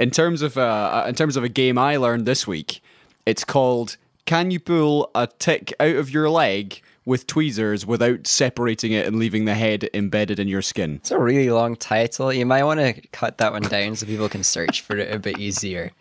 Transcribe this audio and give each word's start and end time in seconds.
In 0.00 0.10
terms 0.10 0.40
of 0.42 0.56
uh, 0.58 1.04
in 1.06 1.14
terms 1.14 1.36
of 1.36 1.44
a 1.44 1.48
game 1.48 1.76
I 1.78 1.96
learned 1.96 2.26
this 2.26 2.46
week, 2.46 2.80
it's 3.26 3.44
called 3.44 3.96
"Can 4.24 4.50
you 4.50 4.58
pull 4.58 5.10
a 5.14 5.26
tick 5.26 5.72
out 5.78 5.94
of 5.94 6.10
your 6.10 6.28
leg 6.30 6.80
with 7.04 7.26
tweezers 7.26 7.84
without 7.86 8.26
separating 8.26 8.92
it 8.92 9.06
and 9.06 9.18
leaving 9.18 9.44
the 9.44 9.54
head 9.54 9.88
embedded 9.92 10.38
in 10.40 10.48
your 10.48 10.62
skin?" 10.62 10.96
It's 10.96 11.10
a 11.10 11.18
really 11.18 11.50
long 11.50 11.76
title. 11.76 12.32
You 12.32 12.46
might 12.46 12.64
want 12.64 12.80
to 12.80 12.94
cut 13.08 13.36
that 13.38 13.52
one 13.52 13.62
down 13.62 13.94
so 13.94 14.06
people 14.06 14.28
can 14.30 14.42
search 14.42 14.80
for 14.80 14.96
it 14.96 15.12
a 15.14 15.18
bit 15.18 15.38
easier. 15.38 15.92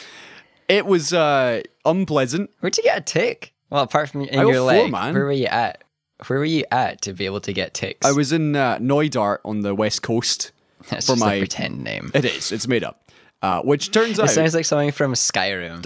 It 0.69 0.87
was 0.87 1.13
uh, 1.13 1.61
unpleasant. 1.85 2.49
Where'd 2.61 2.79
you 2.79 2.83
get 2.85 2.97
a 2.97 3.03
tick? 3.03 3.53
Well, 3.69 3.83
apart 3.83 4.09
from 4.09 4.23
in 4.23 4.39
I 4.39 4.43
your 4.45 4.55
four, 4.55 4.63
leg, 4.63 4.93
man. 4.93 5.13
where 5.13 5.25
were 5.25 5.33
you 5.33 5.47
at? 5.47 5.85
Where 6.29 6.39
were 6.39 6.45
you 6.47 6.65
at 6.71 7.03
to 7.03 7.13
be 7.13 7.27
able 7.27 7.41
to 7.43 7.53
get 7.53 7.75
ticks? 7.75 8.07
I 8.07 8.13
was 8.13 8.33
in 8.33 8.57
uh, 8.57 8.79
Neudart 8.79 9.39
on 9.45 9.61
the 9.61 9.75
west 9.75 10.01
coast. 10.03 10.53
That's 10.89 11.07
for 11.07 11.17
my- 11.17 11.41
pretend 11.41 11.85
name. 11.85 12.11
It 12.15 12.25
is. 12.25 12.53
It's 12.53 12.67
made 12.67 12.85
up. 12.85 13.02
Uh, 13.43 13.61
which 13.63 13.91
turns 13.91 14.19
It 14.19 14.23
out, 14.23 14.31
sounds 14.31 14.55
like 14.55 14.65
something 14.65 14.93
from 14.93 15.15
Skyrim. 15.15 15.85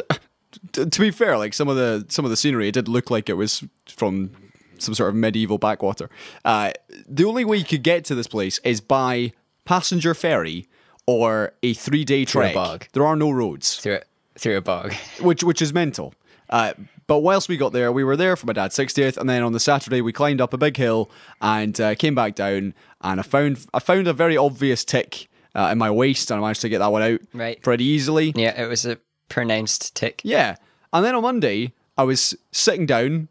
t- 0.72 0.86
to 0.86 1.00
be 1.00 1.10
fair, 1.10 1.38
like 1.38 1.54
some 1.54 1.68
of 1.68 1.76
the 1.76 2.04
some 2.08 2.24
of 2.24 2.30
the 2.30 2.36
scenery, 2.36 2.68
it 2.68 2.72
did 2.72 2.86
look 2.88 3.10
like 3.10 3.28
it 3.28 3.34
was 3.34 3.64
from 3.88 4.30
some 4.78 4.94
sort 4.94 5.08
of 5.08 5.14
medieval 5.14 5.56
backwater. 5.58 6.10
Uh, 6.44 6.72
the 7.08 7.24
only 7.24 7.44
way 7.44 7.56
you 7.56 7.64
could 7.64 7.82
get 7.82 8.04
to 8.04 8.14
this 8.14 8.26
place 8.26 8.58
is 8.62 8.80
by 8.80 9.32
passenger 9.64 10.12
ferry 10.14 10.68
or 11.06 11.52
a 11.62 11.72
three 11.72 12.04
day 12.04 12.22
a 12.22 12.26
trek. 12.26 12.54
bog. 12.54 12.86
There 12.92 13.06
are 13.06 13.16
no 13.16 13.30
roads, 13.30 13.76
through 13.78 13.96
a, 13.96 14.00
through 14.38 14.58
a 14.58 14.60
bog. 14.60 14.92
which 15.20 15.42
which 15.42 15.62
is 15.62 15.72
mental. 15.72 16.12
Uh, 16.50 16.74
but 17.06 17.20
whilst 17.20 17.48
we 17.48 17.56
got 17.56 17.72
there, 17.72 17.90
we 17.90 18.04
were 18.04 18.16
there 18.16 18.36
for 18.36 18.46
my 18.46 18.52
dad's 18.52 18.76
60th, 18.76 19.16
and 19.16 19.28
then 19.28 19.42
on 19.42 19.52
the 19.52 19.60
Saturday 19.60 20.00
we 20.00 20.12
climbed 20.12 20.40
up 20.40 20.52
a 20.52 20.58
big 20.58 20.76
hill 20.76 21.10
and 21.40 21.80
uh, 21.80 21.94
came 21.94 22.14
back 22.14 22.34
down, 22.34 22.74
and 23.00 23.18
I 23.20 23.22
found 23.22 23.64
I 23.72 23.78
found 23.78 24.06
a 24.08 24.12
very 24.12 24.36
obvious 24.36 24.84
tick 24.84 25.28
uh, 25.56 25.70
in 25.72 25.78
my 25.78 25.90
waist, 25.90 26.30
and 26.30 26.38
I 26.38 26.40
managed 26.42 26.60
to 26.60 26.68
get 26.68 26.78
that 26.78 26.92
one 26.92 27.02
out 27.02 27.20
Right. 27.32 27.60
pretty 27.62 27.84
easily. 27.84 28.32
Yeah, 28.36 28.60
it 28.62 28.68
was 28.68 28.84
a 28.86 28.98
pronounced 29.28 29.96
tick. 29.96 30.20
Yeah. 30.24 30.56
And 30.92 31.04
then 31.04 31.14
on 31.16 31.22
Monday, 31.22 31.72
I 31.98 32.04
was 32.04 32.36
sitting 32.52 32.86
down 32.86 33.28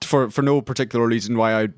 for 0.00 0.30
for 0.30 0.42
no 0.42 0.60
particular 0.62 1.06
reason 1.06 1.36
why 1.36 1.54
I'd 1.54 1.72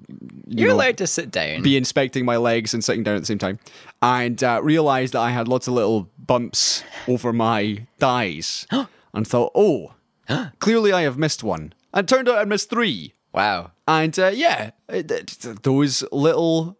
you 0.46 0.64
You're 0.64 0.68
know, 0.68 0.74
allowed 0.76 0.98
to 0.98 1.06
sit 1.06 1.30
down. 1.30 1.62
be 1.62 1.76
inspecting 1.76 2.24
my 2.24 2.36
legs 2.36 2.74
and 2.74 2.84
sitting 2.84 3.02
down 3.02 3.16
at 3.16 3.20
the 3.22 3.26
same 3.26 3.38
time, 3.38 3.58
and 4.02 4.42
uh, 4.44 4.60
realized 4.62 5.14
that 5.14 5.20
I 5.20 5.30
had 5.30 5.48
lots 5.48 5.66
of 5.68 5.74
little 5.74 6.08
bumps 6.18 6.84
over 7.08 7.32
my 7.32 7.86
thighs, 7.98 8.66
and 9.14 9.26
thought, 9.26 9.52
oh, 9.54 9.94
clearly 10.60 10.92
I 10.92 11.02
have 11.02 11.16
missed 11.18 11.42
one. 11.42 11.72
And 11.92 12.04
it 12.04 12.14
turned 12.14 12.28
out 12.28 12.38
I 12.38 12.44
missed 12.44 12.70
three. 12.70 13.14
wow. 13.32 13.72
And 13.88 14.16
uh, 14.18 14.28
yeah, 14.34 14.70
it- 14.88 15.10
it- 15.10 15.62
those 15.64 16.04
little 16.12 16.76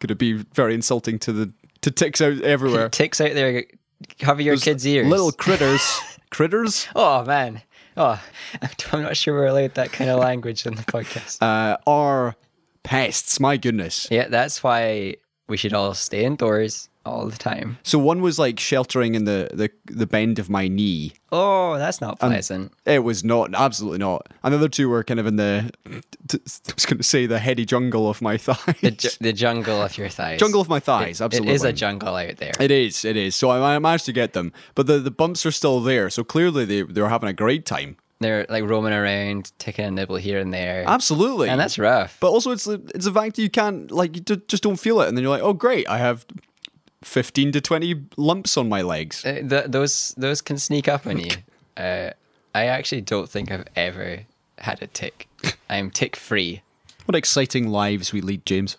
could 0.00 0.10
it 0.10 0.18
be 0.18 0.34
very 0.54 0.74
insulting 0.74 1.18
to 1.20 1.32
the 1.32 1.52
to 1.82 1.90
ticks 1.90 2.20
out 2.20 2.40
everywhere. 2.42 2.88
Ticks 2.90 3.20
out 3.20 3.32
there 3.34 3.64
cover 4.18 4.42
your 4.42 4.54
Those 4.56 4.64
kids' 4.64 4.86
ears. 4.86 5.06
Little 5.06 5.32
critters, 5.32 6.00
critters. 6.30 6.86
Oh 6.94 7.24
man. 7.24 7.62
Oh, 7.96 8.22
I'm 8.92 9.02
not 9.02 9.16
sure 9.16 9.34
we're 9.34 9.46
allowed 9.46 9.74
that 9.74 9.92
kind 9.92 10.10
of 10.10 10.18
language 10.18 10.66
in 10.66 10.74
the 10.74 10.82
podcast. 10.82 11.40
uh, 11.40 11.78
are 11.86 12.36
pests. 12.82 13.40
My 13.40 13.56
goodness. 13.56 14.06
yeah, 14.10 14.28
that's 14.28 14.62
why 14.62 15.16
we 15.48 15.56
should 15.56 15.72
all 15.72 15.94
stay 15.94 16.24
indoors 16.24 16.88
all 17.06 17.26
the 17.28 17.36
time. 17.36 17.78
So 17.82 17.98
one 17.98 18.20
was 18.20 18.38
like 18.38 18.58
sheltering 18.60 19.14
in 19.14 19.24
the 19.24 19.48
the, 19.52 19.70
the 19.86 20.06
bend 20.06 20.38
of 20.38 20.50
my 20.50 20.68
knee. 20.68 21.12
Oh, 21.32 21.76
that's 21.78 22.00
not 22.00 22.20
pleasant. 22.20 22.72
It 22.84 23.00
was 23.00 23.24
not, 23.24 23.54
absolutely 23.54 23.98
not. 23.98 24.28
And 24.42 24.54
the 24.54 24.58
other 24.58 24.68
two 24.68 24.88
were 24.88 25.02
kind 25.02 25.18
of 25.20 25.26
in 25.26 25.36
the, 25.36 25.70
I 25.90 26.38
was 26.74 26.86
going 26.86 26.98
to 26.98 27.02
say 27.02 27.26
the 27.26 27.38
heady 27.38 27.64
jungle 27.64 28.08
of 28.08 28.22
my 28.22 28.36
thighs. 28.46 28.80
the, 28.80 28.92
ju- 28.92 29.08
the 29.20 29.32
jungle 29.32 29.82
of 29.82 29.98
your 29.98 30.08
thighs. 30.08 30.38
jungle 30.38 30.60
of 30.60 30.68
my 30.68 30.80
thighs, 30.80 31.20
absolutely. 31.20 31.52
It 31.52 31.56
is 31.56 31.64
a 31.64 31.72
jungle 31.72 32.14
out 32.14 32.36
there. 32.36 32.52
It 32.60 32.70
is, 32.70 33.04
it 33.04 33.16
is. 33.16 33.34
So 33.34 33.50
I, 33.50 33.74
I 33.74 33.78
managed 33.78 34.06
to 34.06 34.12
get 34.12 34.32
them, 34.34 34.52
but 34.74 34.86
the, 34.86 34.98
the 34.98 35.10
bumps 35.10 35.44
are 35.44 35.50
still 35.50 35.80
there. 35.80 36.10
So 36.10 36.24
clearly 36.24 36.64
they 36.64 36.82
they 36.82 37.02
were 37.02 37.08
having 37.08 37.28
a 37.28 37.32
great 37.34 37.66
time. 37.66 37.96
They're 38.18 38.46
like 38.48 38.64
roaming 38.64 38.94
around, 38.94 39.52
taking 39.58 39.84
a 39.84 39.90
nibble 39.90 40.16
here 40.16 40.38
and 40.38 40.54
there. 40.54 40.84
Absolutely, 40.86 41.50
and 41.50 41.60
that's 41.60 41.78
rough. 41.78 42.16
But 42.18 42.30
also, 42.30 42.50
it's 42.50 42.66
it's 42.66 43.04
a 43.04 43.12
fact 43.12 43.36
that 43.36 43.42
you 43.42 43.50
can't 43.50 43.90
like 43.90 44.16
you 44.16 44.22
just 44.22 44.62
don't 44.62 44.78
feel 44.80 45.02
it, 45.02 45.08
and 45.08 45.16
then 45.16 45.22
you're 45.22 45.30
like, 45.30 45.42
oh 45.42 45.52
great, 45.52 45.86
I 45.88 45.98
have 45.98 46.24
fifteen 47.02 47.52
to 47.52 47.60
twenty 47.60 48.02
lumps 48.16 48.56
on 48.56 48.68
my 48.68 48.82
legs. 48.82 49.24
Uh, 49.24 49.42
th- 49.48 49.66
those 49.66 50.14
those 50.16 50.40
can 50.40 50.58
sneak 50.58 50.88
up 50.88 51.06
on 51.06 51.18
you. 51.18 51.30
Uh, 51.76 52.10
I 52.54 52.66
actually 52.66 53.02
don't 53.02 53.28
think 53.28 53.50
I've 53.50 53.66
ever 53.76 54.20
had 54.58 54.82
a 54.82 54.86
tick. 54.86 55.28
I'm 55.70 55.90
tick 55.90 56.16
free. 56.16 56.62
What 57.04 57.14
exciting 57.14 57.68
lives 57.68 58.12
we 58.12 58.20
lead, 58.20 58.44
James. 58.46 58.76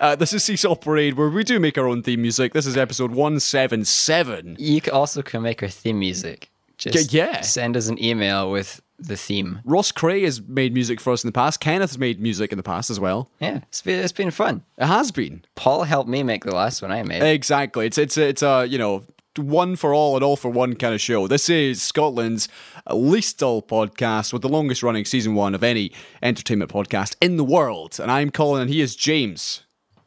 Uh, 0.00 0.14
this 0.14 0.32
is 0.32 0.44
Seesaw 0.44 0.76
Parade, 0.76 1.14
where 1.14 1.28
we 1.28 1.42
do 1.42 1.58
make 1.58 1.76
our 1.76 1.88
own 1.88 2.02
theme 2.02 2.22
music. 2.22 2.52
This 2.52 2.66
is 2.66 2.76
episode 2.76 3.10
177. 3.10 4.56
You 4.58 4.80
also 4.92 5.22
can 5.22 5.42
make 5.42 5.60
our 5.62 5.68
theme 5.68 5.98
music. 5.98 6.50
Just 6.76 7.12
Yeah, 7.12 7.24
yeah. 7.32 7.40
send 7.40 7.76
us 7.76 7.88
an 7.88 8.02
email 8.02 8.48
with 8.52 8.80
the 9.00 9.16
theme. 9.16 9.60
Ross 9.64 9.90
Cray 9.90 10.22
has 10.22 10.40
made 10.40 10.72
music 10.72 11.00
for 11.00 11.12
us 11.12 11.24
in 11.24 11.28
the 11.28 11.32
past. 11.32 11.58
Kenneth 11.58 11.90
has 11.90 11.98
made 11.98 12.20
music 12.20 12.52
in 12.52 12.56
the 12.58 12.62
past 12.62 12.90
as 12.90 13.00
well. 13.00 13.28
Yeah, 13.40 13.58
it's 13.68 13.82
been, 13.82 13.98
it's 13.98 14.12
been 14.12 14.30
fun. 14.30 14.62
It 14.76 14.86
has 14.86 15.10
been. 15.10 15.44
Paul 15.56 15.82
helped 15.82 16.08
me 16.08 16.22
make 16.22 16.44
the 16.44 16.54
last 16.54 16.80
one 16.80 16.92
I 16.92 17.02
made. 17.02 17.22
Exactly. 17.22 17.86
It's 17.86 17.98
it's 17.98 18.16
it's 18.16 18.42
a 18.42 18.66
you 18.68 18.78
know 18.78 19.02
one 19.36 19.74
for 19.74 19.92
all 19.92 20.14
and 20.14 20.24
all 20.24 20.36
for 20.36 20.48
one 20.50 20.76
kind 20.76 20.94
of 20.94 21.00
show. 21.00 21.26
This 21.26 21.48
is 21.48 21.82
Scotland's 21.82 22.48
least 22.92 23.38
dull 23.38 23.62
podcast 23.62 24.32
with 24.32 24.42
the 24.42 24.48
longest 24.48 24.84
running 24.84 25.04
season 25.04 25.34
one 25.34 25.56
of 25.56 25.64
any 25.64 25.90
entertainment 26.22 26.70
podcast 26.70 27.16
in 27.20 27.36
the 27.36 27.44
world. 27.44 27.98
And 28.00 28.10
I'm 28.12 28.30
Colin, 28.30 28.62
and 28.62 28.70
he 28.70 28.80
is 28.80 28.94
James. 28.94 29.62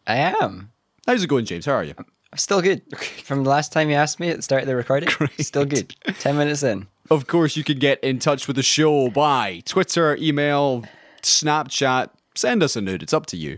I 0.07 0.15
am. 0.15 0.71
How's 1.07 1.23
it 1.23 1.27
going, 1.27 1.45
James? 1.45 1.65
How 1.65 1.73
are 1.73 1.83
you? 1.83 1.93
I'm 1.97 2.37
still 2.37 2.61
good. 2.61 2.81
From 3.23 3.43
the 3.43 3.49
last 3.49 3.71
time 3.73 3.89
you 3.89 3.95
asked 3.95 4.19
me 4.19 4.29
at 4.29 4.37
the 4.37 4.41
start 4.41 4.61
of 4.63 4.67
the 4.67 4.75
recording, 4.75 5.09
still 5.39 5.65
good. 5.65 5.93
10 6.19 6.37
minutes 6.37 6.63
in. 6.63 6.87
Of 7.09 7.27
course, 7.27 7.57
you 7.57 7.63
can 7.63 7.77
get 7.77 8.01
in 8.03 8.19
touch 8.19 8.47
with 8.47 8.55
the 8.55 8.63
show 8.63 9.09
by 9.09 9.61
Twitter, 9.65 10.15
email, 10.17 10.85
Snapchat. 11.23 12.09
Send 12.35 12.63
us 12.63 12.75
a 12.75 12.81
nude. 12.81 13.03
It's 13.03 13.13
up 13.13 13.25
to 13.27 13.37
you. 13.37 13.57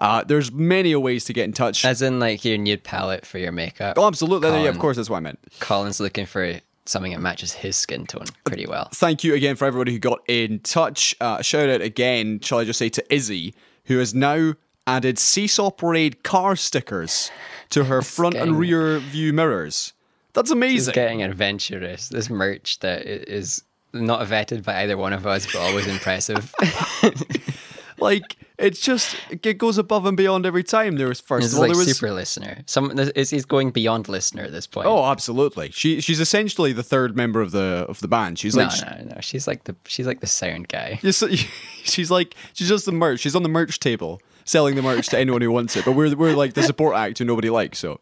Uh, 0.00 0.24
there's 0.24 0.50
many 0.52 0.94
ways 0.96 1.24
to 1.26 1.32
get 1.32 1.44
in 1.44 1.52
touch. 1.52 1.84
As 1.84 2.02
in, 2.02 2.18
like, 2.18 2.44
your 2.44 2.58
nude 2.58 2.82
palette 2.84 3.24
for 3.24 3.38
your 3.38 3.52
makeup. 3.52 3.98
oh, 3.98 4.06
absolutely. 4.06 4.48
Yeah, 4.48 4.68
of 4.68 4.78
course, 4.78 4.96
that's 4.96 5.10
what 5.10 5.18
I 5.18 5.20
meant. 5.20 5.38
Colin's 5.60 6.00
looking 6.00 6.26
for 6.26 6.60
something 6.86 7.12
that 7.12 7.20
matches 7.20 7.52
his 7.52 7.76
skin 7.76 8.06
tone 8.06 8.24
pretty 8.44 8.66
well. 8.66 8.88
thank 8.94 9.22
you 9.22 9.34
again 9.34 9.54
for 9.56 9.66
everybody 9.66 9.92
who 9.92 9.98
got 9.98 10.20
in 10.26 10.58
touch. 10.60 11.14
Uh, 11.20 11.42
shout 11.42 11.68
out 11.68 11.82
again, 11.82 12.40
shall 12.40 12.58
I 12.58 12.64
just 12.64 12.78
say, 12.78 12.88
to 12.88 13.14
Izzy, 13.14 13.54
who 13.84 13.98
has 13.98 14.14
now 14.14 14.54
added 14.88 15.18
Seesaw 15.18 15.70
Parade 15.70 16.22
car 16.22 16.56
stickers 16.56 17.30
to 17.70 17.84
her 17.84 18.00
front 18.00 18.34
and 18.34 18.58
rear 18.58 18.98
view 18.98 19.32
mirrors. 19.32 19.92
That's 20.32 20.50
amazing. 20.50 20.94
getting 20.94 21.22
adventurous. 21.22 22.08
This 22.08 22.30
merch 22.30 22.78
that 22.80 23.04
is 23.06 23.62
not 23.92 24.26
vetted 24.26 24.64
by 24.64 24.82
either 24.82 24.96
one 24.96 25.12
of 25.12 25.26
us, 25.26 25.46
but 25.46 25.56
always 25.56 25.86
impressive. 25.96 26.54
like, 27.98 28.36
it's 28.56 28.80
just, 28.80 29.16
it 29.30 29.58
goes 29.58 29.76
above 29.78 30.06
and 30.06 30.16
beyond 30.16 30.46
every 30.46 30.64
time. 30.64 30.96
There 30.96 31.08
was, 31.08 31.20
first 31.20 31.44
This 31.44 31.52
of 31.52 31.58
all, 31.58 31.62
like 31.62 31.72
there 31.72 31.84
was. 31.84 31.96
super 31.96 32.12
listener. 32.12 32.62
Some 32.66 32.88
this 32.96 33.10
is 33.10 33.30
he's 33.30 33.44
going 33.44 33.70
beyond 33.70 34.08
listener 34.08 34.44
at 34.44 34.52
this 34.52 34.66
point. 34.66 34.86
Oh, 34.86 35.04
absolutely. 35.04 35.70
She 35.70 36.00
she's 36.00 36.20
essentially 36.20 36.72
the 36.72 36.82
third 36.82 37.16
member 37.16 37.40
of 37.40 37.50
the 37.50 37.86
of 37.88 38.00
the 38.00 38.08
band. 38.08 38.38
She's 38.38 38.56
no, 38.56 38.64
like 38.64 38.80
no, 38.80 39.14
no. 39.14 39.20
She's 39.20 39.46
like 39.46 39.64
the 39.64 39.76
she's 39.86 40.06
like 40.06 40.20
the 40.20 40.26
sound 40.26 40.68
guy. 40.68 40.98
She's 41.02 42.10
like 42.10 42.34
she's 42.52 42.68
just 42.68 42.84
the 42.84 42.92
merch. 42.92 43.20
She's 43.20 43.34
on 43.36 43.42
the 43.42 43.48
merch 43.48 43.80
table 43.80 44.20
selling 44.48 44.74
the 44.74 44.82
merch 44.82 45.08
to 45.08 45.18
anyone 45.18 45.42
who 45.42 45.52
wants 45.52 45.76
it. 45.76 45.84
But 45.84 45.92
we're 45.92 46.16
we're 46.16 46.34
like 46.34 46.54
the 46.54 46.62
support 46.62 46.96
act 46.96 47.18
who 47.18 47.24
nobody 47.24 47.50
likes. 47.50 47.78
So, 47.78 48.00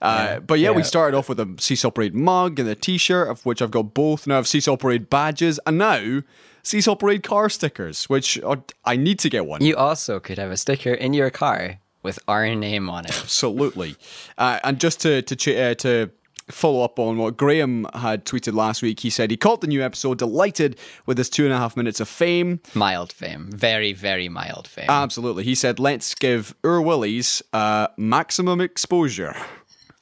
uh, 0.00 0.40
but 0.40 0.58
yeah, 0.58 0.70
we 0.70 0.82
started 0.82 1.16
off 1.16 1.28
with 1.28 1.40
a 1.40 1.54
Seesaw 1.58 1.90
Parade 1.90 2.14
mug 2.14 2.58
and 2.58 2.68
a 2.68 2.74
T-shirt, 2.74 3.28
of 3.28 3.44
which 3.44 3.60
I've 3.60 3.70
got 3.70 3.94
both. 3.94 4.26
Now 4.26 4.34
I 4.34 4.36
have 4.36 4.48
Seesaw 4.48 4.76
Parade 4.76 5.10
badges, 5.10 5.58
and 5.66 5.78
now 5.78 6.22
Seesaw 6.62 6.94
Parade 6.94 7.22
car 7.22 7.48
stickers, 7.48 8.04
which 8.08 8.40
are, 8.42 8.62
I 8.84 8.96
need 8.96 9.18
to 9.20 9.28
get 9.28 9.46
one. 9.46 9.62
You 9.62 9.76
also 9.76 10.20
could 10.20 10.38
have 10.38 10.50
a 10.50 10.56
sticker 10.56 10.94
in 10.94 11.12
your 11.12 11.30
car 11.30 11.80
with 12.02 12.18
our 12.28 12.54
name 12.54 12.88
on 12.88 13.04
it. 13.04 13.10
Absolutely. 13.10 13.96
Uh, 14.38 14.60
and 14.64 14.80
just 14.80 15.00
to 15.00 15.22
to 15.22 15.60
uh, 15.60 15.74
to 15.74 16.10
follow 16.50 16.82
up 16.82 16.98
on 16.98 17.18
what 17.18 17.36
Graham 17.36 17.86
had 17.94 18.24
tweeted 18.24 18.54
last 18.54 18.82
week, 18.82 19.00
he 19.00 19.10
said 19.10 19.30
he 19.30 19.36
caught 19.36 19.60
the 19.60 19.66
new 19.66 19.82
episode, 19.82 20.18
delighted 20.18 20.76
with 21.06 21.18
his 21.18 21.30
two 21.30 21.44
and 21.44 21.52
a 21.52 21.58
half 21.58 21.76
minutes 21.76 22.00
of 22.00 22.08
fame. 22.08 22.60
Mild 22.74 23.12
fame, 23.12 23.48
very 23.52 23.92
very 23.92 24.28
mild 24.28 24.66
fame. 24.68 24.86
Absolutely. 24.88 25.44
He 25.44 25.54
said, 25.54 25.78
let's 25.78 26.14
give 26.14 26.54
Ur 26.64 26.80
Willies 26.80 27.42
uh, 27.52 27.88
maximum 27.96 28.60
exposure. 28.60 29.36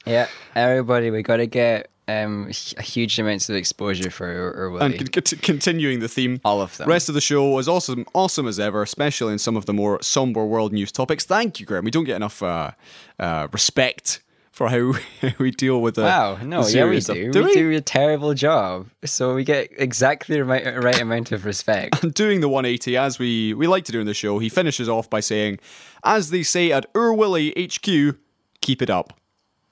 yeah, 0.05 0.27
everybody, 0.55 1.11
we 1.11 1.21
got 1.21 1.37
to 1.37 1.45
get 1.47 1.89
um, 2.07 2.49
huge 2.49 3.19
amounts 3.19 3.47
of 3.49 3.55
exposure 3.55 4.09
for 4.09 4.25
Ur- 4.25 4.53
Ur- 4.55 4.79
And 4.81 4.93
Willie. 4.93 4.97
con- 5.07 5.23
con- 5.23 5.39
continuing 5.39 5.99
the 5.99 6.09
theme. 6.09 6.41
All 6.43 6.59
of 6.61 6.75
them. 6.77 6.89
Rest 6.89 7.07
of 7.07 7.15
the 7.15 7.21
show 7.21 7.49
was 7.51 7.69
awesome, 7.69 8.05
awesome 8.13 8.47
as 8.47 8.59
ever, 8.59 8.81
especially 8.81 9.31
in 9.31 9.39
some 9.39 9.55
of 9.55 9.65
the 9.67 9.73
more 9.73 10.01
somber 10.01 10.43
world 10.45 10.73
news 10.73 10.91
topics. 10.91 11.23
Thank 11.23 11.59
you, 11.59 11.65
Graham. 11.65 11.85
We 11.85 11.91
don't 11.91 12.03
get 12.03 12.15
enough 12.17 12.41
uh, 12.43 12.71
uh, 13.19 13.47
respect 13.53 14.21
for 14.51 14.67
how 14.69 14.93
we 15.39 15.51
deal 15.51 15.81
with 15.81 15.95
the 15.95 16.01
Wow, 16.03 16.35
the 16.35 16.45
no, 16.45 16.67
yeah, 16.67 16.85
we 16.89 16.99
stuff. 17.01 17.15
do. 17.15 17.31
Do 17.31 17.39
we, 17.43 17.47
we? 17.49 17.53
do 17.55 17.71
a 17.71 17.81
terrible 17.81 18.33
job, 18.33 18.87
so 19.05 19.33
we 19.35 19.43
get 19.43 19.69
exactly 19.77 20.35
the 20.37 20.43
right, 20.45 20.65
right 20.83 20.99
amount 21.01 21.31
of 21.31 21.45
respect. 21.45 22.03
And 22.03 22.13
doing 22.23 22.41
the 22.41 22.49
180 22.49 22.97
as 22.97 23.17
we 23.19 23.53
we 23.53 23.67
like 23.67 23.85
to 23.85 23.91
do 23.91 23.99
in 23.99 24.05
the 24.07 24.13
show, 24.13 24.39
he 24.39 24.49
finishes 24.49 24.89
off 24.89 25.09
by 25.09 25.19
saying, 25.21 25.59
"As 26.03 26.29
they 26.31 26.43
say 26.43 26.71
at 26.71 26.91
Urwilly 26.93 27.51
HQ, 27.57 28.17
keep 28.61 28.81
it 28.81 28.89
up." 28.89 29.13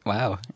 Wow. 0.05 0.39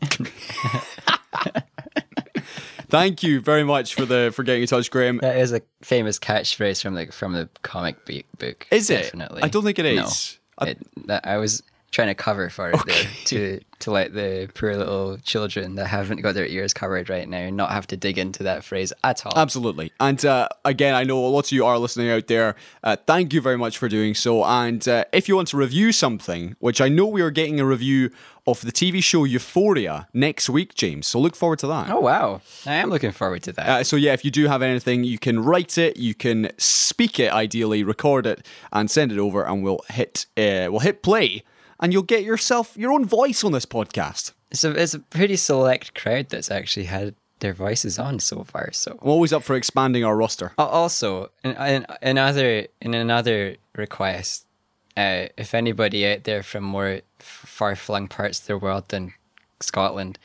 Thank 2.88 3.22
you 3.22 3.40
very 3.40 3.64
much 3.64 3.94
for 3.94 4.04
the 4.04 4.30
for 4.34 4.42
getting 4.44 4.62
in 4.62 4.68
touch, 4.68 4.90
Graham. 4.90 5.18
That 5.18 5.36
is 5.36 5.52
a 5.52 5.62
famous 5.82 6.18
catchphrase 6.18 6.80
from 6.82 6.94
the 6.94 7.06
from 7.06 7.32
the 7.32 7.48
comic 7.62 8.04
book. 8.38 8.66
Is 8.70 8.88
it? 8.90 9.02
Definitely. 9.04 9.42
I 9.42 9.48
don't 9.48 9.64
think 9.64 9.78
it 9.78 9.86
is. 9.86 10.38
No. 10.60 10.66
I- 10.66 10.70
It, 10.70 10.78
I 11.24 11.36
was 11.38 11.62
trying 11.94 12.08
to 12.08 12.14
cover 12.14 12.50
for 12.50 12.70
it 12.70 12.80
there 12.86 13.04
to 13.24 13.60
to 13.78 13.90
let 13.90 14.14
the 14.14 14.48
poor 14.54 14.76
little 14.76 15.18
children 15.18 15.74
that 15.76 15.86
haven't 15.86 16.22
got 16.22 16.34
their 16.34 16.46
ears 16.46 16.72
covered 16.72 17.08
right 17.08 17.28
now 17.28 17.50
not 17.50 17.70
have 17.70 17.86
to 17.86 17.96
dig 17.96 18.18
into 18.18 18.42
that 18.42 18.64
phrase 18.64 18.92
at 19.04 19.24
all. 19.26 19.32
Absolutely. 19.36 19.92
And 20.00 20.24
uh, 20.24 20.48
again, 20.64 20.94
I 20.94 21.04
know 21.04 21.20
lots 21.22 21.48
of 21.48 21.52
you 21.52 21.66
are 21.66 21.78
listening 21.78 22.10
out 22.10 22.26
there. 22.26 22.56
Uh, 22.82 22.96
thank 23.06 23.32
you 23.32 23.40
very 23.40 23.58
much 23.58 23.76
for 23.76 23.88
doing 23.88 24.14
so. 24.14 24.42
And 24.42 24.86
uh, 24.88 25.04
if 25.12 25.28
you 25.28 25.36
want 25.36 25.48
to 25.48 25.56
review 25.56 25.92
something, 25.92 26.56
which 26.60 26.80
I 26.80 26.88
know 26.88 27.06
we 27.06 27.20
are 27.20 27.30
getting 27.30 27.60
a 27.60 27.66
review 27.66 28.10
of 28.46 28.60
the 28.62 28.72
TV 28.72 29.02
show 29.02 29.24
Euphoria 29.24 30.08
next 30.12 30.48
week, 30.48 30.74
James. 30.74 31.06
So 31.06 31.18
look 31.18 31.36
forward 31.36 31.58
to 31.60 31.66
that. 31.68 31.90
Oh 31.90 32.00
wow! 32.00 32.40
I 32.66 32.74
am 32.74 32.90
looking 32.90 33.12
forward 33.12 33.42
to 33.44 33.52
that. 33.52 33.68
Uh, 33.68 33.84
so 33.84 33.96
yeah, 33.96 34.12
if 34.12 34.24
you 34.24 34.30
do 34.30 34.48
have 34.48 34.62
anything, 34.62 35.04
you 35.04 35.18
can 35.18 35.40
write 35.40 35.78
it, 35.78 35.96
you 35.96 36.14
can 36.14 36.50
speak 36.58 37.18
it, 37.18 37.32
ideally 37.32 37.84
record 37.84 38.26
it, 38.26 38.46
and 38.72 38.90
send 38.90 39.12
it 39.12 39.18
over, 39.18 39.44
and 39.44 39.62
we'll 39.62 39.80
hit 39.88 40.26
uh, 40.36 40.68
we'll 40.70 40.80
hit 40.80 41.02
play, 41.02 41.42
and 41.80 41.92
you'll 41.92 42.02
get 42.02 42.22
yourself 42.24 42.76
your 42.76 42.92
own 42.92 43.04
voice 43.04 43.44
on 43.44 43.52
this 43.52 43.66
podcast. 43.66 44.32
it's 44.50 44.64
a 44.64 44.70
it's 44.70 44.94
a 44.94 45.00
pretty 45.00 45.36
select 45.36 45.94
crowd 45.94 46.28
that's 46.28 46.50
actually 46.50 46.86
had 46.86 47.14
their 47.40 47.52
voices 47.54 47.98
on 47.98 48.18
so 48.20 48.44
far. 48.44 48.72
So 48.72 48.98
I'm 49.02 49.08
always 49.10 49.32
up 49.32 49.42
for 49.42 49.54
expanding 49.56 50.04
our 50.04 50.16
roster. 50.16 50.52
Al- 50.58 50.68
Also, 50.68 51.30
in, 51.42 51.52
in 51.52 51.86
another 52.02 52.66
in 52.80 52.94
another 52.94 53.56
request, 53.76 54.46
uh, 54.96 55.26
if 55.36 55.54
anybody 55.54 56.06
out 56.06 56.24
there 56.24 56.42
from 56.42 56.64
more 56.64 57.00
far 57.18 57.76
flung 57.76 58.08
parts 58.08 58.40
of 58.40 58.46
the 58.46 58.58
world 58.58 58.88
than 58.88 59.12
Scotland 59.60 60.18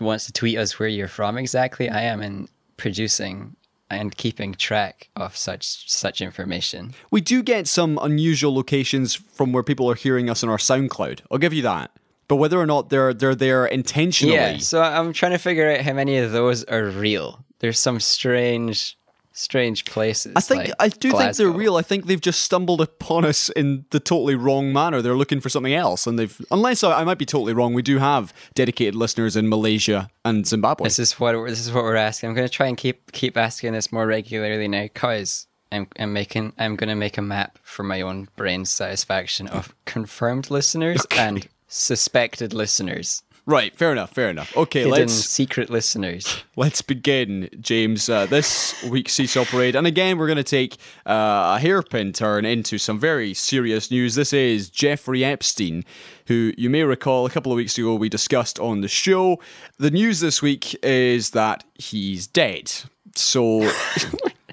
wants 0.00 0.26
to 0.26 0.32
tweet 0.32 0.56
us 0.58 0.78
where 0.78 0.88
you're 0.88 1.08
from 1.08 1.36
exactly, 1.38 1.88
I 1.88 2.02
am 2.02 2.22
in 2.22 2.48
producing 2.76 3.56
and 3.94 4.16
keeping 4.16 4.54
track 4.54 5.08
of 5.16 5.36
such 5.36 5.90
such 5.90 6.20
information. 6.20 6.94
We 7.10 7.20
do 7.20 7.42
get 7.42 7.66
some 7.68 7.98
unusual 8.02 8.54
locations 8.54 9.14
from 9.14 9.52
where 9.52 9.62
people 9.62 9.90
are 9.90 9.94
hearing 9.94 10.28
us 10.28 10.42
on 10.42 10.50
our 10.50 10.58
SoundCloud. 10.58 11.20
I'll 11.30 11.38
give 11.38 11.52
you 11.54 11.62
that. 11.62 11.90
But 12.26 12.36
whether 12.36 12.58
or 12.58 12.66
not 12.66 12.90
they're 12.90 13.12
they're 13.14 13.34
there 13.34 13.66
intentionally, 13.66 14.34
Yeah, 14.36 14.56
so 14.58 14.82
I'm 14.82 15.12
trying 15.12 15.32
to 15.32 15.38
figure 15.38 15.70
out 15.70 15.80
how 15.80 15.92
many 15.92 16.18
of 16.18 16.32
those 16.32 16.64
are 16.64 16.86
real. 16.86 17.44
There's 17.58 17.78
some 17.78 18.00
strange, 18.00 18.96
strange 19.34 19.84
places. 19.84 20.32
I 20.36 20.40
think 20.40 20.68
like 20.68 20.74
I 20.78 20.88
do 20.88 21.10
think 21.12 21.36
they're 21.36 21.50
real. 21.50 21.76
I 21.76 21.82
think 21.82 22.06
they've 22.06 22.20
just 22.20 22.40
stumbled 22.40 22.80
upon 22.80 23.24
us 23.24 23.50
in 23.50 23.84
the 23.90 24.00
totally 24.00 24.34
wrong 24.34 24.72
manner. 24.72 25.02
They're 25.02 25.16
looking 25.16 25.40
for 25.40 25.50
something 25.50 25.74
else, 25.74 26.06
and 26.06 26.18
they've 26.18 26.40
unless 26.50 26.82
I, 26.82 27.00
I 27.00 27.04
might 27.04 27.18
be 27.18 27.26
totally 27.26 27.52
wrong. 27.52 27.74
We 27.74 27.82
do 27.82 27.98
have 27.98 28.32
dedicated 28.54 28.94
listeners 28.94 29.36
in 29.36 29.48
Malaysia 29.48 30.08
and 30.24 30.46
Zimbabwe. 30.46 30.84
This 30.84 30.98
is 30.98 31.20
what 31.20 31.34
we're, 31.34 31.50
this 31.50 31.60
is 31.60 31.72
what 31.72 31.84
we're 31.84 31.96
asking. 31.96 32.30
I'm 32.30 32.34
going 32.34 32.48
to 32.48 32.52
try 32.52 32.68
and 32.68 32.76
keep 32.76 33.12
keep 33.12 33.36
asking 33.36 33.74
this 33.74 33.92
more 33.92 34.06
regularly 34.06 34.68
now, 34.68 34.88
cause 34.94 35.46
I'm 35.70 35.88
I'm 35.98 36.12
making 36.12 36.52
I'm 36.58 36.76
going 36.76 36.88
to 36.88 36.94
make 36.94 37.18
a 37.18 37.22
map 37.22 37.58
for 37.62 37.82
my 37.82 38.00
own 38.00 38.28
brain 38.36 38.64
satisfaction 38.64 39.48
of 39.48 39.74
confirmed 39.84 40.50
listeners 40.50 41.04
and 41.10 41.48
suspected 41.66 42.54
listeners, 42.54 43.22
right, 43.46 43.74
fair 43.74 43.92
enough, 43.92 44.10
fair 44.10 44.30
enough. 44.30 44.56
Okay, 44.56 44.80
hidden 44.80 44.92
let's 44.92 45.12
secret 45.12 45.70
listeners. 45.70 46.42
Let's 46.56 46.82
begin, 46.82 47.48
James. 47.60 48.08
Uh, 48.08 48.26
this 48.26 48.80
week's 48.88 49.12
Seesaw 49.14 49.44
Parade. 49.44 49.74
And 49.74 49.86
again, 49.86 50.18
we're 50.18 50.28
going 50.28 50.36
to 50.36 50.44
take 50.44 50.76
uh, 51.04 51.54
a 51.56 51.60
hairpin 51.60 52.12
turn 52.12 52.44
into 52.44 52.78
some 52.78 53.00
very 53.00 53.34
serious 53.34 53.90
news. 53.90 54.14
This 54.14 54.32
is 54.32 54.70
Jeffrey 54.70 55.24
Epstein, 55.24 55.84
who 56.26 56.52
you 56.56 56.70
may 56.70 56.84
recall 56.84 57.26
a 57.26 57.30
couple 57.30 57.50
of 57.50 57.56
weeks 57.56 57.76
ago 57.76 57.96
we 57.96 58.08
discussed 58.08 58.60
on 58.60 58.82
the 58.82 58.88
show. 58.88 59.40
The 59.78 59.90
news 59.90 60.20
this 60.20 60.40
week 60.40 60.76
is 60.84 61.30
that 61.30 61.64
he's 61.74 62.28
dead. 62.28 62.72
So, 63.16 63.68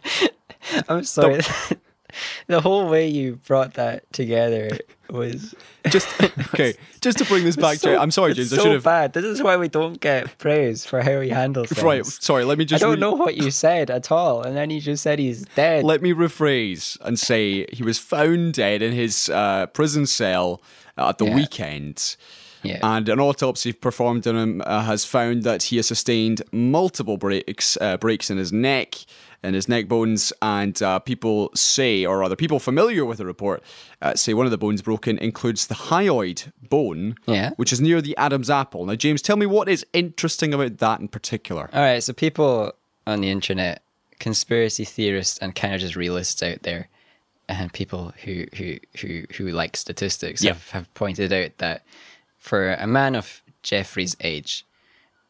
I'm 0.89 1.03
sorry. 1.03 1.41
the 1.41 1.77
whole 2.61 2.89
way 2.89 3.07
you 3.07 3.37
brought 3.47 3.75
that 3.75 4.11
together 4.13 4.77
was 5.09 5.53
just, 5.89 6.07
okay, 6.53 6.73
just 7.01 7.17
to 7.17 7.25
bring 7.25 7.43
this 7.43 7.55
back 7.57 7.77
so, 7.77 7.91
to 7.93 7.99
I'm 8.01 8.11
sorry, 8.11 8.33
James. 8.33 8.53
I 8.53 8.57
should 8.61 8.71
have. 8.71 8.83
bad. 8.83 9.13
This 9.13 9.25
is 9.25 9.41
why 9.43 9.57
we 9.57 9.67
don't 9.67 9.99
get 9.99 10.37
praise 10.37 10.85
for 10.85 11.01
how 11.01 11.19
he 11.21 11.29
handles 11.29 11.69
things. 11.69 11.83
Right, 11.83 12.05
sorry, 12.05 12.45
let 12.45 12.57
me 12.57 12.65
just. 12.65 12.83
I 12.83 12.87
don't 12.87 12.95
re- 12.95 12.99
know 13.01 13.13
what 13.13 13.35
you 13.35 13.51
said 13.65 13.89
at 13.91 14.11
all, 14.11 14.41
and 14.43 14.55
then 14.55 14.69
he 14.69 14.79
just 14.79 15.03
said 15.03 15.19
he's 15.19 15.43
dead. 15.55 15.83
Let 15.83 16.01
me 16.01 16.13
rephrase 16.13 16.97
and 17.01 17.19
say 17.19 17.65
he 17.73 17.83
was 17.83 17.97
found 17.99 18.53
dead 18.53 18.81
in 18.81 18.93
his 18.93 19.29
uh, 19.29 19.67
prison 19.67 20.05
cell 20.05 20.61
at 20.97 21.17
the 21.17 21.25
Yeah. 21.25 21.35
weekend. 21.35 22.15
Yeah. 22.63 22.77
And 22.83 23.09
an 23.09 23.19
autopsy 23.19 23.73
performed 23.73 24.27
on 24.27 24.35
him 24.37 24.61
uh, 24.63 24.83
has 24.83 25.03
found 25.03 25.41
that 25.43 25.63
he 25.63 25.77
has 25.77 25.87
sustained 25.87 26.43
multiple 26.51 27.17
breaks, 27.17 27.75
uh, 27.81 27.97
breaks 27.97 28.29
in 28.29 28.37
his 28.37 28.53
neck 28.53 28.97
and 29.43 29.55
his 29.55 29.67
neck 29.67 29.87
bones. 29.87 30.31
And 30.41 30.81
uh, 30.81 30.99
people 30.99 31.51
say, 31.55 32.05
or 32.05 32.19
rather, 32.19 32.35
people 32.35 32.59
familiar 32.59 33.05
with 33.05 33.17
the 33.17 33.25
report 33.25 33.63
uh, 34.01 34.15
say 34.15 34.33
one 34.33 34.45
of 34.45 34.51
the 34.51 34.57
bones 34.57 34.81
broken 34.81 35.17
includes 35.17 35.67
the 35.67 35.75
hyoid 35.75 36.51
bone, 36.69 37.15
Yeah. 37.27 37.51
which 37.57 37.71
is 37.73 37.81
near 37.81 38.01
the 38.01 38.15
Adam's 38.17 38.49
apple. 38.49 38.85
Now, 38.85 38.95
James, 38.95 39.21
tell 39.21 39.37
me 39.37 39.45
what 39.45 39.69
is 39.69 39.85
interesting 39.93 40.53
about 40.53 40.77
that 40.79 40.99
in 40.99 41.07
particular. 41.07 41.69
All 41.73 41.81
right, 41.81 42.01
so 42.03 42.13
people 42.13 42.73
on 43.07 43.21
the 43.21 43.29
internet, 43.29 43.81
conspiracy 44.19 44.85
theorists 44.85 45.37
and 45.39 45.55
kind 45.55 45.73
of 45.73 45.81
just 45.81 45.95
realists 45.95 46.41
out 46.43 46.61
there, 46.63 46.87
and 47.49 47.73
people 47.73 48.13
who 48.23 48.45
who 48.55 48.77
who 48.99 49.23
who 49.35 49.49
like 49.49 49.75
statistics 49.75 50.43
Yeah. 50.43 50.53
have, 50.53 50.69
have 50.69 50.93
pointed 50.93 51.33
out 51.33 51.57
that 51.57 51.83
for 52.37 52.73
a 52.73 52.87
man 52.87 53.15
of 53.15 53.41
Jeffrey's 53.63 54.15
age, 54.21 54.65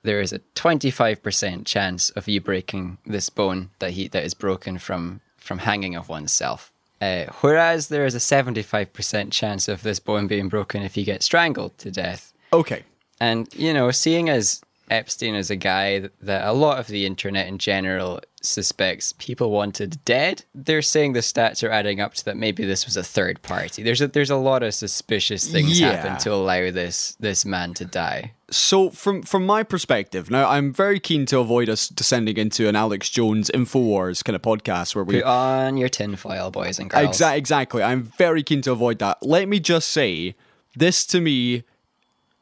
there 0.03 0.21
is 0.21 0.33
a 0.33 0.39
twenty 0.56 0.92
five 0.92 1.21
percent 1.21 1.68
chance 1.68 2.09
of 2.12 2.27
you 2.27 2.42
breaking 2.42 2.98
this 3.06 3.30
bone 3.30 3.69
that 3.80 3.92
he 3.92 4.07
that 4.07 4.24
is 4.24 4.33
broken 4.33 4.77
from 4.77 5.21
from 5.38 5.59
hanging 5.59 5.95
of 5.95 6.09
oneself. 6.09 6.71
Uh, 7.00 7.25
whereas 7.42 7.88
there 7.88 8.06
is 8.06 8.15
a 8.15 8.19
seventy 8.19 8.62
five 8.62 8.94
percent 8.94 9.33
chance 9.33 9.68
of 9.68 9.81
this 9.81 10.00
bone 10.00 10.27
being 10.27 10.50
broken 10.50 10.83
if 10.83 10.95
you 10.95 11.06
get 11.06 11.24
strangled 11.24 11.77
to 11.77 11.92
death. 11.92 12.33
Okay. 12.53 12.84
And, 13.20 13.48
you 13.53 13.74
know, 13.74 13.91
seeing 13.91 14.29
as 14.29 14.62
Epstein 14.89 15.36
is 15.36 15.51
a 15.51 15.55
guy 15.55 16.00
that, 16.00 16.12
that 16.22 16.48
a 16.48 16.53
lot 16.53 16.79
of 16.79 16.88
the 16.88 17.05
internet 17.05 17.48
in 17.48 17.60
general 17.60 18.20
suspects 18.41 19.13
people 19.17 19.51
wanted 19.51 20.03
dead, 20.05 20.43
they're 20.55 20.81
saying 20.81 21.13
the 21.13 21.19
stats 21.19 21.63
are 21.67 21.69
adding 21.71 22.00
up 22.00 22.13
to 22.15 22.25
that 22.25 22.38
maybe 22.38 22.65
this 22.65 22.86
was 22.86 22.98
a 22.98 23.03
third 23.03 23.41
party. 23.41 23.83
There's 23.83 24.01
a, 24.01 24.07
there's 24.07 24.29
a 24.29 24.36
lot 24.36 24.63
of 24.63 24.74
suspicious 24.74 25.48
things 25.50 25.79
Yeah. 25.79 25.91
happen 25.95 26.17
to 26.19 26.33
allow 26.33 26.71
this 26.71 27.15
this 27.19 27.45
man 27.45 27.74
to 27.75 27.86
die. 27.86 28.33
So 28.50 28.89
from 28.89 29.21
from 29.24 29.45
my 29.45 29.63
perspective, 29.63 30.29
now 30.29 30.50
I'm 30.50 30.74
very 30.74 31.00
keen 31.00 31.25
to 31.27 31.39
avoid 31.39 31.69
us 31.69 31.88
descending 31.88 32.38
into 32.38 32.67
an 32.67 32.75
Alex 32.75 33.10
Jones 33.10 33.50
Infowars 33.53 34.24
kind 34.24 34.36
of 34.36 34.41
podcast 34.41 34.93
where 34.95 35.03
we 35.05 35.15
Put 35.21 35.24
on 35.24 35.77
your 35.77 35.89
tinfoil, 35.89 36.51
boys 36.51 36.79
and 36.79 36.89
girls. 36.89 37.17
Exa- 37.19 37.38
exactly. 37.38 37.81
I'm 37.83 38.03
very 38.17 38.43
keen 38.43 38.62
to 38.63 38.71
avoid 38.71 39.00
that. 39.00 39.19
Let 39.21 39.48
me 39.48 39.60
just 39.60 39.89
say, 39.89 40.36
this 40.75 41.05
to 41.07 41.21
me 41.21 41.63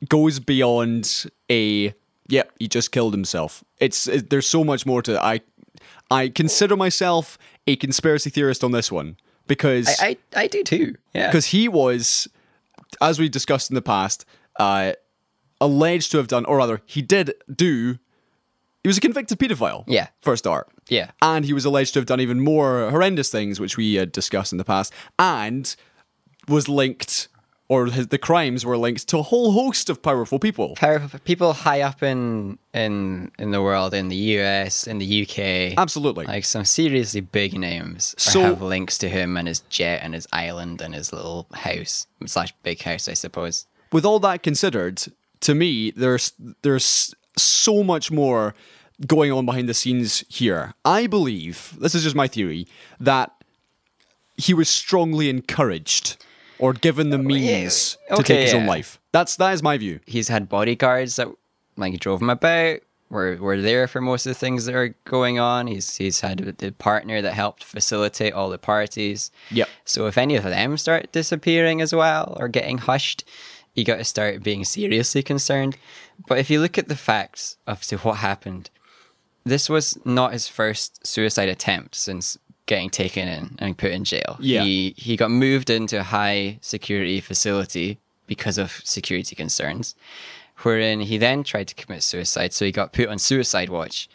goes 0.08 0.40
beyond 0.40 1.26
a 1.52 1.94
yep, 2.28 2.52
he 2.60 2.68
just 2.68 2.92
killed 2.92 3.14
himself. 3.14 3.64
It's 3.80 4.08
it, 4.08 4.30
there's 4.30 4.48
so 4.48 4.64
much 4.64 4.86
more 4.86 5.02
to 5.04 5.14
it. 5.16 5.20
I 5.20 5.42
I 6.12 6.30
consider 6.30 6.76
myself 6.76 7.38
a 7.68 7.76
conspiracy 7.76 8.30
theorist 8.30 8.64
on 8.64 8.72
this 8.72 8.92
one 8.92 9.18
because 9.48 9.88
I, 10.00 10.18
I, 10.36 10.44
I 10.44 10.48
do 10.48 10.64
too. 10.64 10.96
Yeah. 11.14 11.28
because 11.28 11.48
he 11.48 11.68
was, 11.68 12.28
as 13.02 13.20
we 13.20 13.30
discussed 13.30 13.70
in 13.72 13.76
the 13.76 13.82
past, 13.82 14.26
uh, 14.58 14.94
alleged 15.62 16.12
to 16.12 16.18
have 16.18 16.28
done, 16.28 16.46
or 16.46 16.58
rather, 16.58 16.82
he 16.86 17.02
did 17.02 17.34
do. 17.54 17.98
He 18.84 18.88
was 18.88 18.98
a 18.98 19.02
convicted 19.02 19.40
paedophile. 19.40 19.84
Yeah. 19.88 20.08
For 20.22 20.34
a 20.34 20.38
start. 20.38 20.70
Yeah. 20.88 21.12
And 21.22 21.46
he 21.46 21.54
was 21.54 21.66
alleged 21.66 21.94
to 21.94 22.00
have 22.00 22.06
done 22.06 22.22
even 22.22 22.40
more 22.40 22.90
horrendous 22.90 23.30
things, 23.30 23.60
which 23.60 23.78
we 23.78 23.96
had 23.96 24.12
discussed 24.12 24.52
in 24.52 24.58
the 24.58 24.66
past, 24.66 24.94
and 25.18 25.76
was 26.48 26.68
linked, 26.68 27.28
or 27.70 27.86
his, 27.86 28.08
the 28.08 28.18
crimes 28.18 28.66
were 28.66 28.78
linked 28.78 29.08
to 29.08 29.20
a 29.20 29.22
whole 29.22 29.52
host 29.52 29.90
of 29.90 30.02
powerful 30.02 30.40
people. 30.40 30.74
Powerful 30.76 31.20
people 31.20 31.54
high 31.54 31.82
up 31.82 32.04
in 32.04 32.58
in 32.74 33.32
in 33.40 33.52
the 33.52 33.62
world, 33.62 33.94
in 33.94 34.10
the 34.10 34.16
US, 34.40 34.88
in 34.88 34.98
the 34.98 35.22
UK. 35.24 35.78
Absolutely. 35.78 36.26
Like 36.26 36.44
some 36.46 36.66
seriously 36.66 37.22
big 37.22 37.58
names 37.58 38.16
So- 38.18 38.42
have 38.42 38.62
links 38.62 38.98
to 38.98 39.08
him 39.08 39.38
and 39.38 39.48
his 39.48 39.62
jet 39.70 40.02
and 40.04 40.14
his 40.14 40.28
island 40.34 40.82
and 40.82 40.94
his 40.94 41.14
little 41.14 41.48
house 41.54 42.08
slash 42.26 42.54
big 42.64 42.82
house, 42.82 43.08
I 43.08 43.14
suppose. 43.14 43.68
With 43.92 44.04
all 44.06 44.20
that 44.20 44.44
considered, 44.44 45.04
to 45.42 45.56
me, 45.56 45.92
there's 45.92 46.34
there's 46.64 47.14
so 47.38 47.84
much 47.84 48.12
more 48.12 48.54
going 49.08 49.32
on 49.32 49.46
behind 49.46 49.70
the 49.70 49.74
scenes 49.74 50.26
here. 50.28 50.74
I 50.84 51.08
believe, 51.08 51.78
this 51.80 51.96
is 51.96 52.04
just 52.04 52.16
my 52.16 52.28
theory, 52.28 52.68
that 53.00 53.32
he 54.38 54.54
was 54.54 54.68
strongly 54.70 55.30
encouraged 55.30 56.18
or 56.60 56.74
given 56.74 57.10
the 57.10 57.18
oh, 57.18 57.22
means 57.22 57.98
to 58.10 58.16
Okay, 58.16 58.24
take 58.24 58.46
his 58.46 58.54
own 58.54 58.66
life. 58.66 59.00
That's 59.12 59.36
that 59.38 59.54
is 59.54 59.64
my 59.64 59.78
view. 59.78 60.00
He's 60.06 60.28
had 60.28 60.50
bodyguards 60.50 61.16
that 61.16 61.30
like 61.78 62.00
drove 62.00 62.22
him 62.22 62.30
about. 62.30 62.80
Were 63.10 63.38
were 63.38 63.60
there 63.60 63.88
for 63.88 64.02
most 64.02 64.28
of 64.28 64.32
the 64.32 64.40
things 64.40 64.66
that 64.66 64.76
are 64.76 64.96
going 65.06 65.40
on. 65.40 65.66
He's 65.66 65.96
he's 65.96 66.22
had 66.22 66.40
the 66.60 66.72
partner 66.74 67.24
that 67.24 67.34
helped 67.34 67.64
facilitate 67.64 68.34
all 68.34 68.50
the 68.50 68.60
parties. 68.60 69.32
Yep. 69.50 69.68
So 69.84 70.06
if 70.06 70.18
any 70.18 70.36
of 70.36 70.44
them 70.44 70.78
start 70.78 71.12
disappearing 71.12 71.82
as 71.82 71.94
well 71.94 72.38
or 72.40 72.48
getting 72.48 72.78
hushed, 72.78 73.24
you 73.74 73.84
got 73.84 73.98
to 73.98 74.04
start 74.04 74.44
being 74.44 74.64
seriously 74.64 75.24
concerned. 75.24 75.76
But 76.28 76.38
if 76.38 76.52
you 76.52 76.60
look 76.62 76.78
at 76.78 76.88
the 76.88 76.96
facts 76.96 77.58
of 77.66 77.82
to 77.84 77.98
what 77.98 78.18
happened, 78.18 78.70
this 79.44 79.70
was 79.70 79.98
not 80.06 80.34
his 80.34 80.48
first 80.48 81.06
suicide 81.08 81.50
attempt 81.50 81.96
since 81.96 82.38
getting 82.70 82.92
taken 82.92 83.28
in 83.28 83.56
and 83.58 83.76
put 83.80 83.90
in 83.90 84.04
jail. 84.04 84.38
Yeah. 84.40 84.64
He 84.64 84.94
he 84.96 85.18
got 85.18 85.32
moved 85.32 85.72
into 85.72 86.00
a 86.00 86.04
high 86.04 86.60
security 86.62 87.20
facility 87.20 87.98
because 88.28 88.60
of 88.60 88.70
security 88.84 89.36
concerns, 89.36 89.96
wherein 90.60 91.00
he 91.02 91.18
then 91.18 91.44
tried 91.44 91.68
to 91.70 91.76
commit 91.76 92.04
suicide. 92.04 92.54
So 92.54 92.66
he 92.66 92.72
got 92.72 92.94
put 92.94 93.10
on 93.10 93.18
suicide 93.18 93.70
watch. 93.70 94.08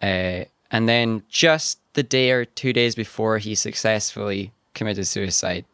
Uh, 0.00 0.44
and 0.70 0.88
then 0.88 1.24
just 1.28 1.80
the 1.94 2.04
day 2.04 2.30
or 2.30 2.44
two 2.44 2.72
days 2.72 2.94
before 2.94 3.38
he 3.38 3.56
successfully 3.56 4.52
committed 4.74 5.08
suicide, 5.08 5.64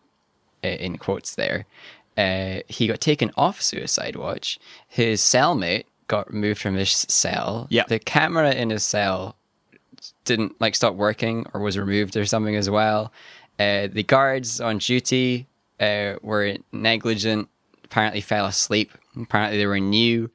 uh, 0.65 0.69
in 0.69 0.97
quotes 0.97 1.35
there, 1.35 1.67
uh, 2.17 2.61
he 2.69 2.87
got 2.87 3.03
taken 3.03 3.31
off 3.37 3.61
suicide 3.61 4.17
watch. 4.17 4.59
His 4.89 5.21
cellmate 5.21 5.85
got 6.07 6.33
removed 6.33 6.61
from 6.63 6.75
his 6.77 6.91
cell. 6.91 7.67
Yeah. 7.69 7.85
The 7.87 7.99
camera 7.99 8.53
in 8.53 8.71
his 8.71 8.83
cell 8.83 9.37
didn't 10.29 10.61
like 10.61 10.75
stop 10.77 10.95
working 10.95 11.47
or 11.53 11.61
was 11.61 11.77
removed 11.77 12.17
or 12.17 12.25
something 12.27 12.55
as 12.55 12.71
well. 12.71 13.13
Uh, 13.59 13.89
the 13.89 14.05
guards 14.05 14.61
on 14.61 14.79
duty 14.79 15.49
uh, 15.81 16.15
were 16.23 16.57
negligent. 16.71 17.49
Apparently, 17.85 18.21
fell 18.21 18.47
asleep. 18.47 18.93
Apparently, 19.21 19.59
they 19.59 19.67
were 19.67 19.81
new. 19.81 20.31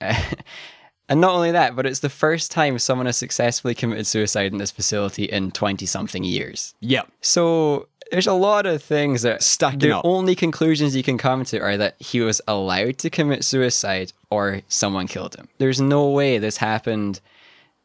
Uh, 0.00 0.20
and 1.08 1.20
not 1.20 1.32
only 1.32 1.52
that, 1.52 1.74
but 1.74 1.86
it's 1.86 2.00
the 2.00 2.10
first 2.10 2.50
time 2.50 2.78
someone 2.78 3.06
has 3.06 3.16
successfully 3.16 3.74
committed 3.74 4.06
suicide 4.06 4.52
in 4.52 4.58
this 4.58 4.70
facility 4.70 5.24
in 5.24 5.50
twenty 5.52 5.86
something 5.86 6.24
years. 6.24 6.74
Yeah. 6.80 7.02
So 7.22 7.88
there's 8.10 8.26
a 8.26 8.32
lot 8.32 8.66
of 8.66 8.82
things 8.82 9.22
that 9.22 9.42
Stacking 9.42 9.78
the 9.80 9.92
up. 9.92 10.04
only 10.04 10.34
conclusions 10.34 10.96
you 10.96 11.02
can 11.02 11.18
come 11.18 11.44
to 11.44 11.60
are 11.60 11.76
that 11.76 11.94
he 12.00 12.20
was 12.20 12.40
allowed 12.48 12.98
to 12.98 13.10
commit 13.10 13.44
suicide 13.44 14.12
or 14.30 14.62
someone 14.68 15.06
killed 15.06 15.36
him. 15.36 15.48
There's 15.58 15.80
no 15.80 16.08
way 16.10 16.38
this 16.38 16.56
happened 16.56 17.20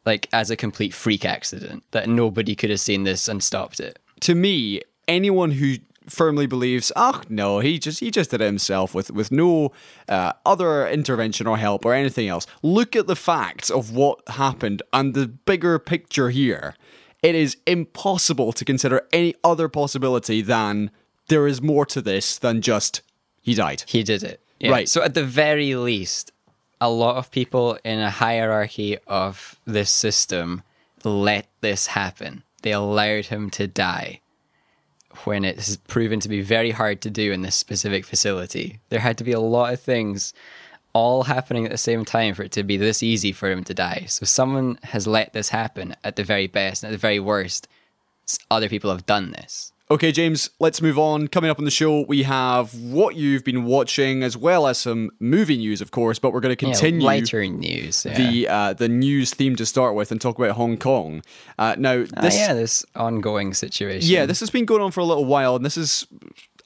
like 0.06 0.28
as 0.32 0.50
a 0.50 0.56
complete 0.56 0.94
freak 0.94 1.24
accident 1.24 1.82
that 1.92 2.08
nobody 2.08 2.54
could 2.54 2.70
have 2.70 2.80
seen 2.80 3.04
this 3.04 3.28
and 3.28 3.42
stopped 3.42 3.80
it. 3.80 3.98
to 4.20 4.34
me, 4.34 4.80
anyone 5.08 5.52
who 5.52 5.76
firmly 6.08 6.46
believes, 6.46 6.92
oh 6.96 7.22
no, 7.28 7.60
he 7.60 7.78
just 7.78 8.00
he 8.00 8.10
just 8.10 8.30
did 8.30 8.40
it 8.40 8.44
himself 8.44 8.94
with 8.94 9.10
with 9.10 9.30
no 9.32 9.72
uh, 10.08 10.32
other 10.44 10.86
intervention 10.88 11.46
or 11.46 11.56
help 11.56 11.84
or 11.84 11.94
anything 11.94 12.28
else. 12.28 12.46
Look 12.62 12.94
at 12.96 13.06
the 13.06 13.16
facts 13.16 13.70
of 13.70 13.92
what 13.94 14.20
happened 14.28 14.82
and 14.92 15.14
the 15.14 15.26
bigger 15.28 15.78
picture 15.78 16.30
here. 16.30 16.74
It 17.22 17.34
is 17.34 17.56
impossible 17.66 18.52
to 18.52 18.64
consider 18.66 19.06
any 19.12 19.34
other 19.42 19.68
possibility 19.68 20.42
than 20.42 20.90
there 21.28 21.46
is 21.46 21.62
more 21.62 21.86
to 21.86 22.02
this 22.02 22.36
than 22.38 22.60
just 22.60 23.00
he 23.40 23.54
died. 23.54 23.84
He 23.86 24.02
did 24.02 24.22
it. 24.22 24.42
Yeah. 24.60 24.70
Right. 24.70 24.88
So 24.88 25.02
at 25.02 25.14
the 25.14 25.24
very 25.24 25.74
least, 25.74 26.32
a 26.84 26.90
lot 26.90 27.16
of 27.16 27.30
people 27.30 27.78
in 27.82 27.98
a 27.98 28.10
hierarchy 28.10 28.98
of 29.06 29.58
this 29.64 29.90
system 29.90 30.62
let 31.02 31.46
this 31.62 31.86
happen. 31.86 32.42
They 32.60 32.72
allowed 32.72 33.26
him 33.26 33.48
to 33.52 33.66
die 33.66 34.20
when 35.24 35.46
it 35.46 35.56
has 35.56 35.78
proven 35.78 36.20
to 36.20 36.28
be 36.28 36.42
very 36.42 36.72
hard 36.72 37.00
to 37.00 37.10
do 37.10 37.32
in 37.32 37.40
this 37.40 37.56
specific 37.56 38.04
facility. 38.04 38.80
There 38.90 39.00
had 39.00 39.16
to 39.16 39.24
be 39.24 39.32
a 39.32 39.40
lot 39.40 39.72
of 39.72 39.80
things 39.80 40.34
all 40.92 41.22
happening 41.22 41.64
at 41.64 41.70
the 41.70 41.78
same 41.78 42.04
time 42.04 42.34
for 42.34 42.42
it 42.42 42.52
to 42.52 42.62
be 42.62 42.76
this 42.76 43.02
easy 43.02 43.32
for 43.32 43.50
him 43.50 43.64
to 43.64 43.72
die. 43.72 44.04
So 44.06 44.26
someone 44.26 44.78
has 44.82 45.06
let 45.06 45.32
this 45.32 45.48
happen 45.48 45.96
at 46.04 46.16
the 46.16 46.22
very 46.22 46.46
best 46.46 46.84
and 46.84 46.90
at 46.90 46.92
the 46.92 46.98
very 46.98 47.18
worst. 47.18 47.66
Other 48.50 48.68
people 48.68 48.90
have 48.90 49.06
done 49.06 49.32
this. 49.32 49.72
Okay, 49.90 50.12
James, 50.12 50.48
let's 50.60 50.80
move 50.80 50.98
on. 50.98 51.28
Coming 51.28 51.50
up 51.50 51.58
on 51.58 51.66
the 51.66 51.70
show, 51.70 52.06
we 52.08 52.22
have 52.22 52.74
what 52.74 53.16
you've 53.16 53.44
been 53.44 53.64
watching, 53.64 54.22
as 54.22 54.34
well 54.34 54.66
as 54.66 54.78
some 54.78 55.10
movie 55.20 55.58
news, 55.58 55.82
of 55.82 55.90
course. 55.90 56.18
But 56.18 56.32
we're 56.32 56.40
going 56.40 56.56
to 56.56 56.66
Yeah, 56.66 56.72
continue 56.72 57.04
lighter 57.06 57.46
news. 57.46 58.06
Yeah. 58.06 58.16
the 58.16 58.48
uh, 58.48 58.72
the 58.72 58.88
news 58.88 59.34
theme 59.34 59.56
to 59.56 59.66
start 59.66 59.94
with 59.94 60.10
and 60.10 60.18
talk 60.20 60.38
about 60.38 60.52
Hong 60.52 60.78
Kong. 60.78 61.22
Uh, 61.58 61.76
now, 61.78 62.04
Ah, 62.16 62.22
this 62.22 62.34
yeah, 62.36 62.54
this 62.54 62.84
ongoing 62.96 63.52
situation. 63.52 64.08
yeah, 64.10 64.24
this 64.24 64.40
has 64.40 64.48
been 64.48 64.64
going 64.64 64.80
on 64.80 64.90
for 64.90 65.00
a 65.00 65.04
little 65.04 65.26
while, 65.26 65.54
and 65.54 65.64
this 65.66 65.76
is, 65.76 66.06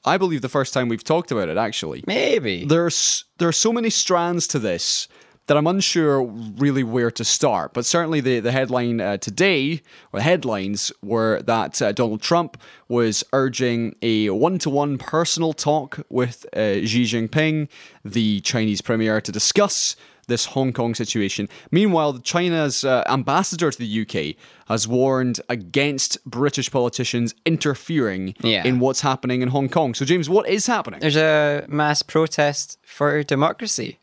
I 0.05 0.17
believe, 0.17 0.41
the 0.41 0.49
first 0.49 0.73
time 0.73 0.89
we've 0.89 1.03
talked 1.03 1.33
about 1.33 1.49
it. 1.49 1.57
Actually, 1.57 2.05
maybe. 2.07 2.65
there's 2.67 3.25
there 3.39 3.49
are 3.49 3.53
so 3.53 3.73
many 3.73 3.91
strands 3.91 4.47
to 4.49 4.61
this 4.61 5.09
that 5.49 5.57
I'm 5.57 5.67
unsure 5.67 6.23
really 6.25 6.85
where 6.85 7.11
to 7.11 7.25
start. 7.25 7.75
But 7.75 7.85
certainly 7.85 8.21
the 8.21 8.41
the 8.41 8.53
headline 8.53 9.01
uh, 9.01 9.17
today, 9.17 9.83
or 10.13 10.21
the 10.21 10.25
headlines, 10.25 10.93
were 11.03 11.43
that 11.43 11.83
uh, 11.83 11.93
Donald 11.93 12.23
Trump 12.23 12.57
was 12.89 13.25
urging 13.33 13.95
a 14.01 14.31
one 14.31 14.59
to 14.61 14.71
one 14.71 14.97
personal 14.99 15.53
talk 15.53 15.99
with 16.09 16.47
uh, 16.55 16.87
Xi 16.87 17.03
Jinping, 17.05 17.69
the 18.05 18.41
Chinese 18.43 18.81
premier, 18.81 19.21
to 19.21 19.33
discuss. 19.33 19.97
This 20.29 20.45
Hong 20.45 20.75
Kong 20.75 20.95
situation. 20.95 21.49
Meanwhile, 21.71 22.19
China's 22.19 22.85
uh, 22.85 23.03
ambassador 23.09 23.71
to 23.71 23.79
the 23.79 24.03
UK 24.03 24.37
has 24.69 24.87
warned 24.87 25.41
against 25.49 26.23
British 26.27 26.71
politicians 26.71 27.35
interfering 27.47 28.35
Yeah. 28.43 28.67
in 28.67 28.79
what's 28.79 29.01
happening 29.01 29.41
in 29.41 29.49
Hong 29.49 29.71
Kong. 29.71 29.95
So, 29.95 30.05
James, 30.05 30.29
what 30.29 30.47
is 30.47 30.67
happening? 30.67 31.01
There's 31.01 31.17
a 31.17 31.65
mass 31.69 32.03
protest 32.03 32.77
for 32.85 33.23
democracy 33.23 34.01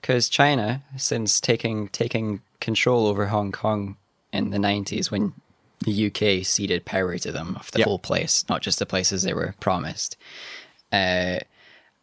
because 0.00 0.28
China, 0.28 0.82
since 0.96 1.40
taking 1.40 1.88
taking 1.88 2.40
control 2.60 3.06
over 3.06 3.26
Hong 3.26 3.52
Kong 3.52 3.96
in 4.32 4.50
the 4.50 4.58
90s 4.58 5.10
when 5.10 5.32
the 5.84 6.06
UK 6.06 6.44
ceded 6.44 6.84
power 6.84 7.16
to 7.18 7.30
them 7.32 7.56
of 7.58 7.70
the 7.70 7.78
Yep. 7.80 7.86
whole 7.86 7.98
place, 7.98 8.44
not 8.48 8.62
just 8.62 8.78
the 8.78 8.86
places 8.86 9.22
they 9.22 9.32
were 9.32 9.54
promised, 9.60 10.16
uh, 10.92 11.38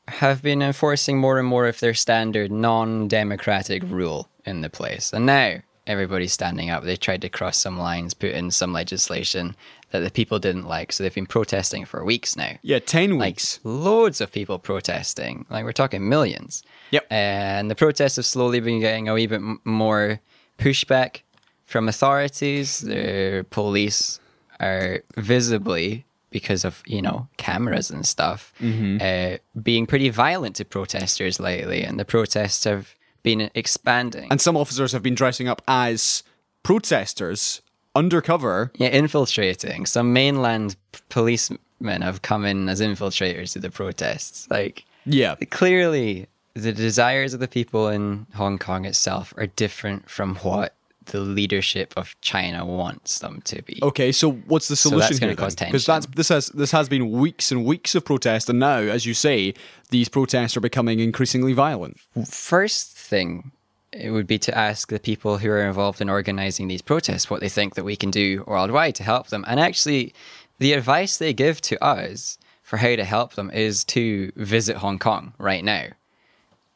have 0.07 0.41
been 0.41 0.61
enforcing 0.61 1.17
more 1.17 1.39
and 1.39 1.47
more 1.47 1.67
of 1.67 1.79
their 1.79 1.93
standard 1.93 2.51
non-democratic 2.51 3.83
rule 3.83 4.29
in 4.45 4.61
the 4.61 4.69
place. 4.69 5.11
And 5.11 5.25
now 5.25 5.57
everybody's 5.87 6.33
standing 6.33 6.69
up. 6.69 6.83
They 6.83 6.95
tried 6.95 7.21
to 7.23 7.29
cross 7.29 7.57
some 7.57 7.77
lines, 7.77 8.13
put 8.13 8.31
in 8.31 8.51
some 8.51 8.71
legislation 8.71 9.55
that 9.99 10.05
the 10.05 10.11
people 10.11 10.39
didn't 10.39 10.67
like. 10.67 10.91
So 10.91 11.03
they've 11.03 11.13
been 11.13 11.25
protesting 11.25 11.85
for 11.85 12.03
weeks 12.05 12.35
now 12.35 12.53
Yeah, 12.61 12.79
10 12.79 13.17
like 13.17 13.35
weeks. 13.35 13.59
loads 13.63 14.21
of 14.21 14.31
people 14.31 14.59
protesting. 14.59 15.45
Like 15.49 15.63
we're 15.65 15.71
talking 15.71 16.07
millions. 16.09 16.63
Yep. 16.91 17.07
And 17.11 17.69
the 17.71 17.75
protests 17.75 18.15
have 18.17 18.25
slowly 18.25 18.59
been 18.59 18.79
getting 18.79 19.07
a 19.09 19.13
wee 19.13 19.27
bit 19.27 19.41
more 19.63 20.19
pushback 20.57 21.21
from 21.65 21.87
authorities. 21.89 22.79
The 22.81 23.45
police 23.49 24.19
are 24.59 25.01
visibly 25.17 26.05
because 26.31 26.65
of 26.65 26.83
you 26.85 27.01
know 27.01 27.27
cameras 27.37 27.89
and 27.89 28.05
stuff 28.05 28.53
uh, 28.61 29.37
being 29.63 29.85
pretty 29.85 30.09
violent 30.09 30.55
to 30.57 30.65
protesters 30.65 31.39
lately, 31.39 31.81
and 31.83 31.97
the 31.99 32.05
protests 32.05 32.63
have 32.65 32.93
been 33.23 33.49
expanding. 33.55 34.27
And 34.29 34.39
some 34.41 34.55
officers 34.57 34.91
have 34.91 35.01
been 35.01 35.15
dressing 35.15 35.47
up 35.47 35.61
as 35.67 36.23
protesters 36.63 37.61
undercover. 37.95 38.71
Yeah, 38.77 38.89
infiltrating. 38.89 39.85
Some 39.85 40.13
mainland 40.13 40.75
policemen 41.09 41.59
have 42.01 42.21
come 42.21 42.45
in 42.45 42.69
as 42.69 42.81
infiltrators 42.81 43.53
to 43.53 43.59
the 43.59 43.69
protests. 43.71 44.47
Like, 44.49 44.85
Yeah. 45.05 45.35
clearly, 45.49 46.27
the 46.53 46.71
desires 46.71 47.33
of 47.33 47.39
the 47.39 47.47
people 47.47 47.87
in 47.89 48.27
Hong 48.35 48.57
Kong 48.57 48.85
itself 48.85 49.33
are 49.37 49.47
different 49.47 50.09
from 50.09 50.35
what 50.37 50.73
the 51.07 51.19
leadership 51.19 51.93
of 51.95 52.15
China 52.21 52.65
wants 52.65 53.19
them 53.19 53.39
to 53.45 53.61
be. 53.61 53.77
Okay, 53.83 54.11
so 54.11 54.31
what's 54.47 54.67
the 54.69 54.75
solution 54.75 54.99
that's 55.01 55.19
gonna 55.19 55.31
here? 55.33 55.35
cause 55.37 55.53
Because 55.55 55.85
that's 55.85 56.07
this 56.07 56.29
has 56.29 56.47
this 56.47 56.71
has 56.71 56.89
been 56.89 57.11
weeks 57.11 57.51
and 57.51 57.63
weeks 57.63 57.93
of 57.93 58.03
protest, 58.03 58.49
and 58.49 58.57
now, 58.59 58.77
as 58.79 59.05
you 59.05 59.13
say, 59.13 59.53
these 59.91 60.09
protests 60.09 60.57
are 60.57 60.61
becoming 60.61 60.99
increasingly 60.99 61.53
violent. 61.53 61.99
First 62.27 62.97
thing, 62.97 63.51
it 63.95 64.11
would 64.11 64.27
be 64.27 64.37
to 64.39 64.57
ask 64.57 64.89
the 64.89 64.99
people 64.99 65.37
who 65.37 65.49
are 65.49 65.65
involved 65.65 66.01
in 66.01 66.09
organizing 66.09 66.67
these 66.67 66.81
protests 66.81 67.29
what 67.29 67.39
they 67.39 67.49
think 67.49 67.75
that 67.75 67.85
we 67.85 67.95
can 67.95 68.11
do 68.11 68.43
worldwide 68.45 68.95
to 68.95 69.03
help 69.03 69.27
them. 69.27 69.45
And 69.47 69.59
actually, 69.59 70.13
the 70.59 70.73
advice 70.73 71.17
they 71.17 71.33
give 71.33 71.61
to 71.61 71.81
us 71.83 72.37
for 72.61 72.77
how 72.77 72.95
to 72.95 73.05
help 73.05 73.35
them 73.35 73.49
is 73.51 73.83
to 73.85 74.31
visit 74.35 74.77
Hong 74.77 74.99
Kong 74.99 75.33
right 75.37 75.63
now 75.63 75.85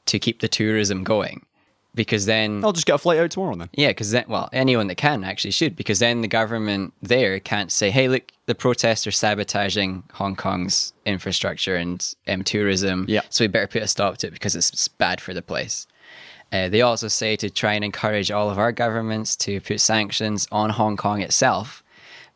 to 0.05 0.19
keep 0.19 0.39
the 0.39 0.47
tourism 0.47 1.03
going. 1.03 1.45
Because 1.95 2.27
then 2.27 2.63
I'll 2.63 2.71
just 2.71 2.85
get 2.85 2.95
a 2.95 2.99
flight 2.99 3.19
out 3.19 3.31
tomorrow 3.31 3.55
then. 3.55 3.69
Yeah, 3.73 3.89
because 3.89 4.11
then, 4.11 4.25
well, 4.27 4.47
anyone 4.53 4.87
that 4.87 4.95
can 4.95 5.23
actually 5.23 5.51
should, 5.51 5.75
because 5.75 5.99
then 5.99 6.21
the 6.21 6.27
government 6.27 6.93
there 7.01 7.39
can't 7.39 7.71
say, 7.71 7.89
hey, 7.89 8.07
look, 8.07 8.31
the 8.45 8.55
protests 8.55 9.07
are 9.07 9.11
sabotaging 9.11 10.03
Hong 10.13 10.35
Kong's 10.35 10.93
infrastructure 11.05 11.75
and 11.75 12.15
um, 12.27 12.43
tourism. 12.43 13.05
Yeah. 13.09 13.21
So 13.29 13.43
we 13.43 13.47
better 13.47 13.67
put 13.67 13.81
a 13.81 13.87
stop 13.87 14.17
to 14.19 14.27
it 14.27 14.33
because 14.33 14.55
it's, 14.55 14.69
it's 14.69 14.87
bad 14.87 15.19
for 15.19 15.33
the 15.33 15.41
place. 15.41 15.87
Uh, 16.51 16.67
they 16.69 16.81
also 16.81 17.07
say 17.07 17.35
to 17.35 17.49
try 17.49 17.73
and 17.73 17.83
encourage 17.83 18.31
all 18.31 18.49
of 18.49 18.57
our 18.57 18.71
governments 18.71 19.35
to 19.35 19.61
put 19.61 19.79
sanctions 19.79 20.47
on 20.51 20.69
Hong 20.71 20.97
Kong 20.97 21.21
itself 21.21 21.83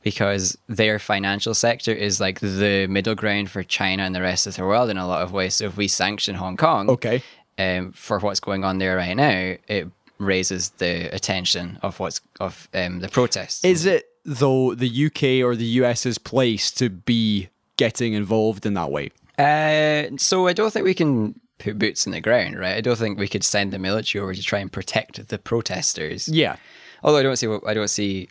because 0.03 0.57
their 0.67 0.99
financial 0.99 1.53
sector 1.53 1.91
is 1.91 2.19
like 2.19 2.39
the 2.41 2.87
middle 2.89 3.15
ground 3.15 3.49
for 3.49 3.63
China 3.63 4.03
and 4.03 4.13
the 4.13 4.21
rest 4.21 4.45
of 4.45 4.55
the 4.55 4.63
world 4.63 4.89
in 4.89 4.97
a 4.97 5.07
lot 5.07 5.21
of 5.21 5.31
ways. 5.31 5.55
So 5.55 5.65
if 5.65 5.77
we 5.77 5.87
sanction 5.87 6.35
Hong 6.35 6.57
Kong 6.57 6.89
Okay. 6.89 7.23
um, 7.57 7.91
for 7.93 8.19
what's 8.19 8.39
going 8.41 8.63
on 8.63 8.77
there 8.79 8.97
right 8.97 9.15
now, 9.15 9.55
it 9.67 9.87
raises 10.19 10.69
the 10.77 11.13
attention 11.15 11.79
of 11.81 11.99
what's 11.99 12.21
of 12.39 12.67
um, 12.73 12.99
the 12.99 13.09
protests. 13.09 13.63
Is 13.63 13.85
it 13.85 14.05
though 14.25 14.75
the 14.75 15.05
UK 15.07 15.43
or 15.45 15.55
the 15.55 15.65
US's 15.81 16.17
place 16.17 16.69
to 16.71 16.89
be 16.89 17.49
getting 17.77 18.13
involved 18.13 18.65
in 18.65 18.73
that 18.75 18.91
way? 18.91 19.11
Uh, 19.39 20.15
so 20.17 20.47
I 20.47 20.53
don't 20.53 20.71
think 20.71 20.85
we 20.85 20.93
can 20.93 21.39
put 21.63 21.79
boots 21.79 22.05
in 22.05 22.11
the 22.11 22.21
ground, 22.21 22.59
right? 22.59 22.75
I 22.75 22.81
don't 22.81 22.97
think 22.97 23.17
we 23.17 23.27
could 23.27 23.43
send 23.43 23.71
the 23.71 23.79
military 23.79 24.21
over 24.21 24.33
to 24.33 24.43
try 24.43 24.59
and 24.59 24.71
protect 24.71 25.27
the 25.29 25.39
protesters. 25.39 26.27
Yeah. 26.27 26.57
Although 27.03 27.19
I 27.19 27.23
don't 27.23 27.37
see 27.37 27.47
what 27.47 27.65
I 27.65 27.73
don't 27.73 27.89
see 27.89 28.29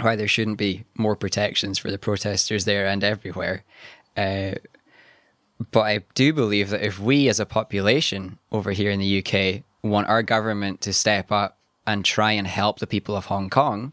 why 0.00 0.16
there 0.16 0.28
shouldn't 0.28 0.58
be 0.58 0.84
more 0.96 1.16
protections 1.16 1.78
for 1.78 1.90
the 1.90 1.98
protesters 1.98 2.64
there 2.64 2.86
and 2.86 3.02
everywhere. 3.02 3.64
Uh, 4.16 4.54
but 5.72 5.80
I 5.80 6.04
do 6.14 6.32
believe 6.32 6.70
that 6.70 6.84
if 6.84 7.00
we 7.00 7.28
as 7.28 7.40
a 7.40 7.46
population 7.46 8.38
over 8.52 8.70
here 8.72 8.90
in 8.90 9.00
the 9.00 9.24
UK 9.24 9.62
want 9.82 10.08
our 10.08 10.22
government 10.22 10.80
to 10.82 10.92
step 10.92 11.32
up 11.32 11.58
and 11.86 12.04
try 12.04 12.32
and 12.32 12.46
help 12.46 12.78
the 12.78 12.86
people 12.86 13.16
of 13.16 13.26
Hong 13.26 13.50
Kong, 13.50 13.92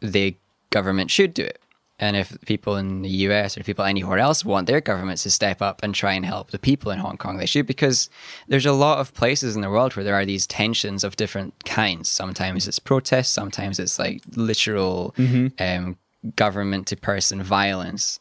the 0.00 0.36
government 0.70 1.10
should 1.10 1.34
do 1.34 1.42
it. 1.42 1.60
And 1.98 2.16
if 2.16 2.36
people 2.44 2.76
in 2.76 3.02
the 3.02 3.08
US 3.08 3.56
or 3.56 3.62
people 3.62 3.84
anywhere 3.84 4.18
else 4.18 4.44
want 4.44 4.66
their 4.66 4.80
governments 4.80 5.22
to 5.22 5.30
step 5.30 5.62
up 5.62 5.80
and 5.82 5.94
try 5.94 6.14
and 6.14 6.26
help 6.26 6.50
the 6.50 6.58
people 6.58 6.90
in 6.90 6.98
Hong 6.98 7.16
Kong, 7.16 7.38
they 7.38 7.46
should 7.46 7.66
because 7.66 8.10
there's 8.48 8.66
a 8.66 8.72
lot 8.72 8.98
of 8.98 9.14
places 9.14 9.54
in 9.54 9.62
the 9.62 9.70
world 9.70 9.94
where 9.94 10.04
there 10.04 10.14
are 10.14 10.26
these 10.26 10.46
tensions 10.46 11.04
of 11.04 11.14
different 11.14 11.64
kinds. 11.64 12.08
Sometimes 12.08 12.66
it's 12.66 12.80
protests, 12.80 13.28
sometimes 13.28 13.78
it's 13.78 13.98
like 13.98 14.22
literal 14.34 15.14
um, 15.60 15.96
government 16.34 16.88
to 16.88 16.96
person 16.96 17.42
violence. 17.42 18.18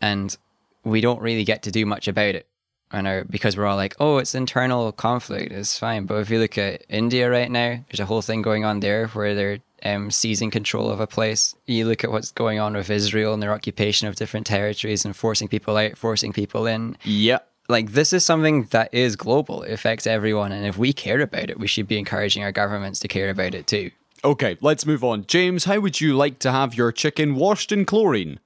And 0.00 0.36
we 0.82 1.00
don't 1.00 1.20
really 1.20 1.44
get 1.44 1.62
to 1.64 1.70
do 1.70 1.86
much 1.86 2.08
about 2.08 2.34
it. 2.34 2.46
And 2.90 3.06
our, 3.06 3.22
because 3.24 3.56
we're 3.56 3.66
all 3.66 3.76
like, 3.76 3.94
oh, 4.00 4.16
it's 4.16 4.34
internal 4.34 4.90
conflict, 4.92 5.52
it's 5.52 5.78
fine. 5.78 6.06
But 6.06 6.16
if 6.16 6.30
you 6.30 6.38
look 6.40 6.56
at 6.56 6.84
India 6.88 7.30
right 7.30 7.50
now, 7.50 7.84
there's 7.88 8.00
a 8.00 8.06
whole 8.06 8.22
thing 8.22 8.42
going 8.42 8.64
on 8.64 8.80
there 8.80 9.08
where 9.08 9.34
they're 9.34 9.58
um, 9.84 10.10
seizing 10.10 10.50
control 10.50 10.90
of 10.90 11.00
a 11.00 11.06
place. 11.06 11.54
You 11.66 11.86
look 11.86 12.04
at 12.04 12.10
what's 12.10 12.32
going 12.32 12.58
on 12.58 12.74
with 12.74 12.90
Israel 12.90 13.34
and 13.34 13.42
their 13.42 13.52
occupation 13.52 14.08
of 14.08 14.16
different 14.16 14.46
territories 14.46 15.04
and 15.04 15.14
forcing 15.14 15.48
people 15.48 15.76
out, 15.76 15.96
forcing 15.96 16.32
people 16.32 16.66
in. 16.66 16.96
Yeah. 17.04 17.38
Like, 17.68 17.92
this 17.92 18.12
is 18.12 18.24
something 18.24 18.64
that 18.70 18.92
is 18.94 19.14
global. 19.16 19.62
It 19.62 19.72
affects 19.72 20.06
everyone. 20.06 20.52
And 20.52 20.64
if 20.64 20.78
we 20.78 20.92
care 20.92 21.20
about 21.20 21.50
it, 21.50 21.58
we 21.58 21.66
should 21.66 21.86
be 21.86 21.98
encouraging 21.98 22.42
our 22.42 22.52
governments 22.52 23.00
to 23.00 23.08
care 23.08 23.28
about 23.30 23.54
it 23.54 23.66
too. 23.66 23.90
Okay, 24.24 24.56
let's 24.60 24.84
move 24.84 25.04
on. 25.04 25.26
James, 25.26 25.64
how 25.64 25.78
would 25.78 26.00
you 26.00 26.16
like 26.16 26.38
to 26.40 26.50
have 26.50 26.74
your 26.74 26.90
chicken 26.90 27.36
washed 27.36 27.70
in 27.70 27.84
chlorine? 27.84 28.40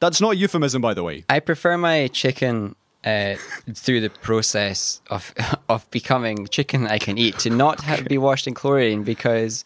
That's 0.00 0.20
not 0.20 0.32
a 0.32 0.36
euphemism, 0.36 0.80
by 0.80 0.94
the 0.94 1.02
way. 1.02 1.24
I 1.28 1.40
prefer 1.40 1.76
my 1.76 2.08
chicken 2.08 2.74
uh, 3.04 3.34
through 3.72 4.00
the 4.00 4.10
process 4.10 5.00
of 5.10 5.34
of 5.68 5.90
becoming 5.90 6.46
chicken 6.48 6.84
that 6.84 6.92
I 6.92 6.98
can 6.98 7.18
eat 7.18 7.38
to 7.40 7.50
not 7.50 7.80
have, 7.82 8.06
be 8.06 8.18
washed 8.18 8.46
in 8.46 8.54
chlorine 8.54 9.02
because 9.02 9.64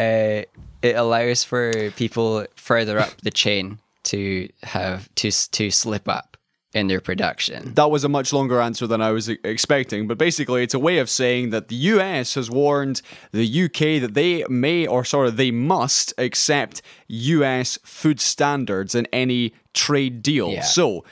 uh, 0.00 0.44
it 0.82 0.96
allows 0.96 1.44
for 1.44 1.90
people 1.92 2.46
further 2.56 2.98
up 2.98 3.20
the 3.22 3.30
chain 3.30 3.78
to 4.04 4.48
have 4.62 5.14
to 5.16 5.30
to 5.30 5.70
slip 5.70 6.08
up 6.08 6.36
in 6.72 6.86
their 6.86 7.00
production. 7.00 7.74
That 7.74 7.90
was 7.90 8.04
a 8.04 8.08
much 8.08 8.32
longer 8.32 8.60
answer 8.60 8.86
than 8.86 9.02
I 9.02 9.10
was 9.10 9.28
expecting, 9.28 10.06
but 10.06 10.18
basically, 10.18 10.62
it's 10.62 10.74
a 10.74 10.78
way 10.78 10.98
of 10.98 11.10
saying 11.10 11.50
that 11.50 11.68
the 11.68 11.74
US 11.76 12.34
has 12.34 12.50
warned 12.50 13.02
the 13.32 13.64
UK 13.64 14.00
that 14.00 14.14
they 14.14 14.44
may, 14.48 14.86
or 14.86 15.04
sorry, 15.04 15.30
they 15.30 15.50
must 15.50 16.14
accept 16.16 16.80
US 17.08 17.78
food 17.82 18.20
standards 18.20 18.94
in 18.94 19.06
any 19.12 19.52
trade 19.74 20.22
deal. 20.22 20.50
Yeah. 20.50 20.62
So, 20.62 21.04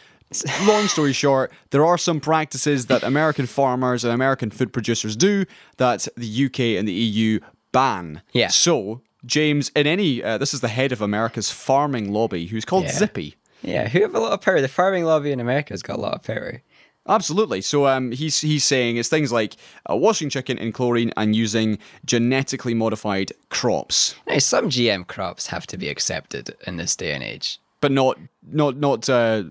long 0.67 0.87
story 0.87 1.13
short, 1.13 1.53
there 1.71 1.85
are 1.85 1.99
some 1.99 2.21
practices 2.21 2.87
that 2.87 3.03
American 3.03 3.47
farmers 3.47 4.05
and 4.05 4.13
American 4.15 4.51
food 4.51 4.73
producers 4.73 5.17
do 5.17 5.45
that 5.79 6.07
the 6.17 6.47
UK 6.47 6.79
and 6.79 6.87
the 6.87 6.93
EU 6.93 7.41
ban. 7.79 8.23
Yeah. 8.33 8.49
So, 8.49 9.01
James, 9.27 9.71
in 9.75 9.87
any, 9.87 10.23
uh, 10.23 10.39
this 10.39 10.53
is 10.55 10.61
the 10.61 10.69
head 10.79 10.93
of 10.93 11.01
America's 11.01 11.51
farming 11.51 12.13
lobby, 12.13 12.47
who's 12.51 12.65
called 12.65 12.85
Yeah. 12.85 12.93
Zippy. 13.01 13.35
Yeah, 13.63 13.89
who 13.89 14.01
have 14.03 14.15
a 14.15 14.21
lot 14.21 14.33
of 14.33 14.41
power. 14.41 14.61
The 14.61 14.69
farming 14.69 15.05
lobby 15.05 15.33
in 15.33 15.41
America 15.41 15.73
has 15.73 15.83
got 15.83 15.97
a 15.99 16.01
lot 16.01 16.15
of 16.15 16.23
power. 16.23 16.63
Absolutely. 17.09 17.61
So 17.63 17.87
um, 17.87 18.13
he's 18.13 18.41
he's 18.41 18.65
saying 18.65 18.99
it's 18.99 19.09
things 19.09 19.33
like 19.33 19.57
uh, 19.91 19.97
washing 19.97 20.31
chicken 20.31 20.59
in 20.59 20.73
chlorine 20.73 21.11
and 21.17 21.35
using 21.35 21.79
genetically 22.05 22.75
modified 22.75 23.33
crops, 23.49 24.15
Now, 24.27 24.39
some 24.39 24.69
GM 24.69 25.07
crops 25.07 25.47
have 25.49 25.67
to 25.69 25.77
be 25.79 25.89
accepted 25.89 26.55
in 26.67 26.77
this 26.77 26.95
day 26.97 27.13
and 27.15 27.23
age. 27.23 27.59
but 27.81 27.93
not 27.93 28.19
not 28.53 28.77
not 28.77 29.09
uh, 29.09 29.45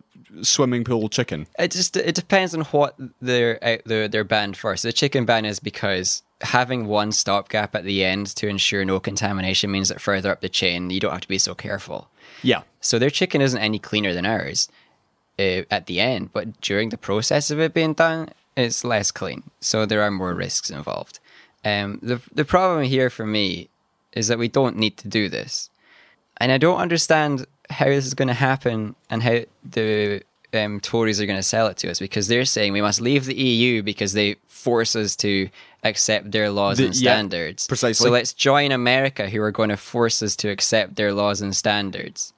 swimming 0.43 0.83
pool 0.83 1.09
chicken. 1.09 1.47
It 1.57 1.71
just 1.71 1.97
it 1.97 2.15
depends 2.15 2.53
on 2.53 2.61
what 2.75 2.95
they're 3.21 3.57
out 3.63 3.81
they're, 3.85 4.07
they're 4.07 4.23
banned 4.35 4.55
for. 4.55 4.77
So 4.77 4.87
the 4.89 4.93
chicken 4.93 5.25
ban 5.25 5.43
is 5.45 5.59
because 5.59 6.21
having 6.41 6.87
one 6.87 7.11
stopgap 7.11 7.75
at 7.75 7.83
the 7.83 8.03
end 8.03 8.27
to 8.27 8.47
ensure 8.47 8.85
no 8.85 8.99
contamination 8.99 9.71
means 9.71 9.89
that 9.89 10.01
further 10.01 10.31
up 10.31 10.41
the 10.41 10.49
chain 10.49 10.89
you 10.89 10.99
don't 10.99 11.11
have 11.11 11.21
to 11.21 11.27
be 11.27 11.37
so 11.37 11.55
careful. 11.55 12.09
Yeah. 12.43 12.61
So 12.79 12.99
their 12.99 13.09
chicken 13.09 13.41
isn't 13.41 13.59
any 13.59 13.79
cleaner 13.79 14.13
than 14.13 14.25
ours 14.25 14.69
uh, 15.39 15.63
at 15.71 15.87
the 15.87 15.99
end, 15.99 16.31
but 16.33 16.59
during 16.61 16.89
the 16.89 16.97
process 16.97 17.49
of 17.51 17.59
it 17.59 17.73
being 17.73 17.93
done, 17.93 18.29
it's 18.55 18.83
less 18.83 19.11
clean. 19.11 19.43
So 19.61 19.85
there 19.85 20.01
are 20.01 20.11
more 20.11 20.33
risks 20.33 20.69
involved. 20.69 21.19
Um, 21.65 21.99
the 22.01 22.21
the 22.33 22.45
problem 22.45 22.85
here 22.85 23.09
for 23.09 23.25
me 23.25 23.69
is 24.13 24.27
that 24.27 24.39
we 24.39 24.47
don't 24.47 24.77
need 24.77 24.97
to 24.97 25.07
do 25.07 25.27
this, 25.27 25.69
and 26.37 26.51
I 26.51 26.57
don't 26.57 26.79
understand 26.79 27.45
how 27.69 27.85
this 27.85 28.05
is 28.05 28.13
going 28.13 28.29
to 28.29 28.33
happen 28.33 28.95
and 29.09 29.21
how 29.23 29.39
the 29.63 30.23
um, 30.53 30.79
Tories 30.79 31.19
are 31.19 31.25
going 31.25 31.39
to 31.39 31.43
sell 31.43 31.67
it 31.67 31.77
to 31.77 31.89
us 31.91 31.99
because 31.99 32.27
they're 32.27 32.45
saying 32.45 32.73
we 32.73 32.81
must 32.81 33.01
leave 33.01 33.25
the 33.25 33.35
EU 33.35 33.83
because 33.83 34.13
they 34.13 34.35
force 34.47 34.95
us 34.95 35.15
to 35.17 35.49
accept 35.83 36.31
their 36.31 36.49
laws 36.49 36.77
The- 36.77 36.85
and 36.87 36.95
yeah, 36.95 37.11
standards. 37.13 37.67
precisely. 37.67 38.05
So 38.05 38.11
let's 38.11 38.33
join 38.33 38.71
America, 38.71 39.29
who 39.29 39.41
are 39.41 39.51
going 39.51 39.69
to 39.69 39.77
force 39.77 40.21
us 40.23 40.35
to 40.37 40.49
accept 40.49 40.95
their 40.95 41.13
laws 41.13 41.41
and 41.41 41.55
standards. 41.55 42.33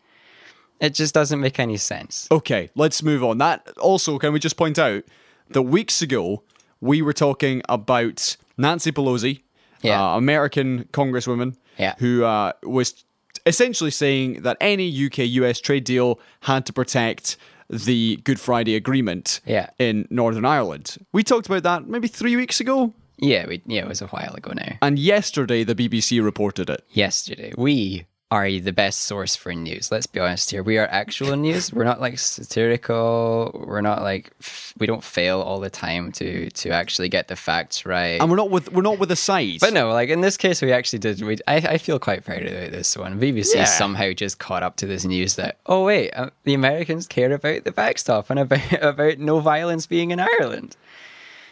It 0.80 0.94
just 0.94 1.14
doesn't 1.14 1.42
make 1.42 1.60
any 1.60 1.78
sense. 1.78 2.28
Okay, 2.32 2.70
let's 2.76 3.04
move 3.04 3.24
on. 3.24 3.38
That 3.38 3.68
also, 3.78 4.18
can 4.18 4.32
we 4.34 4.40
just 4.40 4.56
point 4.58 4.80
out 4.80 5.04
that 5.50 5.64
weeks 5.64 6.02
ago 6.02 6.44
we 6.80 7.02
were 7.02 7.14
talking 7.14 7.62
about 7.68 8.38
Nancy 8.58 8.92
Pelosi, 8.92 9.42
Yeah. 9.82 10.02
uh, 10.14 10.18
American 10.18 10.86
Congresswoman, 10.94 11.56
Yeah. 11.78 11.96
who 12.00 12.24
uh, 12.24 12.54
was 12.64 13.04
essentially 13.46 13.92
saying 13.92 14.44
that 14.44 14.56
any 14.62 14.88
UK 15.06 15.20
US 15.26 15.60
trade 15.60 15.84
deal 15.84 16.20
had 16.42 16.66
to 16.68 16.74
protect 16.74 17.36
the 17.70 18.18
Good 18.24 18.40
Friday 18.40 18.76
Agreement 18.76 19.42
Yeah. 19.46 19.70
in 19.80 20.08
Northern 20.10 20.46
Ireland. 20.46 20.98
We 21.12 21.24
talked 21.24 21.46
about 21.48 21.64
that 21.64 21.88
maybe 21.88 22.08
three 22.08 22.36
weeks 22.38 22.60
ago, 22.62 22.94
Yeah, 23.22 23.48
we, 23.48 23.62
yeah, 23.66 23.82
it 23.82 23.88
was 23.88 24.02
a 24.02 24.08
while 24.08 24.34
ago 24.36 24.54
now. 24.56 24.78
and 24.82 24.98
yesterday 24.98 25.64
the 25.64 25.76
BBC 25.76 26.24
reported 26.24 26.70
it. 26.70 26.84
Yesterday, 26.92 27.54
we 27.58 28.06
are 28.32 28.48
the 28.60 28.72
best 28.72 29.02
source 29.02 29.36
for 29.36 29.52
news. 29.54 29.92
Let's 29.92 30.06
be 30.06 30.20
honest 30.20 30.52
here. 30.52 30.62
We 30.62 30.78
are 30.78 30.88
actual 30.92 31.36
news. 31.48 31.74
We're 31.74 31.84
not 31.84 32.00
like 32.00 32.20
satirical. 32.20 33.52
We're 33.68 33.82
not 33.82 34.02
like 34.02 34.32
f- 34.40 34.74
we 34.78 34.86
don't 34.88 35.04
fail 35.04 35.42
all 35.42 35.60
the 35.60 35.70
time 35.70 36.12
to 36.14 36.50
to 36.50 36.70
actually 36.70 37.10
get 37.10 37.28
the 37.28 37.36
facts 37.36 37.86
right. 37.86 38.22
And 38.22 38.30
we're 38.30 38.38
not 38.38 38.50
with 38.52 38.72
we're 38.72 38.82
not 38.84 39.00
with 39.00 39.12
a 39.12 39.16
side. 39.16 39.60
But 39.60 39.74
no, 39.74 39.90
like 39.92 40.10
in 40.10 40.22
this 40.22 40.38
case, 40.38 40.62
we 40.62 40.72
actually 40.72 41.00
did. 41.00 41.22
We, 41.22 41.38
I, 41.48 41.56
I 41.58 41.78
feel 41.78 42.00
quite 42.00 42.24
proud 42.24 42.44
about 42.44 42.72
this 42.72 42.96
one. 42.96 43.20
BBC 43.20 43.56
Yeah. 43.56 43.64
somehow 43.66 44.12
just 44.14 44.40
caught 44.40 44.64
up 44.64 44.76
to 44.78 44.86
this 44.86 45.06
news 45.06 45.36
that 45.36 45.58
oh 45.66 45.86
wait, 45.86 46.12
uh, 46.12 46.30
the 46.44 46.54
Americans 46.54 47.08
care 47.08 47.32
about 47.34 47.64
the 47.64 47.72
backstop 47.72 48.30
and 48.30 48.40
about 48.40 48.74
about 48.82 49.18
no 49.20 49.40
violence 49.40 49.88
being 49.88 50.12
in 50.12 50.20
Ireland. 50.20 50.76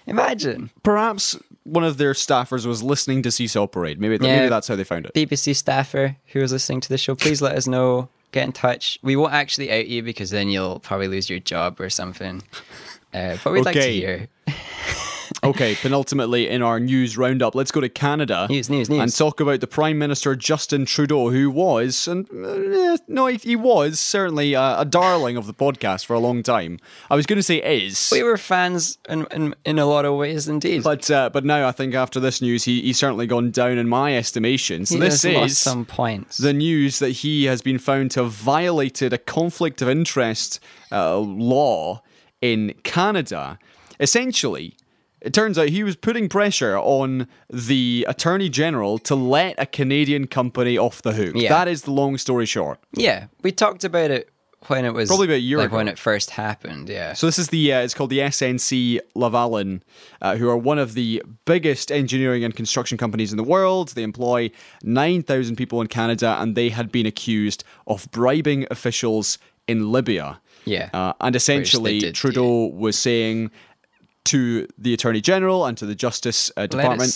Imagine 0.08 0.70
Perhaps 0.84 1.38
one 1.63 1.84
of 1.84 1.98
their 1.98 2.13
staffers 2.13 2.65
was 2.65 2.82
listening 2.82 3.22
to 3.24 3.32
Seesaw 3.32 3.67
Parade. 3.67 4.00
Maybe 4.00 4.15
Yeah. 4.26 4.38
maybe 4.38 4.50
that's 4.50 4.67
how 4.67 4.76
they 4.76 4.84
found 4.86 5.06
it. 5.06 5.13
BBC 5.13 5.54
staffer 5.56 6.15
who 6.28 6.39
was 6.39 6.52
listening 6.52 6.82
to 6.82 6.89
the 6.89 6.98
show. 6.98 7.13
Please 7.13 7.41
let 7.41 7.56
us 7.56 7.67
know. 7.67 8.10
Get 8.32 8.43
in 8.46 8.52
touch. 8.52 8.98
We 9.04 9.15
won't 9.15 9.34
actually 9.34 9.72
out 9.72 9.88
you 9.88 10.02
because 10.04 10.30
then 10.32 10.50
you'll 10.50 10.80
probably 10.80 11.08
lose 11.08 11.30
your 11.30 11.39
job 11.39 11.80
or 11.80 11.89
something. 11.89 12.43
Uh, 13.13 13.38
but 13.43 13.54
we'd 13.54 13.65
like 13.65 13.74
to 13.76 13.82
hear 13.91 14.28
Okay, 15.57 15.75
penultimately 15.75 16.47
in 16.49 16.62
our 16.62 16.79
news 16.79 17.17
roundup, 17.17 17.55
let's 17.55 17.71
go 17.71 17.79
to 17.79 17.89
Canada. 17.89 18.47
News, 18.49 18.69
news, 18.69 18.89
news. 18.89 18.99
And 19.01 19.15
talk 19.15 19.39
about 19.39 19.62
the 19.62 19.67
Prime 19.67 19.97
Minister 19.97 20.36
Justin 20.36 20.86
Trudeau, 20.86 21.29
who 21.29 21.49
was, 21.49 22.07
and 22.07 22.27
uh, 22.29 22.97
no, 23.07 23.27
he, 23.27 23.38
he 23.38 23.55
was 23.55 23.99
certainly 23.99 24.53
a, 24.53 24.79
a 24.81 24.86
darling 24.86 25.38
of 25.38 25.47
the 25.47 25.53
podcast 25.53 26.05
for 26.05 26.13
a 26.15 26.19
long 26.19 26.43
time. 26.43 26.79
I 27.10 27.15
was 27.15 27.25
going 27.25 27.38
to 27.38 27.43
say 27.43 27.57
is, 27.57 28.10
we 28.12 28.23
were 28.23 28.38
fans 28.38 28.97
in, 29.07 29.25
in 29.31 29.55
in 29.65 29.79
a 29.79 29.86
lot 29.86 30.05
of 30.05 30.15
ways 30.15 30.47
indeed. 30.47 30.83
but 30.83 31.10
uh, 31.10 31.29
but 31.31 31.45
now 31.45 31.67
I 31.67 31.71
think 31.71 31.95
after 31.95 32.19
this 32.19 32.41
news, 32.41 32.65
he, 32.65 32.81
he's 32.81 32.97
certainly 32.99 33.25
gone 33.27 33.51
down 33.51 33.77
in 33.77 33.88
my 33.88 34.17
estimation. 34.17 34.86
So 34.86 34.95
He 34.95 34.99
this 35.01 35.23
is 35.23 35.57
some 35.57 35.86
points. 35.86 36.38
the 36.38 36.53
news 36.53 36.99
that 36.99 37.12
he 37.12 37.45
has 37.45 37.62
been 37.62 37.79
found 37.79 38.12
to 38.12 38.23
have 38.23 38.33
violated 38.33 39.13
a 39.13 39.17
conflict 39.17 39.81
of 39.81 39.88
interest 39.89 40.60
uh, 40.91 41.17
law 41.17 42.01
in 42.41 42.73
Canada. 42.83 43.57
Essentially, 43.99 44.75
It 45.21 45.34
turns 45.34 45.58
out 45.58 45.69
he 45.69 45.84
was 45.84 45.95
putting 45.95 46.30
pressure 46.30 46.77
on 46.77 47.27
the 47.49 48.06
Attorney 48.08 48.49
General 48.49 48.99
to 48.99 49.15
let 49.15 49.56
a 49.58 49.65
Canadian 49.65 50.27
company 50.27 50.77
off 50.77 51.01
the 51.01 51.13
hook. 51.13 51.34
Yeah. 51.36 51.49
That 51.49 51.67
is 51.67 51.82
the 51.84 51.91
long 51.91 52.17
story 52.17 52.45
short. 52.45 52.80
Yeah, 52.93 53.27
we 53.41 53.51
talked 53.51 53.84
about 53.84 54.12
it 54.12 54.30
when 54.67 54.86
it 54.86 54.93
was 54.93 55.08
Probably 55.10 55.25
about 55.27 55.36
a 55.36 55.39
year 55.39 55.58
like 55.58 55.67
ago. 55.67 55.77
when 55.77 55.88
it 55.88 55.97
first 55.97 56.32
happened. 56.32 56.89
Yeah. 56.89 57.13
So 57.13 57.25
this 57.25 57.39
is 57.39 57.49
the 57.49 57.73
uh, 57.73 57.80
it's 57.82 57.93
called 57.93 58.10
the 58.10 58.19
SNC 58.19 58.99
Lavalin, 59.15 59.82
uh, 60.21 60.36
who 60.36 60.49
are 60.49 60.58
one 60.58 60.77
of 60.80 60.93
the 60.93 61.23
biggest 61.45 61.91
engineering 61.91 62.43
and 62.43 62.56
construction 62.56 62.97
companies 62.97 63.32
in 63.32 63.38
the 63.38 63.43
world. 63.43 63.89
They 63.89 64.03
employ 64.03 64.51
nine 64.84 65.23
thousand 65.23 65.56
people 65.56 65.82
in 65.82 65.88
Canada, 65.88 66.38
and 66.39 66.56
they 66.56 66.69
had 66.69 66.91
been 66.91 67.06
accused 67.06 67.63
of 67.88 68.10
bribing 68.12 68.67
officials 68.69 69.38
in 69.67 69.91
Libya. 69.91 70.41
Yeah. 70.65 70.89
uh, 70.93 71.13
and 71.21 71.34
essentially 71.36 71.99
did, 71.99 72.15
Trudeau 72.15 72.65
was 72.67 72.99
saying 72.99 73.51
to 74.28 74.68
the 74.78 74.94
Attorney 74.94 75.22
General 75.22 75.66
and 75.66 75.78
to 75.78 75.86
the 75.86 75.96
Justice 75.96 76.52
uh, 76.56 76.68
Department, 76.68 77.12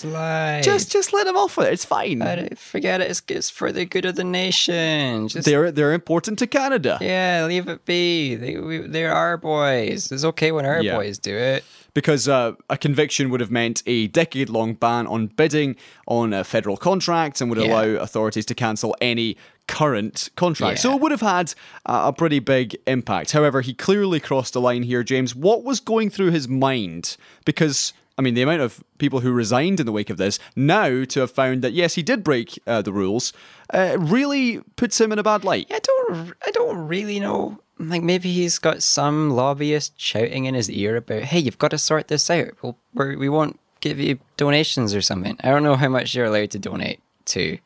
just 0.63 0.91
just 0.91 1.13
let 1.13 1.26
them 1.26 1.38
off 1.38 1.56
with 1.58 1.67
it. 1.67 1.74
It's 1.74 1.86
fine. 1.86 2.19
Forget 2.56 3.02
it. 3.02 3.10
It's, 3.12 3.21
it's 3.28 3.50
for 3.50 3.71
the 3.71 3.86
good 3.86 4.06
of 4.06 4.15
the 4.15 4.24
nation. 4.24 5.28
Just 5.28 5.45
They're 5.45 5.71
they're 5.71 5.93
important 5.93 6.39
to 6.39 6.47
Canada. 6.47 6.97
yeah, 7.02 7.45
leave 7.47 7.67
it 7.67 7.86
be. 7.86 8.36
They 8.36 8.58
we, 8.58 8.78
they're 8.80 9.13
our 9.13 9.38
boys. 9.38 10.12
It's 10.12 10.24
okay 10.26 10.52
when 10.52 10.65
our 10.65 10.82
Yeah. 10.82 10.95
boys 10.97 11.17
do 11.19 11.36
it. 11.36 11.63
because 11.93 12.30
uh, 12.30 12.54
a 12.69 12.78
conviction 12.78 13.30
would 13.30 13.41
have 13.41 13.52
meant 13.52 13.84
a 13.86 14.08
decade 14.08 14.50
long 14.50 14.74
ban 14.76 15.06
on 15.08 15.28
bidding 15.28 15.76
on 16.08 16.34
a 16.34 16.43
federal 16.43 16.78
contract 16.78 17.41
and 17.41 17.50
would 17.50 17.60
Yeah. 17.60 17.67
allow 17.67 18.02
authorities 18.02 18.45
to 18.45 18.56
cancel 18.56 18.95
any 19.02 19.36
current 19.71 20.29
contract. 20.36 20.79
So 20.79 20.93
it 20.93 21.01
would 21.01 21.12
have 21.12 21.21
had 21.21 21.53
uh, 21.86 22.03
a 22.07 22.13
pretty 22.13 22.39
big 22.39 22.75
impact. 22.86 23.31
However, 23.31 23.62
he 23.62 23.73
clearly 23.73 24.19
crossed 24.19 24.53
the 24.53 24.62
line 24.62 24.84
here, 24.84 25.01
James. 25.01 25.34
What 25.34 25.63
was 25.63 25.79
going 25.79 26.10
through 26.10 26.31
his 26.31 26.47
mind? 26.47 27.17
Because. 27.45 27.93
I 28.17 28.23
mean, 28.23 28.34
the 28.36 28.41
amount 28.43 28.62
of 28.62 28.84
people 28.99 29.21
who 29.21 29.31
resigned 29.31 29.79
in 29.79 29.86
the 29.86 29.91
wake 29.91 30.12
of 30.12 30.17
this 30.17 30.38
now 30.55 31.05
to 31.05 31.19
have 31.21 31.31
found 31.31 31.63
that 31.63 31.73
yes, 31.73 31.95
he 31.95 32.03
did 32.03 32.23
break 32.23 32.60
uh, 32.67 32.84
the 32.84 32.91
rules, 32.91 33.34
uh, 33.73 33.95
really 33.97 34.60
puts 34.75 34.99
him 35.01 35.12
in 35.12 35.17
a 35.17 35.23
bad 35.23 35.43
light. 35.43 35.71
I 35.71 35.79
don't. 35.79 36.34
I 36.45 36.51
don't 36.51 36.88
really 36.88 37.19
know. 37.19 37.60
Like 37.79 38.03
maybe 38.03 38.31
he's 38.31 38.60
got 38.60 38.84
some 38.84 39.31
lobbyist 39.31 39.99
shouting 39.99 40.45
in 40.45 40.53
his 40.53 40.69
ear 40.69 40.97
about, 40.97 41.23
"Hey, 41.23 41.39
you've 41.39 41.57
got 41.57 41.71
to 41.71 41.79
sort 41.79 42.10
this 42.10 42.29
out. 42.29 42.49
We'll, 42.62 42.77
we're, 42.93 43.17
we 43.17 43.29
won't 43.29 43.60
give 43.79 43.97
you 43.99 44.19
donations 44.38 44.93
or 44.93 45.01
something." 45.01 45.38
I 45.41 45.49
don't 45.49 45.63
know 45.63 45.77
how 45.77 45.89
much 45.89 46.13
you're 46.13 46.25
allowed 46.25 46.51
to 46.51 46.60
donate 46.60 46.99
to 47.27 47.57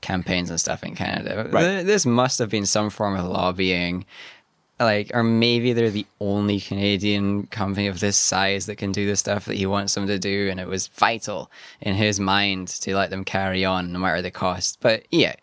campaigns 0.00 0.50
and 0.50 0.60
stuff 0.60 0.82
in 0.82 0.94
Canada. 0.94 1.48
Right. 1.50 1.62
Th- 1.62 1.86
This 1.86 2.06
must 2.06 2.38
have 2.38 2.48
been 2.50 2.66
some 2.66 2.90
form 2.90 3.16
of 3.16 3.24
lobbying. 3.26 4.04
Like, 4.78 5.10
or 5.12 5.22
maybe 5.22 5.74
they're 5.74 5.90
the 5.90 6.06
only 6.20 6.58
Canadian 6.58 7.46
company 7.48 7.86
of 7.86 8.00
this 8.00 8.16
size 8.16 8.64
that 8.64 8.76
can 8.76 8.92
do 8.92 9.06
the 9.06 9.14
stuff 9.14 9.44
that 9.44 9.56
he 9.58 9.66
wants 9.66 9.94
them 9.94 10.06
to 10.06 10.18
do, 10.18 10.48
and 10.50 10.58
it 10.58 10.66
was 10.66 10.86
vital 10.86 11.50
in 11.82 11.94
his 11.94 12.18
mind 12.18 12.68
to 12.68 12.96
let 12.96 13.10
them 13.10 13.22
carry 13.24 13.62
on 13.62 13.92
no 13.92 13.98
matter 13.98 14.22
the 14.22 14.30
cost. 14.30 14.78
But 14.80 15.04
yeah, 15.10 15.34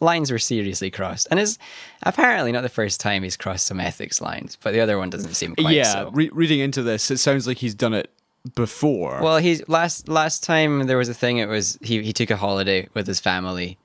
lines 0.00 0.32
were 0.32 0.40
seriously 0.40 0.90
crossed, 0.90 1.28
and 1.30 1.38
it's 1.38 1.56
apparently 2.02 2.50
not 2.50 2.62
the 2.62 2.68
first 2.68 2.98
time 3.00 3.22
he's 3.22 3.36
crossed 3.36 3.66
some 3.66 3.78
ethics 3.78 4.20
lines, 4.20 4.58
but 4.60 4.72
the 4.72 4.80
other 4.80 4.98
one 4.98 5.08
doesn't 5.08 5.34
seem 5.34 5.54
quite 5.54 5.76
yeah, 5.76 5.92
so. 5.92 6.10
re- 6.12 6.30
reading 6.32 6.58
into 6.58 6.82
this, 6.82 7.12
it 7.12 7.18
sounds 7.18 7.46
like 7.46 7.58
he's 7.58 7.76
done 7.76 7.94
it 7.94 8.10
before. 8.56 9.20
Well, 9.22 9.38
he's 9.38 9.68
last 9.68 10.08
last 10.08 10.42
time 10.42 10.88
there 10.88 10.98
was 10.98 11.08
a 11.08 11.14
thing. 11.14 11.38
It 11.38 11.48
was 11.48 11.78
he 11.80 12.02
he 12.02 12.12
took 12.12 12.30
a 12.30 12.36
holiday 12.36 12.88
with 12.94 13.06
his 13.06 13.20
family, 13.20 13.78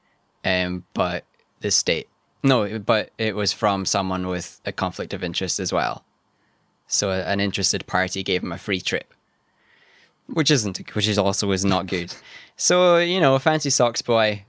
um, 0.45 0.85
but 0.93 1.25
the 1.59 1.71
state 1.71 2.07
no, 2.45 2.77
but 2.77 3.09
it 3.17 3.35
was 3.35 3.51
from 3.51 3.85
someone 3.85 4.27
with 4.27 4.61
a 4.65 4.71
conflict 4.71 5.15
of 5.15 5.23
interest 5.23 5.59
as 5.59 5.73
well. 5.73 6.03
So 6.87 7.09
an 7.09 7.39
interested 7.39 7.87
party 7.87 8.21
gave 8.21 8.43
him 8.43 8.51
a 8.51 8.59
free 8.59 8.79
trip, 8.79 9.11
which 10.27 10.51
isn't 10.51 10.77
which 10.93 11.07
is 11.07 11.17
also 11.17 11.51
is 11.51 11.65
not 11.65 11.87
good. 11.87 12.13
So 12.57 12.99
you 12.99 13.19
know, 13.19 13.37
fancy 13.37 13.69
socks 13.69 14.01
boy, 14.01 14.45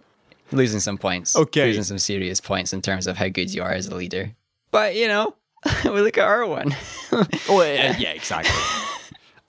losing 0.53 0.79
some 0.79 0.97
points. 0.97 1.35
Okay. 1.35 1.67
losing 1.67 1.83
some 1.83 1.99
serious 1.99 2.41
points 2.41 2.73
in 2.73 2.81
terms 2.81 3.09
of 3.09 3.17
how 3.17 3.27
good 3.27 3.53
you 3.53 3.65
are 3.65 3.73
as 3.73 3.89
a 3.89 3.97
leader. 3.97 4.31
But 4.71 4.95
you 4.95 5.09
know, 5.09 5.35
we 5.85 5.91
look 6.03 6.17
at 6.17 6.25
our 6.25 6.47
one. 6.47 6.73
Oh, 7.11 7.63
yeah, 7.63 7.97
yeah, 7.99 8.11
exactly. 8.11 8.55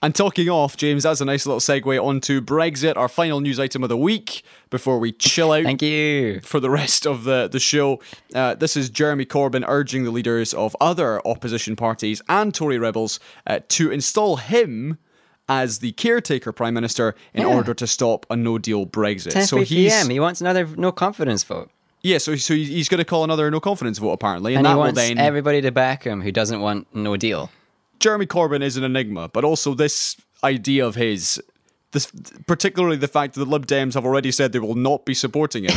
and 0.03 0.13
talking 0.13 0.47
off, 0.49 0.77
James, 0.77 1.03
that's 1.03 1.21
a 1.21 1.25
nice 1.25 1.45
little 1.45 1.60
segue 1.60 2.03
onto 2.03 2.39
Brexit, 2.41 2.95
our 2.97 3.07
final 3.10 3.39
news 3.41 3.60
item 3.60 3.83
of 3.83 3.89
the 3.89 3.97
week, 3.97 4.43
before 4.69 4.99
we 4.99 5.12
chill 5.12 5.51
out 5.51 5.63
Thank 5.63 5.81
you. 5.81 6.39
for 6.41 6.60
the 6.60 6.69
rest 6.69 7.07
of 7.07 7.23
the, 7.23 7.47
the 7.47 7.60
show. 7.60 7.99
Uh, 8.36 8.53
this 8.55 8.77
is 8.77 8.89
Jeremy 8.89 9.25
Corbyn 9.25 9.63
urging 9.67 10.03
the 10.03 10.12
leaders 10.12 10.53
of 10.53 10.75
other 10.79 11.25
opposition 11.27 11.75
parties 11.75 12.21
and 12.29 12.53
Tory 12.53 12.77
rebels 12.77 13.19
uh, 13.47 13.60
to 13.69 13.91
install 13.91 14.36
him 14.38 14.97
as 15.49 15.79
the 15.79 15.93
caretaker 15.93 16.51
prime 16.51 16.73
minister 16.73 17.15
in 17.33 17.41
Yeah. 17.47 17.55
order 17.55 17.73
to 17.73 17.88
stop 17.88 18.25
a 18.29 18.36
no 18.36 18.57
deal 18.57 18.86
Brexit. 18.86 19.31
10 19.31 19.47
so 19.47 19.63
p.m. 19.63 20.10
He 20.10 20.19
wants 20.19 20.41
another 20.41 20.67
no 20.75 20.91
confidence 20.91 21.43
vote. 21.43 21.71
yeah, 22.03 22.17
so 22.17 22.36
so 22.36 22.53
he's 22.53 22.89
going 22.89 22.99
to 22.99 23.05
call 23.05 23.23
another 23.23 23.49
no 23.49 23.60
confidence 23.62 23.97
vote 23.97 24.12
apparently, 24.12 24.53
and, 24.55 24.60
And 24.60 24.67
he 24.67 24.71
that 24.71 24.75
will 24.75 24.83
wants 24.83 24.99
then 24.99 25.17
everybody 25.17 25.62
to 25.62 25.71
back 25.71 26.03
him 26.03 26.21
who 26.21 26.31
doesn't 26.33 26.60
want 26.60 26.93
no 26.93 27.15
deal. 27.15 27.49
Jeremy 27.99 28.25
Corbyn 28.25 28.62
is 28.62 28.77
an 28.77 28.83
enigma, 28.83 29.29
but 29.29 29.43
also 29.43 29.73
this 29.73 30.17
idea 30.43 30.86
of 30.86 30.95
his, 30.95 31.41
this 31.91 32.12
particularly 32.45 32.97
the 32.97 33.07
fact 33.07 33.33
that 33.33 33.43
the 33.43 33.49
Lib 33.49 33.65
Dems 33.65 33.93
have 33.93 34.05
already 34.05 34.31
said 34.31 34.51
they 34.51 34.60
will 34.60 34.75
not 34.75 35.05
be 35.05 35.13
supporting 35.13 35.65
him. 35.65 35.75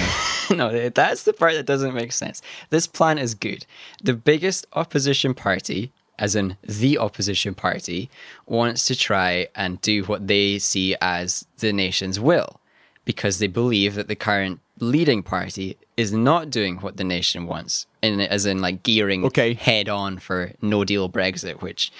no, 0.56 0.88
that's 0.90 1.22
the 1.24 1.33
part 1.33 1.54
that 1.54 1.66
doesn't 1.66 1.94
make 1.94 2.12
sense. 2.12 2.42
This 2.70 2.87
plan 2.87 3.18
is 3.18 3.35
good. 3.35 3.66
The 4.02 4.14
biggest 4.14 4.66
opposition 4.72 5.35
party, 5.35 5.92
as 6.18 6.37
in 6.37 6.56
the 6.62 6.98
opposition 6.98 7.54
party, 7.54 8.11
wants 8.46 8.85
to 8.87 8.96
try 8.96 9.48
and 9.54 9.80
do 9.80 10.04
what 10.04 10.26
they 10.26 10.59
see 10.59 10.96
as 11.00 11.46
the 11.59 11.72
nation's 11.72 12.20
will 12.20 12.61
because 13.04 13.38
they 13.38 13.46
believe 13.46 13.94
that 13.94 14.09
the 14.09 14.14
current 14.14 14.61
leading 14.81 15.23
party 15.23 15.77
is 15.97 16.12
not 16.12 16.51
doing 16.51 16.77
what 16.79 16.97
the 16.97 17.05
nation 17.05 17.47
wants. 17.47 17.87
In, 18.03 18.21
as 18.21 18.47
in 18.47 18.61
like 18.62 18.83
gearing 18.83 19.25
Okay. 19.27 19.53
head 19.55 19.88
on 19.88 20.19
for 20.19 20.53
no 20.62 20.85
deal 20.85 21.11
Brexit, 21.11 21.61
which 21.61 21.93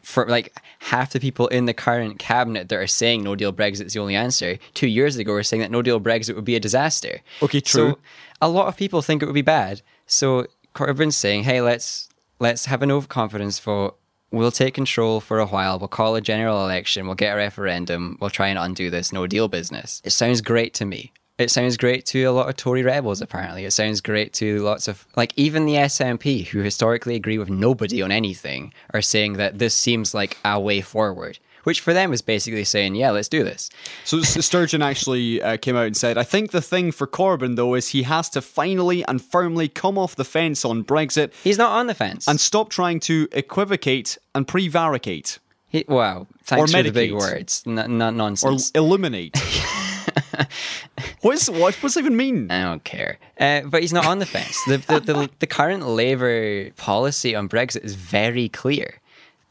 for 0.00 0.26
like 0.26 0.54
half 0.78 1.12
the 1.12 1.20
people 1.20 1.46
in 1.48 1.66
the 1.66 1.74
current 1.74 2.18
cabinet 2.18 2.70
that 2.70 2.76
are 2.76 2.86
saying 2.86 3.22
no 3.22 3.34
deal 3.36 3.52
Brexit 3.52 3.84
is 3.86 3.92
the 3.92 4.00
only 4.00 4.16
answer, 4.16 4.58
two 4.72 4.86
years 4.86 5.16
ago 5.16 5.32
were 5.32 5.42
saying 5.42 5.60
that 5.60 5.70
no 5.70 5.82
deal 5.82 6.00
Brexit 6.00 6.34
would 6.34 6.46
be 6.46 6.56
a 6.56 6.60
disaster. 6.60 7.20
Okay, 7.42 7.60
true. 7.60 7.90
So 7.92 7.98
a 8.40 8.48
lot 8.48 8.68
of 8.68 8.76
people 8.76 9.02
think 9.02 9.22
it 9.22 9.26
would 9.26 9.34
be 9.34 9.42
bad. 9.42 9.82
So 10.06 10.46
Corbyn's 10.74 11.16
saying, 11.16 11.44
hey, 11.44 11.60
let's 11.60 12.08
let's 12.38 12.64
have 12.66 12.80
an 12.82 12.90
overconfidence 12.90 13.58
vote. 13.58 13.98
We'll 14.30 14.50
take 14.50 14.72
control 14.72 15.20
for 15.20 15.38
a 15.38 15.46
while. 15.46 15.78
We'll 15.78 15.88
call 15.88 16.16
a 16.16 16.22
general 16.22 16.64
election. 16.64 17.04
We'll 17.04 17.14
get 17.16 17.34
a 17.34 17.36
referendum. 17.36 18.16
We'll 18.18 18.30
try 18.30 18.48
and 18.48 18.58
undo 18.58 18.88
this 18.88 19.12
no 19.12 19.26
deal 19.26 19.48
business. 19.48 20.00
It 20.02 20.10
sounds 20.10 20.40
great 20.40 20.72
to 20.74 20.86
me. 20.86 21.12
It 21.42 21.50
sounds 21.50 21.76
great 21.76 22.06
to 22.06 22.22
a 22.24 22.32
lot 22.32 22.48
of 22.48 22.56
Tory 22.56 22.82
rebels, 22.82 23.20
apparently. 23.20 23.64
It 23.64 23.72
sounds 23.72 24.00
great 24.00 24.32
to 24.34 24.58
lots 24.60 24.88
of, 24.88 25.06
like, 25.16 25.32
even 25.36 25.66
the 25.66 25.74
SNP, 25.74 26.46
who 26.48 26.60
historically 26.60 27.14
agree 27.16 27.38
with 27.38 27.50
nobody 27.50 28.00
on 28.02 28.10
anything, 28.12 28.72
are 28.94 29.02
saying 29.02 29.34
that 29.34 29.58
this 29.58 29.74
seems 29.74 30.14
like 30.14 30.38
a 30.44 30.58
way 30.60 30.80
forward, 30.80 31.38
which 31.64 31.80
for 31.80 31.92
them 31.92 32.12
is 32.12 32.22
basically 32.22 32.64
saying, 32.64 32.94
yeah, 32.94 33.10
let's 33.10 33.28
do 33.28 33.44
this. 33.44 33.70
So 34.04 34.20
Sturgeon 34.22 34.82
actually 34.82 35.42
uh, 35.42 35.56
came 35.58 35.76
out 35.76 35.86
and 35.86 35.96
said, 35.96 36.16
I 36.18 36.22
think 36.24 36.50
the 36.50 36.62
thing 36.62 36.92
for 36.92 37.06
Corbyn, 37.06 37.56
though, 37.56 37.74
is 37.74 37.88
he 37.88 38.02
has 38.04 38.28
to 38.30 38.40
finally 38.40 39.04
and 39.06 39.20
firmly 39.22 39.68
come 39.68 39.98
off 39.98 40.16
the 40.16 40.24
fence 40.24 40.64
on 40.64 40.84
Brexit 40.84 41.32
He's 41.44 41.58
not 41.58 41.72
on 41.72 41.86
the 41.86 41.94
fence. 41.94 42.26
and 42.28 42.40
stop 42.40 42.70
trying 42.70 43.00
to 43.00 43.28
equivocate 43.32 44.18
and 44.34 44.46
prevaricate 44.46 45.38
He, 45.68 45.84
wow, 45.88 46.26
thanks 46.44 46.72
Or 46.72 46.76
for 46.76 46.82
the 46.82 46.90
big 46.92 47.12
words. 47.12 47.62
N- 47.66 47.74
not 47.98 48.12
or 48.12 48.16
nonsense. 48.16 48.70
illuminate. 50.32 51.16
what's, 51.20 51.48
what, 51.48 51.74
what's 51.76 51.94
that 51.94 52.00
even 52.00 52.16
mean? 52.16 52.50
I 52.50 52.62
don't 52.62 52.84
care. 52.84 53.18
Uh, 53.38 53.62
but 53.62 53.80
he's 53.80 53.92
not 53.92 54.06
on 54.06 54.18
the 54.18 54.26
fence. 54.26 54.58
The, 54.66 54.78
the, 54.78 55.00
the, 55.00 55.30
the 55.40 55.46
current 55.46 55.86
Labour 55.86 56.70
policy 56.72 57.34
on 57.34 57.48
Brexit 57.48 57.84
is 57.84 57.94
very 57.94 58.48
clear. 58.48 59.00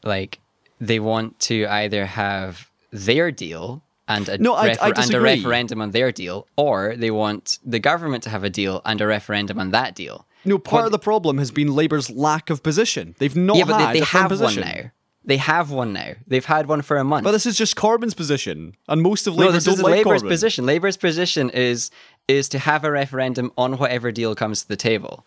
Like, 0.04 0.38
they 0.80 0.98
want 0.98 1.38
to 1.40 1.66
either 1.66 2.06
have 2.06 2.70
their 2.90 3.30
deal 3.30 3.82
and 4.08 4.28
a, 4.28 4.38
No, 4.38 4.54
I- 4.54 4.76
I 4.80 4.92
and 4.96 5.14
a 5.14 5.20
referendum 5.20 5.80
on 5.80 5.92
their 5.92 6.12
deal, 6.12 6.46
or 6.56 6.96
they 6.96 7.10
want 7.10 7.58
the 7.64 7.78
government 7.78 8.24
to 8.24 8.30
have 8.30 8.44
a 8.44 8.50
deal 8.50 8.82
and 8.84 9.00
a 9.00 9.06
referendum 9.06 9.58
on 9.58 9.70
that 9.70 9.94
deal. 9.94 10.26
No, 10.44 10.58
part 10.58 10.80
What- 10.82 10.86
of 10.86 10.92
the 10.92 10.98
problem 10.98 11.38
has 11.38 11.50
been 11.50 11.68
Labour's 11.74 12.10
lack 12.10 12.50
of 12.50 12.62
position. 12.62 13.14
They've 13.18 13.36
not 13.36 13.56
yeah, 13.56 13.64
but 13.64 13.80
had 13.80 13.94
they, 13.94 14.00
they 14.00 14.06
have 14.06 14.30
one 14.30 14.38
position. 14.40 14.62
now. 14.62 14.90
They 15.24 15.36
have 15.36 15.70
one 15.70 15.92
now. 15.92 16.14
They've 16.26 16.44
had 16.44 16.66
one 16.66 16.82
for 16.82 16.96
a 16.96 17.04
month. 17.04 17.24
But 17.24 17.32
this 17.32 17.46
is 17.46 17.56
just 17.56 17.76
Corbyn's 17.76 18.14
position, 18.14 18.76
and 18.88 19.02
most 19.02 19.26
of 19.26 19.34
No, 19.36 19.42
Labour 19.42 19.52
this 19.52 19.64
don't 19.64 19.74
is 19.74 19.82
like 19.82 19.92
Labour's 19.92 20.22
Corbyn. 20.22 20.28
position. 20.28 20.66
Labour's 20.66 20.96
position 20.96 21.50
is 21.50 21.90
is 22.28 22.48
to 22.48 22.58
have 22.58 22.84
a 22.84 22.90
referendum 22.90 23.52
on 23.56 23.78
whatever 23.78 24.10
deal 24.12 24.34
comes 24.34 24.62
to 24.62 24.68
the 24.68 24.76
table, 24.76 25.24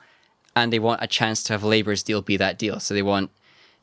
and 0.56 0.72
they 0.74 0.80
want 0.80 1.02
a 1.04 1.08
chance 1.08 1.44
to 1.44 1.54
have 1.54 1.64
Labour's 1.64 2.04
deal 2.04 2.22
be 2.22 2.36
that 2.38 2.58
deal. 2.60 2.80
So 2.80 2.94
they 2.94 3.02
want 3.02 3.32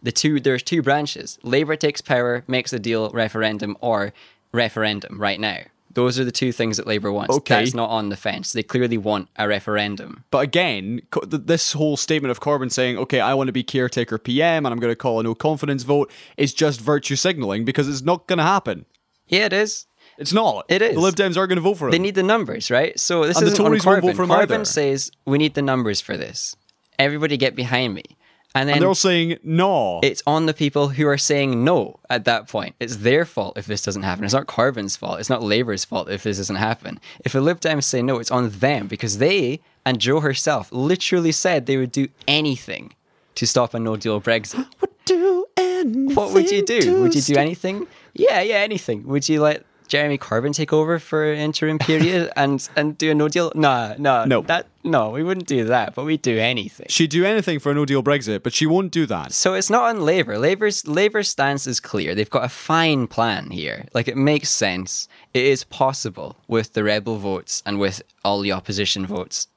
the 0.03 0.13
two. 0.13 0.39
There's 0.39 0.63
two 0.63 0.83
branches. 0.83 1.39
Labour 1.43 1.77
takes 1.77 2.01
power, 2.03 2.45
makes 2.47 2.73
a 2.75 2.79
deal, 2.79 3.09
referendum, 3.11 3.77
or 3.81 4.13
referendum. 4.53 5.19
Right 5.21 5.41
now, 5.41 5.61
those 5.95 6.19
are 6.19 6.25
the 6.25 6.33
two 6.33 6.53
things 6.53 6.77
that 6.77 6.87
Labour 6.87 7.13
wants. 7.13 7.37
Okay. 7.37 7.57
That's 7.57 7.75
not 7.75 7.91
on 7.91 8.09
the 8.09 8.17
fence. 8.17 8.53
They 8.53 8.63
clearly 8.63 8.99
want 8.99 9.29
a 9.37 9.49
referendum. 9.49 10.25
But 10.31 10.39
again, 10.45 11.03
this 11.23 11.73
whole 11.73 11.97
statement 11.97 12.31
of 12.31 12.41
Corbyn 12.41 12.71
saying, 12.71 12.99
"Okay, 12.99 13.21
I 13.21 13.35
want 13.35 13.49
to 13.49 13.53
be 13.53 13.63
caretaker 13.63 14.19
PM, 14.19 14.67
and 14.67 14.73
I'm 14.73 14.81
going 14.81 14.93
to 14.93 14.97
call 14.97 15.21
a 15.21 15.23
no 15.23 15.35
confidence 15.35 15.83
vote," 15.83 16.11
is 16.37 16.55
just 16.55 16.81
virtue 16.81 17.17
signaling 17.17 17.65
because 17.65 17.89
it's 17.89 18.03
not 18.03 18.27
going 18.27 18.39
to 18.39 18.45
happen. 18.45 18.87
Yeah, 19.29 19.47
it 19.47 19.53
is. 19.53 19.87
It's 20.19 20.33
not. 20.33 20.67
It 20.69 20.83
is. 20.83 20.95
The 20.95 21.01
Lib 21.01 21.15
Dems 21.15 21.37
are 21.37 21.47
going 21.47 21.57
to 21.57 21.63
vote 21.63 21.79
for 21.79 21.89
it. 21.89 21.93
They 21.93 21.99
need 21.99 22.15
the 22.15 22.23
numbers, 22.23 22.71
right? 22.71 22.99
So 22.99 23.25
this 23.27 23.41
isn't 23.41 23.57
Tories 23.57 23.85
on 23.87 23.93
won't 23.93 24.03
vote 24.03 24.13
Corbyn. 24.13 24.17
for 24.17 24.27
Corbyn 24.27 24.43
either. 24.43 24.65
says 24.65 25.11
we 25.25 25.39
need 25.39 25.55
the 25.55 25.63
numbers 25.63 26.01
for 26.01 26.17
this. 26.17 26.55
Everybody 26.99 27.37
get 27.37 27.57
behind 27.57 27.95
me, 27.95 28.05
and 28.55 28.69
then 28.69 28.75
and 28.75 28.83
they're 28.83 28.89
all 28.89 28.95
saying 28.95 29.39
no. 29.43 30.01
it's 30.03 30.23
on 30.27 30.47
the 30.47 30.55
people 30.55 30.89
who 30.89 31.07
are 31.07 31.19
saying 31.19 31.65
no 31.65 31.99
at 32.11 32.25
that 32.25 32.49
point. 32.49 32.75
It's 32.81 32.97
their 32.97 33.25
fault 33.25 33.57
if 33.57 33.67
this 33.67 33.83
doesn't 33.83 34.03
happen. 34.03 34.25
It's 34.25 34.35
not 34.35 34.47
Corbyn's 34.47 34.97
fault. 34.97 35.21
It's 35.21 35.31
not 35.31 35.43
Labour's 35.43 35.85
fault 35.85 36.11
if 36.11 36.23
this 36.23 36.37
doesn't 36.37 36.57
happen. 36.57 37.01
If 37.25 37.33
the 37.33 37.41
Lib 37.41 37.61
Dems 37.61 37.85
say 37.85 38.03
no, 38.03 38.19
it's 38.19 38.31
on 38.31 38.51
them 38.51 38.89
because 38.89 39.19
they 39.19 39.61
and 39.85 40.01
Jo 40.01 40.21
herself 40.21 40.71
literally 40.71 41.33
said 41.33 41.67
they 41.67 41.77
would 41.77 41.93
do 41.93 42.09
anything 42.29 42.95
to 43.35 43.47
stop 43.47 43.75
a 43.75 43.79
no 43.79 43.97
deal 43.97 44.21
Brexit. 44.21 44.67
would 44.81 44.91
do 45.05 45.47
anything 45.57 46.15
What 46.15 46.33
would 46.33 46.51
you 46.51 46.65
do? 46.65 47.03
Would 47.03 47.15
you 47.15 47.23
do 47.23 47.37
anything? 47.37 47.87
Yeah, 48.15 48.41
yeah, 48.43 48.57
anything. 48.57 49.07
Would 49.07 49.29
you 49.29 49.41
let 49.41 49.65
Jeremy 49.93 50.17
Corbyn 50.17 50.55
take 50.55 50.73
over 50.73 50.99
for 50.99 51.31
an 51.31 51.39
interim 51.39 51.79
period 51.79 52.31
and 52.37 52.67
and 52.77 52.97
do 52.97 53.11
a 53.11 53.15
no 53.15 53.29
deal? 53.29 53.53
Nah, 53.55 53.95
no, 53.99 54.25
No. 54.25 54.41
that 54.43 54.69
no, 54.83 55.11
we 55.11 55.23
wouldn't 55.23 55.47
do 55.47 55.65
that, 55.65 55.95
but 55.95 56.07
we'd 56.07 56.23
do 56.23 56.39
anything. 56.39 56.87
She'd 56.89 57.11
do 57.11 57.27
anything 57.27 57.59
for 57.59 57.73
a 57.73 57.75
no 57.75 57.85
deal 57.85 58.03
Brexit, 58.03 58.43
but 58.43 58.55
she 58.55 58.65
won't 58.65 58.91
do 58.91 59.05
that. 59.05 59.33
So 59.35 59.53
it's 59.53 59.69
not 59.69 59.83
on 59.91 60.01
Labour. 60.01 60.39
Labour's 60.39 60.87
Labour's 60.89 61.29
stance 61.29 61.67
is 61.67 61.79
clear. 61.79 62.15
They've 62.15 62.31
got 62.39 62.47
a 62.47 62.49
fine 62.49 63.07
plan 63.07 63.51
here. 63.51 63.85
Like 63.93 64.09
it 64.09 64.17
makes 64.17 64.49
sense. 64.49 65.09
It 65.35 65.45
is 65.45 65.63
possible 65.65 66.37
with 66.49 66.73
the 66.73 66.83
rebel 66.85 67.19
votes 67.19 67.63
and 67.67 67.79
with 67.79 68.01
all 68.25 68.41
the 68.41 68.53
opposition 68.53 69.05
votes. 69.07 69.49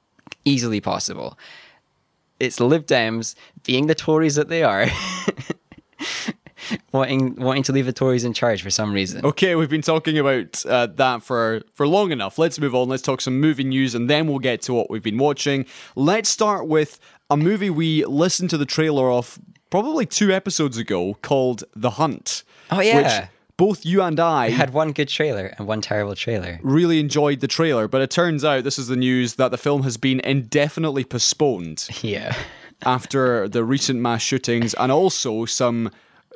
Easily 0.43 0.81
possible. 0.81 1.39
It's 2.41 2.59
Lib 2.59 2.85
Dems 2.85 3.35
being 3.63 3.87
the 3.87 3.95
Tories 3.95 4.35
that 4.35 4.49
they 4.49 4.63
are. 4.63 4.87
wanting 6.95 7.35
wanting 7.35 7.63
to 7.63 7.71
leave 7.71 7.85
the 7.85 7.93
Tories 7.93 8.23
in 8.23 8.33
charge 8.33 8.61
for 8.63 8.69
some 8.69 8.91
reason. 8.93 9.25
Okay, 9.25 9.55
we've 9.55 9.69
been 9.69 9.81
talking 9.81 10.17
about 10.17 10.65
uh, 10.65 10.87
that 10.95 11.21
for, 11.23 11.61
for 11.73 11.87
long 11.87 12.11
enough. 12.11 12.37
Let's 12.39 12.59
move 12.59 12.73
on. 12.73 12.89
Let's 12.89 13.03
talk 13.03 13.21
some 13.21 13.39
movie 13.39 13.63
news 13.63 13.93
and 13.95 14.09
then 14.09 14.27
we'll 14.27 14.39
get 14.39 14.61
to 14.63 14.73
what 14.73 14.89
we've 14.89 15.03
been 15.03 15.17
watching. 15.17 15.65
Let's 15.95 16.29
start 16.29 16.67
with 16.67 16.99
a 17.29 17.37
movie 17.37 17.69
we 17.69 18.05
listened 18.05 18.49
to 18.51 18.57
the 18.57 18.65
trailer 18.65 19.11
of 19.11 19.37
probably 19.69 20.05
two 20.05 20.31
episodes 20.31 20.77
ago 20.77 21.15
called 21.21 21.63
The 21.75 21.91
Hunt. 21.91 22.43
Oh, 22.71 22.79
yeah. 22.81 23.21
Which 23.21 23.29
both 23.57 23.85
you 23.85 24.01
and 24.01 24.19
I 24.19 24.47
We 24.47 24.53
had 24.53 24.73
one 24.73 24.91
good 24.91 25.07
trailer 25.07 25.53
and 25.57 25.65
one 25.67 25.81
terrible 25.81 26.15
trailer. 26.15 26.59
really 26.61 26.99
enjoyed 26.99 27.39
the 27.39 27.47
trailer, 27.47 27.87
but 27.87 28.01
it 28.01 28.11
turns 28.11 28.43
out 28.43 28.63
this 28.63 28.77
is 28.77 28.87
the 28.87 28.95
news 28.97 29.35
that 29.35 29.51
the 29.51 29.57
film 29.57 29.83
has 29.83 29.97
been 29.97 30.19
indefinitely 30.21 31.03
postponed 31.05 31.87
Yeah. 32.03 32.35
after 32.85 33.47
the 33.47 33.63
recent 33.63 33.99
mass 33.99 34.21
shootings 34.21 34.73
and 34.75 34.91
also 34.91 35.45
some 35.45 35.89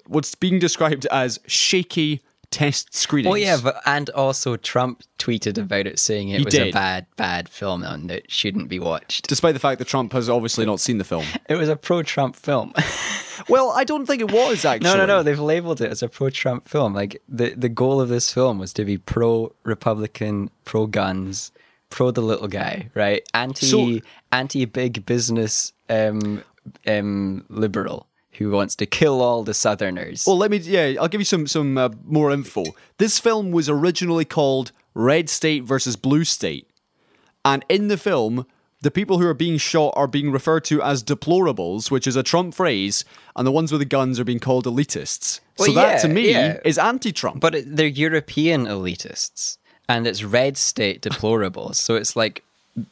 what's 0.10 0.36
being 0.36 0.60
described 0.60 1.06
as 1.08 1.39
shaky 1.48 2.22
test 2.52 2.95
screenings. 2.95 3.32
Oh 3.32 3.36
yeah, 3.36 3.58
but 3.62 3.80
and 3.86 4.10
also 4.10 4.58
Trump 4.58 5.04
tweeted 5.19 5.58
about 5.58 5.86
it, 5.86 6.00
saying 6.00 6.30
it 6.30 6.39
He 6.39 6.45
was 6.45 6.56
a 6.56 6.72
bad, 6.72 7.06
bad 7.15 7.48
film 7.48 7.84
and 7.84 8.10
it 8.10 8.32
shouldn't 8.32 8.69
be 8.69 8.80
watched. 8.80 9.28
Despite 9.28 9.54
the 9.54 9.60
fact 9.60 9.78
that 9.80 9.88
Trump 9.88 10.13
has 10.13 10.30
obviously 10.30 10.65
not 10.65 10.80
seen 10.80 10.98
the 10.98 11.04
film. 11.04 11.26
It 11.50 11.56
was 11.56 11.69
a 11.69 11.76
pro-Trump 11.76 12.36
film. 12.36 12.74
Well, 13.48 13.72
I 13.72 13.86
don't 13.86 14.06
think 14.06 14.22
it 14.22 14.34
was 14.34 14.65
actually. 14.65 14.89
no, 14.89 14.98
no, 14.98 15.06
no. 15.06 15.24
They've 15.24 15.39
labeled 15.39 15.80
it 15.80 15.89
as 15.89 16.04
a 16.04 16.10
pro-Trump 16.10 16.67
film. 16.67 16.93
Like 16.93 17.22
the 17.30 17.52
the 17.56 17.69
goal 17.69 18.02
of 18.02 18.10
this 18.10 18.34
film 18.34 18.60
was 18.60 18.74
to 18.74 18.84
be 18.84 18.98
pro-Republican, 18.98 20.50
pro-guns, 20.65 21.52
pro 21.89 22.12
the 22.12 22.22
little 22.22 22.50
guy, 22.50 22.89
right? 22.95 23.24
Anti 23.34 23.65
So- 23.65 24.00
anti 24.32 24.65
big 24.65 25.06
business 25.06 25.72
um 25.89 26.43
um 26.86 27.45
liberal 27.50 28.08
who 28.39 28.52
wants 28.52 28.75
to 28.75 28.86
kill 28.86 29.21
all 29.21 29.43
the 29.43 29.54
Southerners. 29.54 30.23
Well, 30.25 30.38
let 30.38 30.49
me. 30.49 30.58
Yeah, 30.58 30.95
I'll 30.99 31.08
give 31.08 31.21
you 31.21 31.25
some 31.25 31.45
some 31.45 31.78
uh, 31.78 31.89
more 32.06 32.32
info. 32.32 32.63
This 32.97 33.19
film 33.19 33.52
was 33.52 33.69
originally 33.69 34.25
called 34.25 34.71
Red 34.93 35.30
State 35.30 35.63
versus 35.63 35.95
Blue 35.95 36.23
State, 36.23 36.67
and 37.45 37.63
in 37.69 37.89
the 37.89 37.97
film, 37.97 38.45
the 38.82 38.91
people 38.91 39.19
who 39.19 39.28
are 39.28 39.34
being 39.34 39.58
shot 39.58 39.93
are 39.95 40.08
being 40.08 40.32
referred 40.32 40.63
to 40.65 40.82
as 40.82 41.04
deplorables, 41.04 41.91
which 41.91 42.08
is 42.08 42.15
a 42.15 42.23
Trump 42.23 42.56
phrase, 42.56 43.04
and 43.36 43.45
the 43.45 43.52
ones 43.52 43.71
with 43.71 43.82
the 43.82 43.86
guns 43.86 44.19
are 44.19 44.25
being 44.25 44.39
called 44.39 44.65
elitists. 44.65 45.41
so 45.58 45.65
Well, 45.65 45.73
that 45.73 46.02
to 46.02 46.08
me 46.08 46.32
yeah. 46.32 46.60
is 46.63 46.78
anti-Trump. 46.78 47.41
But 47.41 47.56
it, 47.56 47.75
they're 47.75 47.88
European 47.88 48.65
elitists, 48.65 49.58
and 49.88 50.08
it's 50.08 50.23
red 50.23 50.56
state 50.58 51.02
deplorables. 51.02 51.75
so 51.75 51.95
it's 51.95 52.15
like 52.15 52.43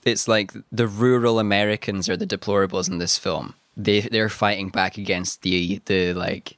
it's 0.04 0.28
like 0.28 0.52
the 0.72 0.88
rural 0.88 1.40
Americans 1.40 2.10
are 2.10 2.18
the 2.18 2.28
deplorables 2.28 2.90
in 2.90 2.98
this 2.98 3.18
film. 3.18 3.54
They 3.78 4.02
they're 4.02 4.30
fighting 4.30 4.70
back 4.70 4.98
against 4.98 5.44
the 5.44 5.82
the 5.86 6.14
like 6.14 6.58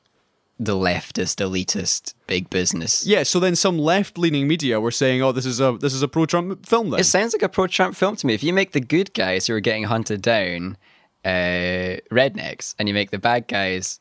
the 0.59 0.75
leftist 0.75 1.37
elitist 1.37 2.13
big 2.27 2.49
business. 2.49 3.05
yeah, 3.05 3.23
so 3.23 3.39
then 3.39 3.55
some 3.55 3.77
left-leaning 3.79 4.45
media 4.47 4.79
were 4.79 4.91
saying, 4.91 5.21
"Oh, 5.21 5.31
this 5.31 5.45
is 5.45 5.59
a 5.61 5.77
this 5.79 5.93
is 5.93 6.01
a 6.01 6.07
pro-Trump 6.07 6.65
film." 6.65 6.89
Then 6.89 6.99
It 6.99 7.05
sounds 7.05 7.33
like 7.33 7.43
a 7.43 7.49
pro-Trump 7.49 7.95
film 7.95 8.15
to 8.17 8.27
me. 8.27 8.33
If 8.33 8.43
you 8.43 8.53
make 8.53 8.71
the 8.71 8.81
good 8.81 9.13
guys 9.13 9.47
who 9.47 9.53
are 9.53 9.61
getting 9.61 9.85
hunted 9.85 10.21
down 10.21 10.77
uh, 11.23 11.99
rednecks, 12.11 12.75
and 12.79 12.87
you 12.87 12.93
make 12.93 13.11
the 13.11 13.19
bad 13.19 13.47
guys 13.47 13.99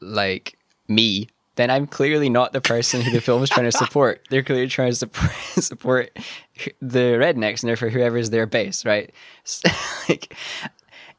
like 0.00 0.56
me, 0.88 1.28
then 1.54 1.70
I'm 1.70 1.86
clearly 1.86 2.28
not 2.28 2.52
the 2.52 2.60
person 2.60 3.02
who 3.02 3.10
the 3.12 3.20
film 3.20 3.42
is 3.42 3.50
trying 3.50 3.70
to 3.70 3.76
support. 3.76 4.26
They're 4.30 4.42
clearly 4.42 4.66
trying 4.66 4.90
to 4.90 4.96
support 4.96 5.32
support 5.54 6.10
the 6.80 7.18
rednecks, 7.18 7.62
and 7.62 7.68
therefore 7.68 7.90
whoever's 7.90 8.30
their 8.30 8.46
base, 8.46 8.84
right? 8.84 9.12
So, 9.44 9.68
like, 10.08 10.34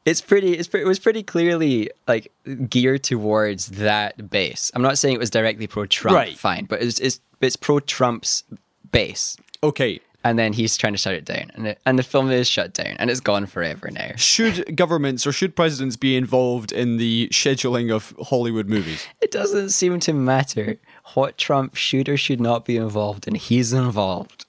it's 0.04 0.20
pretty. 0.20 0.54
It's 0.54 0.68
pretty, 0.68 0.84
it 0.84 0.88
was 0.88 0.98
pretty 0.98 1.22
clearly 1.22 1.90
like 2.08 2.32
geared 2.68 3.02
towards 3.04 3.66
that 3.68 4.30
base. 4.30 4.70
I'm 4.74 4.82
not 4.82 4.98
saying 4.98 5.14
it 5.14 5.20
was 5.20 5.30
directly 5.30 5.66
pro-Trump, 5.66 6.14
Right. 6.16 6.36
fine, 6.36 6.64
but 6.66 6.82
it's 6.82 6.98
it's 7.00 7.20
it's 7.40 7.56
pro-Trump's 7.56 8.44
base 8.90 9.36
okay. 9.62 10.00
and 10.24 10.38
then 10.38 10.52
he's 10.52 10.76
trying 10.76 10.92
to 10.92 10.98
shut 10.98 11.14
it 11.14 11.24
down, 11.24 11.50
and 11.54 11.66
it, 11.68 11.78
and 11.86 11.98
the 11.98 12.02
film 12.02 12.30
is 12.30 12.48
shut 12.48 12.72
down, 12.74 12.94
and 12.98 13.10
it's 13.10 13.20
gone 13.20 13.46
forever 13.46 13.90
now. 13.90 14.10
Should 14.16 14.76
governments 14.76 15.26
or 15.26 15.32
should 15.32 15.56
presidents 15.56 15.96
be 15.96 16.16
involved 16.16 16.72
in 16.72 16.96
the 16.98 17.28
scheduling 17.32 17.92
of 17.94 18.14
Hollywood 18.28 18.68
movies? 18.68 19.06
It 19.20 19.30
doesn't 19.30 19.70
seem 19.70 19.98
to 20.00 20.12
matter 20.12 20.78
what 21.14 21.38
Trump 21.38 21.74
should 21.74 22.08
or 22.08 22.16
should 22.16 22.40
not 22.40 22.64
be 22.64 22.76
involved 22.76 23.26
in. 23.26 23.34
He's 23.34 23.72
involved, 23.72 24.46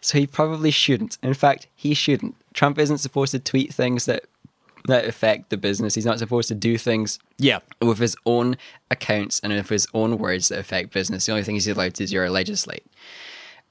so 0.00 0.18
he 0.18 0.26
probably 0.26 0.70
shouldn't. 0.70 1.18
In 1.22 1.34
fact, 1.34 1.66
he 1.74 1.92
shouldn't. 1.94 2.34
Trump 2.54 2.78
isn't 2.78 2.98
supposed 2.98 3.32
to 3.32 3.38
tweet 3.38 3.72
things 3.74 4.04
that 4.06 4.24
that 4.88 5.04
affect 5.06 5.50
the 5.50 5.56
business. 5.56 5.94
He's 5.94 6.06
not 6.06 6.18
supposed 6.18 6.48
to 6.48 6.54
do 6.54 6.76
things 6.78 7.18
Yeah. 7.38 7.60
with 7.80 7.98
his 7.98 8.16
own 8.26 8.56
accounts 8.90 9.40
and 9.40 9.52
with 9.52 9.68
his 9.68 9.86
own 9.94 10.18
words 10.18 10.48
that 10.48 10.58
affect 10.58 10.92
business. 10.92 11.26
The 11.26 11.32
only 11.32 11.44
thing 11.44 11.54
he's 11.56 11.68
allowed 11.68 11.98
is 12.00 12.10
to 12.10 12.16
do 12.16 12.22
is 12.22 12.30
legislate. 12.30 12.84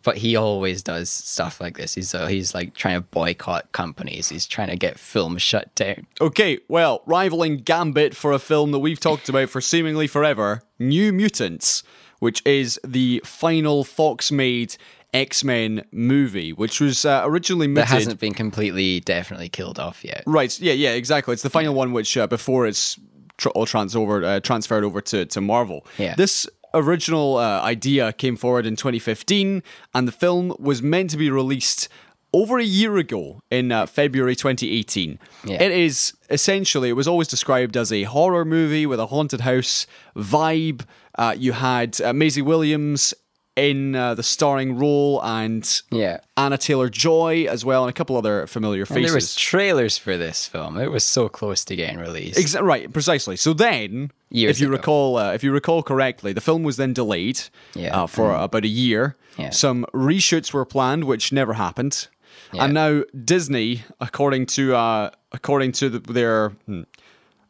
But 0.03 0.17
he 0.17 0.35
always 0.35 0.81
does 0.81 1.11
stuff 1.11 1.61
like 1.61 1.77
this. 1.77 1.93
He's 1.93 2.15
uh, 2.15 2.25
he's 2.25 2.55
like 2.55 2.73
trying 2.73 2.95
to 2.99 3.01
boycott 3.01 3.71
companies. 3.71 4.29
He's 4.29 4.47
trying 4.47 4.69
to 4.69 4.75
get 4.75 4.97
films 4.97 5.43
shut 5.43 5.73
down. 5.75 6.07
Okay, 6.19 6.57
well, 6.67 7.03
rivaling 7.05 7.57
Gambit 7.57 8.15
for 8.15 8.31
a 8.31 8.39
film 8.39 8.71
that 8.71 8.79
we've 8.79 8.99
talked 8.99 9.29
about 9.29 9.49
for 9.51 9.61
seemingly 9.61 10.07
forever, 10.07 10.63
New 10.79 11.13
Mutants, 11.13 11.83
which 12.17 12.41
is 12.47 12.79
the 12.83 13.21
final 13.23 13.83
Fox 13.83 14.31
made 14.31 14.75
X 15.13 15.43
Men 15.43 15.85
movie, 15.91 16.53
which 16.53 16.79
was 16.79 17.05
uh, 17.05 17.21
originally 17.25 17.71
that 17.73 17.87
hasn't 17.87 18.19
been 18.19 18.33
completely 18.33 18.99
definitely 19.01 19.49
killed 19.49 19.79
off 19.79 20.03
yet. 20.03 20.23
Right, 20.25 20.57
yeah, 20.59 20.73
yeah, 20.73 20.91
exactly. 20.91 21.33
It's 21.33 21.43
the 21.43 21.49
final 21.49 21.73
one 21.73 21.91
which, 21.91 22.15
uh, 22.17 22.27
before 22.27 22.65
it's 22.67 22.99
tr- 23.37 23.49
all 23.49 23.65
trans 23.65 23.95
over, 23.95 24.23
uh, 24.23 24.39
transferred 24.39 24.83
over 24.83 25.01
to, 25.01 25.25
to 25.25 25.41
Marvel. 25.41 25.85
Yeah. 25.97 26.15
This 26.15 26.47
original 26.73 27.37
uh, 27.37 27.61
idea 27.61 28.13
came 28.13 28.37
forward 28.37 28.65
in 28.65 28.75
2015, 28.75 29.63
and 29.93 30.07
the 30.07 30.11
film 30.11 30.55
was 30.59 30.81
meant 30.81 31.09
to 31.09 31.17
be 31.17 31.29
released 31.29 31.89
over 32.33 32.57
a 32.59 32.63
year 32.63 32.97
ago 32.97 33.41
in 33.51 33.71
uh, 33.71 33.85
February 33.85 34.35
2018. 34.35 35.19
Yeah. 35.43 35.61
It 35.61 35.71
is 35.71 36.13
essentially, 36.29 36.89
it 36.89 36.93
was 36.93 37.07
always 37.07 37.27
described 37.27 37.75
as 37.75 37.91
a 37.91 38.03
horror 38.03 38.45
movie 38.45 38.85
with 38.85 38.99
a 38.99 39.07
haunted 39.07 39.41
house 39.41 39.85
vibe. 40.15 40.85
Uh, 41.17 41.35
you 41.37 41.51
had 41.51 41.99
uh, 41.99 42.13
Maisie 42.13 42.41
Williams 42.41 43.13
in 43.55 43.95
uh, 43.95 44.13
the 44.15 44.23
starring 44.23 44.77
role 44.77 45.21
and 45.23 45.81
Yeah. 45.91 46.19
Anya 46.37 46.57
Taylor-Joy 46.57 47.47
as 47.49 47.65
well, 47.65 47.83
and 47.83 47.89
a 47.89 47.93
couple 47.93 48.15
other 48.15 48.47
familiar 48.47 48.81
And 48.83 48.87
faces. 48.89 49.05
there 49.05 49.15
was 49.15 49.35
trailers 49.35 49.97
for 49.97 50.17
this 50.17 50.47
film. 50.47 50.77
It 50.77 50.89
was 50.89 51.03
so 51.03 51.27
close 51.27 51.65
to 51.65 51.75
getting 51.75 51.99
released. 51.99 52.39
Exa- 52.39 52.61
right, 52.61 52.91
precisely. 52.91 53.35
So 53.35 53.53
then, 53.53 54.11
Years 54.29 54.55
if 54.55 54.61
you 54.61 54.67
ago. 54.67 54.77
recall, 54.77 55.17
uh, 55.17 55.33
if 55.33 55.43
you 55.43 55.51
recall 55.51 55.83
correctly, 55.83 56.31
the 56.31 56.39
film 56.41 56.63
was 56.63 56.77
then 56.77 56.93
delayed 56.93 57.41
Yeah. 57.75 58.03
uh, 58.03 58.07
for 58.07 58.33
about 58.33 58.63
a 58.63 58.69
year. 58.69 59.17
Yeah. 59.37 59.49
Some 59.49 59.85
reshoots 59.93 60.53
were 60.53 60.65
planned, 60.65 61.03
which 61.03 61.31
never 61.33 61.53
happened. 61.53 62.07
Yeah. 62.53 62.65
And 62.65 62.73
now 62.73 63.03
Disney, 63.25 63.83
according 63.99 64.45
to 64.47 64.75
uh, 64.75 65.09
according 65.33 65.71
to 65.73 65.89
the, 65.89 65.99
their, 65.99 66.49
hmm. 66.65 66.83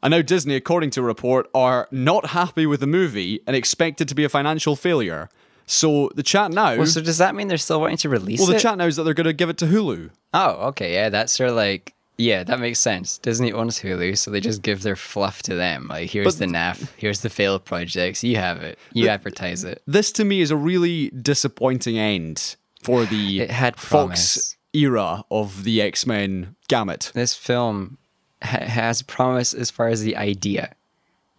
and 0.03 0.11
now 0.11 0.21
Disney, 0.21 0.55
according 0.55 0.89
to 0.91 1.01
a 1.01 1.03
report, 1.03 1.47
are 1.53 1.87
not 1.91 2.27
happy 2.27 2.65
with 2.65 2.79
the 2.79 2.87
movie 2.87 3.39
and 3.47 3.55
expect 3.55 4.01
it 4.01 4.07
to 4.07 4.15
be 4.15 4.23
a 4.23 4.29
financial 4.29 4.75
failure. 4.75 5.29
So 5.71 6.09
the 6.15 6.23
chat 6.23 6.51
now, 6.51 6.75
well, 6.77 6.85
so 6.85 7.01
does 7.01 7.17
that 7.19 7.33
mean 7.33 7.47
they're 7.47 7.57
still 7.57 7.79
wanting 7.79 7.97
to 7.97 8.09
release 8.09 8.39
well, 8.39 8.49
the 8.49 8.55
it? 8.55 8.59
chat 8.59 8.77
now 8.77 8.85
is 8.85 8.97
that 8.97 9.03
they're 9.03 9.13
going 9.13 9.25
to 9.25 9.33
give 9.33 9.49
it 9.49 9.57
to 9.59 9.65
Hulu. 9.65 10.09
oh, 10.33 10.49
okay, 10.69 10.93
yeah, 10.93 11.09
that's 11.09 11.31
sort 11.33 11.49
of 11.49 11.55
like 11.55 11.93
Yeah, 12.17 12.43
that 12.43 12.59
makes 12.59 12.79
sense. 12.79 13.17
Disney 13.19 13.51
owns 13.53 13.79
Hulu, 13.79 14.17
so 14.17 14.31
they 14.31 14.41
just 14.41 14.61
give 14.63 14.81
their 14.83 14.97
fluff 14.97 15.41
to 15.43 15.55
them. 15.55 15.87
Like, 15.87 16.09
here's 16.09 16.35
But- 16.35 16.39
the 16.39 16.51
NAF, 16.51 16.89
here's 16.97 17.21
the 17.21 17.29
failed 17.29 17.63
projects. 17.63 18.23
You 18.23 18.35
have 18.35 18.61
it. 18.61 18.77
You 18.91 19.07
advertise 19.07 19.63
it. 19.63 19.81
This 19.87 20.11
to 20.13 20.25
me 20.25 20.41
is 20.41 20.51
a 20.51 20.57
really 20.57 21.09
disappointing 21.11 21.97
end 21.97 22.57
for 22.83 23.05
the 23.05 23.41
It 23.43 23.51
had 23.51 23.75
Fox 23.77 23.89
promise. 23.89 24.57
era 24.73 25.23
of 25.31 25.63
the 25.63 25.81
X 25.81 26.05
Men 26.05 26.55
gamut. 26.67 27.11
This 27.13 27.33
film 27.33 27.97
ha- 28.43 28.65
has 28.65 29.01
promise 29.03 29.53
as 29.53 29.71
far 29.71 29.87
as 29.87 30.01
the 30.01 30.17
idea. 30.17 30.75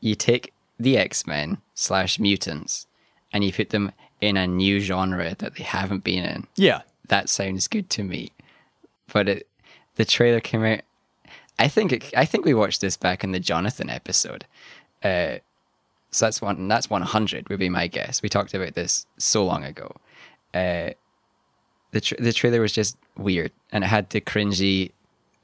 You 0.00 0.14
take 0.14 0.52
the 0.80 0.96
X 0.96 1.26
Men 1.26 1.58
slash 1.74 2.18
mutants, 2.18 2.86
and 3.30 3.44
you 3.44 3.52
put 3.52 3.70
them 3.70 3.92
in 4.22 4.38
a 4.38 4.46
new 4.46 4.80
genre 4.80 5.34
that 5.38 5.56
they 5.56 5.64
haven't 5.64 6.04
been 6.04 6.24
in. 6.24 6.46
Yeah, 6.56 6.82
That 7.08 7.28
sounds 7.28 7.68
good 7.68 7.90
to 7.90 8.02
me. 8.04 8.30
But 9.12 9.28
it, 9.28 9.48
the 9.96 10.06
trailer 10.06 10.40
came 10.40 10.64
out. 10.64 10.80
I 11.58 11.68
think 11.68 11.92
it, 11.92 12.12
I 12.16 12.24
think 12.24 12.46
we 12.46 12.54
watched 12.54 12.80
this 12.80 12.96
back 12.96 13.22
in 13.24 13.32
the 13.32 13.40
Jonathan 13.40 13.90
episode. 13.90 14.46
Uh, 15.02 15.38
so 16.10 16.26
that's 16.26 16.40
one. 16.40 16.68
That's 16.68 16.88
one 16.88 17.02
hundred 17.02 17.48
would 17.48 17.58
be 17.58 17.68
my 17.68 17.88
guess. 17.88 18.22
We 18.22 18.28
talked 18.28 18.54
about 18.54 18.74
this 18.74 19.06
so 19.18 19.44
long 19.44 19.64
ago. 19.64 19.94
Uh, 20.54 20.90
the 21.90 22.00
tra- 22.00 22.22
the 22.22 22.32
trailer 22.32 22.60
was 22.60 22.72
just 22.72 22.96
weird, 23.16 23.50
and 23.72 23.84
it 23.84 23.88
had 23.88 24.08
the 24.10 24.20
cringy 24.20 24.92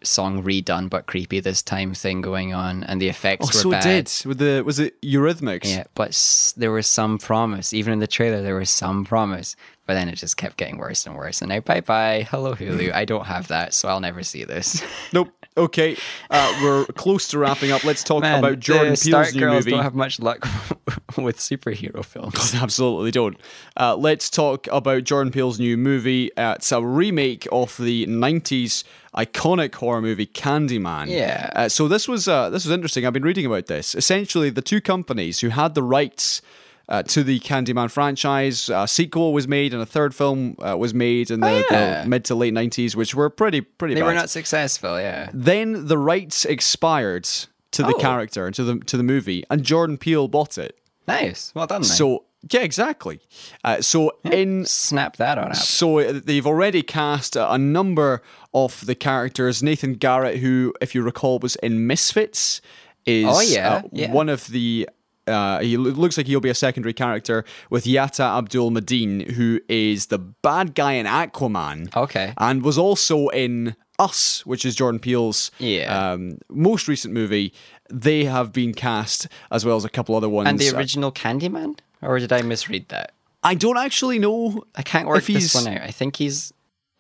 song 0.02 0.42
redone 0.42 0.88
but 0.88 1.06
creepy 1.06 1.40
this 1.40 1.62
time 1.62 1.94
thing 1.94 2.20
going 2.20 2.54
on, 2.54 2.84
and 2.84 3.00
the 3.00 3.08
effects 3.08 3.46
oh, 3.46 3.48
were 3.48 3.62
so 3.62 3.70
bad. 3.70 3.87
it 3.87 4.06
did 4.06 4.26
with 4.28 4.38
the 4.38 4.62
was 4.64 4.78
it 4.78 5.00
Eurythmics? 5.02 5.64
Yeah, 5.64 5.84
but 5.94 6.08
s- 6.08 6.54
there 6.56 6.72
was 6.72 6.87
some 6.87 7.18
promise. 7.18 7.72
Even 7.72 7.92
in 7.92 7.98
the 7.98 8.06
trailer, 8.06 8.42
there 8.42 8.56
was 8.56 8.70
some 8.70 9.04
promise. 9.04 9.56
But 9.87 9.94
then 9.94 10.11
it 10.11 10.16
just 10.16 10.37
kept 10.37 10.58
getting 10.58 10.76
worse 10.76 11.06
and 11.06 11.16
worse. 11.16 11.40
And 11.40 11.48
now, 11.48 11.61
bye 11.61 11.80
bye, 11.80 12.26
hello 12.30 12.54
Hulu. 12.54 12.92
I 12.94 13.04
don't 13.04 13.24
have 13.24 13.48
that, 13.48 13.72
so 13.72 13.88
I'll 13.88 14.00
never 14.00 14.22
see 14.22 14.44
this. 14.44 14.82
Nope. 15.12 15.30
Okay, 15.59 15.97
uh, 16.31 16.59
we're 16.62 16.85
close 16.87 17.29
to 17.29 17.38
wrapping 17.38 17.73
up. 17.73 17.83
Let's 17.85 18.05
talk 18.05 18.23
Man, 18.23 18.38
about 18.38 18.61
Jordan 18.61 18.88
Peele's 18.94 19.03
Stark 19.03 19.35
new 19.35 19.40
girls 19.40 19.64
movie. 19.64 19.71
don't 19.73 19.83
have 19.83 19.94
much 19.94 20.21
luck 20.21 20.42
with 21.16 21.38
superhero 21.38 22.05
films. 22.05 22.55
Absolutely 22.62 23.11
don't. 23.11 23.37
Uh, 23.77 23.97
let's 23.97 24.31
talk 24.31 24.68
about 24.71 25.05
Jordan 25.05 25.33
Peele's 25.33 25.59
new 25.59 25.77
movie. 25.77 26.35
Uh, 26.37 26.55
it's 26.55 26.71
a 26.71 26.83
remake 26.83 27.47
of 27.51 27.77
the 27.77 28.07
'90s 28.07 28.85
iconic 29.16 29.75
horror 29.75 30.01
movie 30.01 30.27
Candyman. 30.27 31.09
Yeah. 31.09 31.51
Uh, 31.55 31.68
so 31.68 31.88
this 31.88 32.07
was 32.07 32.29
uh, 32.29 32.51
this 32.51 32.64
was 32.64 32.73
interesting. 32.73 33.05
I've 33.05 33.12
been 33.12 33.25
reading 33.25 33.47
about 33.47 33.66
this. 33.66 33.94
Essentially, 33.94 34.51
the 34.51 34.62
two 34.62 34.81
companies 34.81 35.40
who 35.40 35.49
had 35.49 35.75
the 35.75 35.83
rights. 35.83 36.40
Uh, 36.88 37.03
to 37.03 37.22
the 37.22 37.38
Candyman 37.40 37.90
franchise, 37.90 38.70
a 38.70 38.88
sequel 38.88 39.35
was 39.35 39.46
made, 39.46 39.74
and 39.74 39.83
a 39.83 39.87
third 39.87 40.14
film 40.14 40.57
uh, 40.61 40.74
was 40.74 40.94
made 40.94 41.31
in 41.31 41.40
the, 41.40 41.46
Oh, 41.46 41.62
yeah. 41.70 42.03
the 42.05 42.09
mid 42.09 42.24
to 42.24 42.35
late 42.35 42.55
'90s, 42.55 42.96
which 42.96 43.14
were 43.14 43.29
pretty 43.29 43.61
pretty 43.61 43.94
They 43.94 44.01
bad. 44.01 44.07
were 44.07 44.14
not 44.14 44.31
successful, 44.31 44.98
yeah. 44.98 45.29
Then 45.35 45.87
the 45.88 45.98
rights 45.98 46.46
expired 46.46 47.24
to 47.72 47.83
the 47.83 47.94
Oh. 47.94 47.98
character, 47.98 48.51
to 48.51 48.64
the 48.64 48.79
to 48.87 48.96
the 48.96 49.03
movie, 49.03 49.44
and 49.51 49.62
Jordan 49.62 49.98
Peele 49.98 50.29
bought 50.29 50.57
it. 50.57 50.79
Nice. 51.07 51.53
Well 51.55 51.66
done. 51.66 51.85
So 51.85 52.24
yeah, 52.51 52.61
exactly. 52.61 53.20
Uh, 53.64 53.83
so 53.83 54.12
in 54.24 54.64
snap 54.64 55.16
that 55.18 55.37
on 55.38 55.48
up. 55.51 55.57
so 55.57 55.98
uh, 55.98 56.20
they've 56.24 56.46
already 56.46 56.83
cast 56.83 57.37
a, 57.37 57.53
a 57.53 57.59
number 57.59 58.22
of 58.55 58.87
the 58.87 58.94
characters. 58.94 59.62
Nathan 59.62 59.98
Jarrett, 59.98 60.38
who, 60.38 60.72
if 60.81 60.94
you 60.94 61.03
recall, 61.03 61.38
was 61.40 61.57
in 61.57 61.87
Misfits, 61.87 62.61
is 63.05 63.27
Oh, 63.29 63.40
yeah, 63.40 63.68
uh, 63.74 63.83
yeah. 63.92 64.11
one 64.12 64.29
of 64.31 64.46
the. 64.46 64.88
Uh, 65.29 65.61
he 65.61 65.77
looks 65.77 66.17
like 66.17 66.27
he'll 66.27 66.41
be 66.41 66.49
a 66.51 66.55
secondary 66.55 66.93
character 66.95 67.45
with 67.71 67.87
Yahya 67.87 68.25
Abdul-Mateen, 68.38 69.33
who 69.33 69.61
is 69.69 70.07
the 70.07 70.19
bad 70.19 70.75
guy 70.75 70.93
in 70.95 71.07
Aquaman. 71.07 71.95
Okay. 71.95 72.33
And 72.38 72.62
was 72.62 72.79
also 72.79 73.29
in 73.29 73.77
Us, 73.99 74.45
which 74.47 74.64
is 74.64 74.75
Jordan 74.77 75.01
Peele's 75.01 75.51
Yeah. 75.59 76.12
um, 76.12 76.38
most 76.49 76.88
recent 76.88 77.12
movie. 77.14 77.53
They 77.91 78.25
have 78.25 78.53
been 78.53 78.75
cast 78.75 79.29
as 79.51 79.64
well 79.64 79.77
as 79.77 79.85
a 79.85 79.88
couple 79.88 80.14
other 80.14 80.29
ones. 80.29 80.49
And 80.49 80.59
the 80.59 80.77
original 80.77 81.12
Candyman? 81.12 81.79
Or 82.03 82.19
did 82.19 82.33
I 82.33 82.43
misread 82.43 82.88
that? 82.88 83.12
I 83.43 83.55
don't 83.55 83.79
actually 83.79 84.19
know. 84.19 84.64
I 84.75 84.83
can't 84.83 85.07
work 85.07 85.19
if 85.19 85.27
this 85.27 85.55
one 85.55 85.69
out. 85.69 85.83
I 85.83 85.91
think 85.91 86.17
he's 86.17 86.53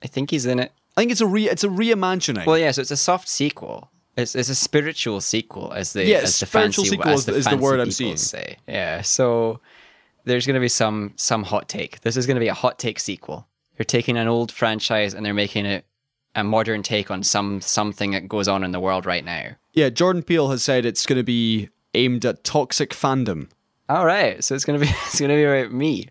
I 0.02 0.06
think 0.06 0.30
he's 0.30 0.46
in 0.46 0.58
it. 0.60 0.72
I 0.96 1.00
think 1.00 1.10
it's 1.12 1.20
a 1.20 1.26
re 1.26 1.48
it's 1.48 1.64
a 1.64 1.68
reimagining. 1.68 2.46
Well, 2.46 2.58
yeah, 2.58 2.70
so 2.70 2.80
it's 2.80 2.90
a 2.90 2.96
soft 2.96 3.28
sequel. 3.28 3.90
It's, 4.18 4.34
it's 4.34 4.48
a 4.48 4.54
spiritual 4.54 5.20
sequel, 5.20 5.72
as 5.72 5.92
the 5.92 6.04
Yeah, 6.04 6.16
as 6.18 6.40
the 6.40 6.46
spiritual 6.46 6.82
fancy, 6.84 6.96
sequel 6.96 7.12
as 7.12 7.24
the, 7.24 7.32
the- 7.32 7.38
is 7.38 7.46
the 7.46 7.56
word 7.56 7.78
I'm 7.78 7.92
seeing. 7.92 8.16
Say, 8.16 8.56
yeah. 8.66 9.00
So 9.02 9.60
there's 10.24 10.44
going 10.44 10.54
to 10.54 10.60
be 10.60 10.68
some 10.68 11.12
some 11.16 11.44
hot 11.44 11.68
take. 11.68 12.00
This 12.00 12.16
is 12.16 12.26
going 12.26 12.34
to 12.34 12.40
be 12.40 12.48
a 12.48 12.54
hot 12.54 12.78
take 12.80 12.98
sequel. 12.98 13.46
They're 13.76 13.84
taking 13.84 14.16
an 14.16 14.26
old 14.26 14.50
franchise 14.50 15.14
and 15.14 15.24
they're 15.24 15.32
making 15.32 15.66
it 15.66 15.84
a 16.34 16.42
modern 16.42 16.82
take 16.82 17.12
on 17.12 17.22
some 17.22 17.60
something 17.60 18.10
that 18.10 18.28
goes 18.28 18.48
on 18.48 18.64
in 18.64 18.72
the 18.72 18.80
world 18.80 19.06
right 19.06 19.24
now. 19.24 19.52
Yeah, 19.72 19.88
Jordan 19.88 20.24
Peele 20.24 20.50
has 20.50 20.64
said 20.64 20.84
it's 20.84 21.06
going 21.06 21.18
to 21.18 21.22
be 21.22 21.68
aimed 21.94 22.24
at 22.24 22.42
toxic 22.42 22.90
fandom. 22.90 23.48
All 23.88 24.04
right, 24.04 24.42
so 24.42 24.56
it's 24.56 24.64
going 24.64 24.80
to 24.80 24.84
be 24.84 24.90
it's 25.06 25.20
going 25.20 25.30
to 25.30 25.36
be 25.36 25.44
about 25.44 25.72
me 25.72 26.08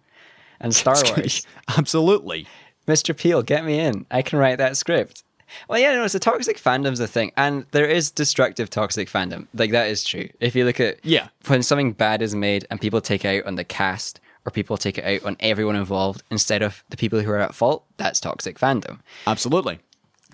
and 0.61 0.73
Star 0.73 0.95
Wars. 1.09 1.45
Absolutely. 1.77 2.47
Mr. 2.87 3.15
Peele, 3.15 3.43
get 3.43 3.65
me 3.65 3.79
in. 3.79 4.05
I 4.09 4.21
can 4.21 4.39
write 4.39 4.59
that 4.59 4.77
script. 4.77 5.23
Well, 5.69 5.79
yeah, 5.79 5.93
no, 5.93 6.03
it's 6.03 6.15
a 6.15 6.19
toxic 6.19 6.57
fandom's 6.57 6.99
a 6.99 7.07
thing, 7.07 7.31
and 7.37 7.65
there 7.71 7.85
is 7.87 8.11
destructive 8.11 8.69
toxic 8.69 9.09
fandom. 9.09 9.47
Like 9.53 9.71
that 9.71 9.87
is 9.87 10.03
true. 10.03 10.29
If 10.39 10.55
you 10.55 10.65
look 10.65 10.79
at 10.79 10.99
Yeah. 11.03 11.29
when 11.47 11.63
something 11.63 11.93
bad 11.93 12.21
is 12.21 12.35
made 12.35 12.65
and 12.69 12.79
people 12.81 13.01
take 13.01 13.23
it 13.25 13.39
out 13.39 13.47
on 13.47 13.55
the 13.55 13.63
cast 13.63 14.19
or 14.45 14.51
people 14.51 14.77
take 14.77 14.97
it 14.97 15.03
out 15.05 15.25
on 15.27 15.35
everyone 15.39 15.75
involved 15.75 16.23
instead 16.31 16.61
of 16.61 16.83
the 16.89 16.97
people 16.97 17.19
who 17.21 17.31
are 17.31 17.39
at 17.39 17.55
fault, 17.55 17.83
that's 17.97 18.19
toxic 18.19 18.57
fandom. 18.59 18.99
Absolutely. 19.25 19.79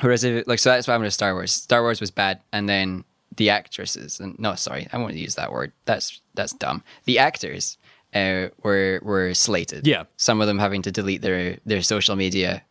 Whereas 0.02 0.24
if 0.24 0.48
like 0.48 0.60
so 0.60 0.70
that's 0.72 0.88
what 0.88 0.94
happened 0.94 1.08
to 1.08 1.12
Star 1.12 1.34
Wars. 1.34 1.52
Star 1.52 1.82
Wars 1.82 2.02
was 2.02 2.12
bad, 2.12 2.42
and 2.52 2.68
then 2.68 3.04
the 3.36 3.50
actresses 3.50 4.20
and 4.20 4.38
no, 4.40 4.56
sorry, 4.56 4.88
I 4.94 4.98
won't 4.98 5.16
use 5.16 5.36
that 5.36 5.52
word. 5.52 5.72
That's 5.86 6.22
that's 6.36 6.54
dumb. 6.54 6.84
The 7.06 7.20
actors 7.20 7.78
uh, 8.14 8.50
were 8.64 9.00
were 9.04 9.34
slated. 9.34 9.88
Yeah. 9.88 10.04
some 10.18 10.42
of 10.42 10.48
them 10.48 10.60
having 10.60 10.82
to 10.84 10.92
delete 10.92 11.22
their 11.22 11.58
their 11.66 11.82
social 11.82 12.16
media, 12.16 12.64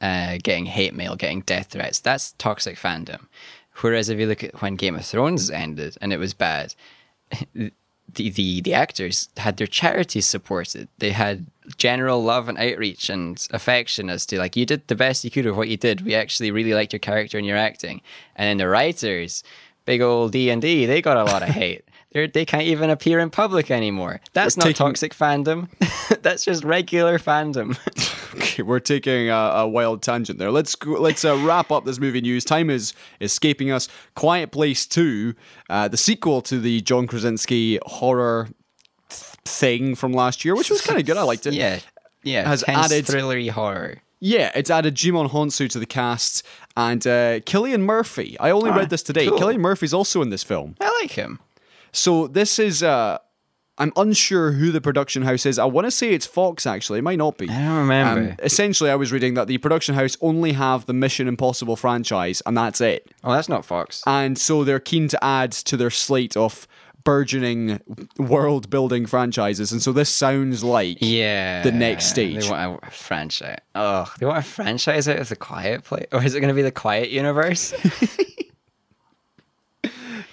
uh, 0.00 0.38
getting 0.42 0.66
hate 0.66 0.94
mail, 0.94 1.16
getting 1.16 1.40
death 1.42 1.68
threats. 1.68 2.00
That's 2.00 2.32
toxic 2.32 2.76
fandom. 2.76 3.26
Whereas 3.80 4.08
if 4.08 4.18
you 4.18 4.26
look 4.26 4.44
at 4.44 4.60
when 4.60 4.76
Game 4.76 4.96
of 4.96 5.06
Thrones 5.06 5.50
ended 5.50 5.96
and 6.00 6.12
it 6.12 6.18
was 6.18 6.34
bad, 6.34 6.74
the 7.54 7.72
the 8.30 8.60
the 8.60 8.74
actors 8.74 9.28
had 9.36 9.56
their 9.56 9.66
charities 9.66 10.26
supported. 10.26 10.88
They 10.98 11.12
had 11.12 11.46
general 11.76 12.22
love 12.22 12.48
and 12.48 12.58
outreach 12.58 13.08
and 13.08 13.46
affection 13.52 14.10
as 14.10 14.26
to 14.26 14.38
like 14.38 14.56
you 14.56 14.66
did 14.66 14.88
the 14.88 14.96
best 14.96 15.24
you 15.24 15.30
could 15.30 15.46
of 15.46 15.56
what 15.56 15.68
you 15.68 15.76
did. 15.76 16.02
We 16.02 16.14
actually 16.14 16.50
really 16.50 16.74
liked 16.74 16.92
your 16.92 17.00
character 17.00 17.38
and 17.38 17.46
your 17.46 17.56
acting. 17.56 18.00
And 18.36 18.46
then 18.48 18.56
the 18.58 18.68
writers, 18.68 19.44
big 19.84 20.00
old 20.00 20.32
D 20.32 20.50
and 20.50 20.60
D, 20.60 20.86
they 20.86 21.00
got 21.00 21.16
a 21.16 21.24
lot 21.24 21.42
of 21.42 21.50
hate. 21.50 21.84
They 22.12 22.26
they 22.26 22.44
can't 22.44 22.64
even 22.64 22.90
appear 22.90 23.18
in 23.20 23.30
public 23.30 23.70
anymore. 23.70 24.20
That's 24.32 24.56
We're 24.56 24.60
not 24.60 24.64
taking- 24.66 24.86
toxic 24.86 25.14
fandom. 25.14 25.68
That's 26.22 26.44
just 26.44 26.64
regular 26.64 27.18
fandom. 27.18 27.78
Okay, 28.32 28.62
we're 28.62 28.78
taking 28.78 29.28
a, 29.28 29.34
a 29.34 29.68
wild 29.68 30.02
tangent 30.02 30.38
there. 30.38 30.52
Let's 30.52 30.76
go, 30.76 30.92
let's 30.92 31.24
uh, 31.24 31.36
wrap 31.38 31.72
up 31.72 31.84
this 31.84 31.98
movie 31.98 32.20
news. 32.20 32.44
Time 32.44 32.70
is 32.70 32.94
escaping 33.20 33.72
us. 33.72 33.88
Quiet 34.14 34.52
Place 34.52 34.86
Two, 34.86 35.34
uh, 35.68 35.88
the 35.88 35.96
sequel 35.96 36.40
to 36.42 36.60
the 36.60 36.80
John 36.80 37.08
Krasinski 37.08 37.80
horror 37.86 38.48
th- 39.08 39.20
thing 39.44 39.96
from 39.96 40.12
last 40.12 40.44
year, 40.44 40.54
which 40.54 40.70
was 40.70 40.80
kind 40.80 40.98
of 41.00 41.06
good. 41.06 41.16
I 41.16 41.22
liked 41.22 41.44
it. 41.46 41.54
yeah, 41.54 41.80
yeah. 42.22 42.46
Has 42.48 42.62
added- 42.68 43.04
thrillery 43.04 43.50
horror. 43.50 43.96
Yeah, 44.20 44.52
it's 44.54 44.70
added 44.70 44.94
Djimon 44.94 45.30
Hounsou 45.30 45.68
to 45.70 45.78
the 45.80 45.86
cast 45.86 46.44
and 46.76 47.04
uh, 47.06 47.40
Cillian 47.40 47.80
Murphy. 47.80 48.36
I 48.38 48.50
only 48.50 48.70
read 48.70 48.90
this 48.90 49.02
today. 49.02 49.26
cool. 49.26 49.38
Cillian 49.40 49.58
Murphy's 49.58 49.92
also 49.92 50.22
in 50.22 50.30
this 50.30 50.44
film. 50.44 50.76
I 50.80 50.96
like 51.02 51.12
him. 51.12 51.40
So 51.92 52.26
this 52.26 52.58
is 52.58 52.82
uh 52.82 53.18
I'm 53.78 53.92
unsure 53.96 54.52
who 54.52 54.72
the 54.72 54.80
production 54.82 55.22
house 55.22 55.46
is. 55.46 55.58
I 55.58 55.64
want 55.64 55.86
to 55.86 55.90
say 55.90 56.10
it's 56.10 56.26
Fox 56.26 56.66
actually. 56.66 56.98
It 56.98 57.02
might 57.02 57.16
not 57.18 57.38
be. 57.38 57.48
I 57.48 57.58
don't 57.66 57.78
remember. 57.78 58.20
Um, 58.32 58.36
essentially, 58.42 58.90
I 58.90 58.94
was 58.96 59.10
reading 59.10 59.34
that 59.34 59.46
the 59.46 59.56
production 59.56 59.94
house 59.94 60.18
only 60.20 60.52
have 60.52 60.84
the 60.84 60.92
Mission 60.92 61.26
Impossible 61.26 61.76
franchise, 61.76 62.42
and 62.44 62.54
that's 62.58 62.82
it. 62.82 63.10
Oh, 63.24 63.32
that's 63.32 63.48
not 63.48 63.64
Fox. 63.64 64.02
And 64.06 64.36
so 64.36 64.64
they're 64.64 64.80
keen 64.80 65.08
to 65.08 65.24
add 65.24 65.52
to 65.52 65.78
their 65.78 65.88
slate 65.88 66.36
of 66.36 66.68
burgeoning 67.04 67.80
world-building 68.18 69.06
franchises. 69.06 69.72
And 69.72 69.80
so 69.82 69.92
this 69.92 70.10
sounds 70.10 70.62
like 70.62 70.98
Yeah. 71.00 71.62
the 71.62 71.72
next 71.72 72.06
stage. 72.10 72.44
They 72.44 72.50
want 72.50 72.80
a 72.82 72.90
franchise. 72.90 73.60
Oh, 73.74 74.12
they 74.18 74.26
want 74.26 74.38
a 74.38 74.42
franchise 74.42 75.08
out 75.08 75.18
of 75.20 75.30
the 75.30 75.36
Quiet 75.36 75.84
Place, 75.84 76.06
or 76.12 76.22
is 76.22 76.34
it 76.34 76.40
going 76.40 76.48
to 76.48 76.54
be 76.54 76.60
the 76.60 76.70
Quiet 76.70 77.08
Universe? 77.08 77.72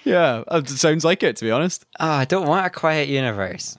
yeah, 0.08 0.43
uh, 0.48 0.62
it 0.63 0.70
sounds 0.70 1.04
like 1.06 1.23
it 1.23 1.36
to 1.38 1.46
be 1.46 1.52
honest. 1.52 1.86
oh, 2.00 2.10
I 2.10 2.25
don't 2.25 2.48
want 2.48 2.65
a 2.65 2.69
Quiet 2.69 3.10
Universe. 3.10 3.77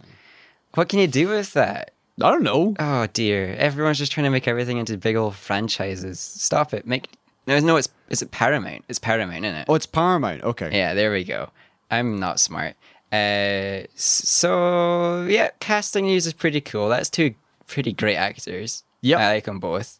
What 0.74 0.88
can 0.88 0.98
you 0.98 1.06
do 1.06 1.28
with 1.28 1.52
that? 1.54 1.92
I 2.22 2.30
don't 2.30 2.42
know. 2.42 2.74
Oh 2.78 3.06
dear, 3.12 3.54
everyone's 3.58 3.98
just 3.98 4.12
trying 4.12 4.24
to 4.24 4.30
make 4.30 4.48
everything 4.48 4.78
into 4.78 4.96
big 4.96 5.16
old 5.16 5.34
franchises. 5.36 6.18
Stop 6.18 6.74
it. 6.74 6.86
Make 6.86 7.08
no, 7.46 7.58
no. 7.60 7.76
It's 7.76 7.88
is 8.10 8.22
it 8.22 8.30
Paramount? 8.30 8.84
It's 8.88 8.98
Paramount, 8.98 9.44
isn't 9.44 9.56
it? 9.58 9.66
Oh, 9.68 9.74
it's 9.74 9.86
Paramount. 9.86 10.42
Okay. 10.42 10.70
Yeah, 10.72 10.94
there 10.94 11.12
we 11.12 11.24
go. 11.24 11.50
I'm 11.90 12.18
not 12.18 12.40
smart. 12.40 12.74
Uh, 13.10 13.86
so 13.94 15.24
yeah, 15.28 15.50
casting 15.60 16.06
news 16.06 16.26
is 16.26 16.34
pretty 16.34 16.60
cool. 16.60 16.88
That's 16.88 17.08
two 17.08 17.34
pretty 17.66 17.92
great 17.92 18.16
actors. 18.16 18.84
Yeah, 19.00 19.18
I 19.18 19.34
like 19.34 19.44
them 19.44 19.60
both. 19.60 19.98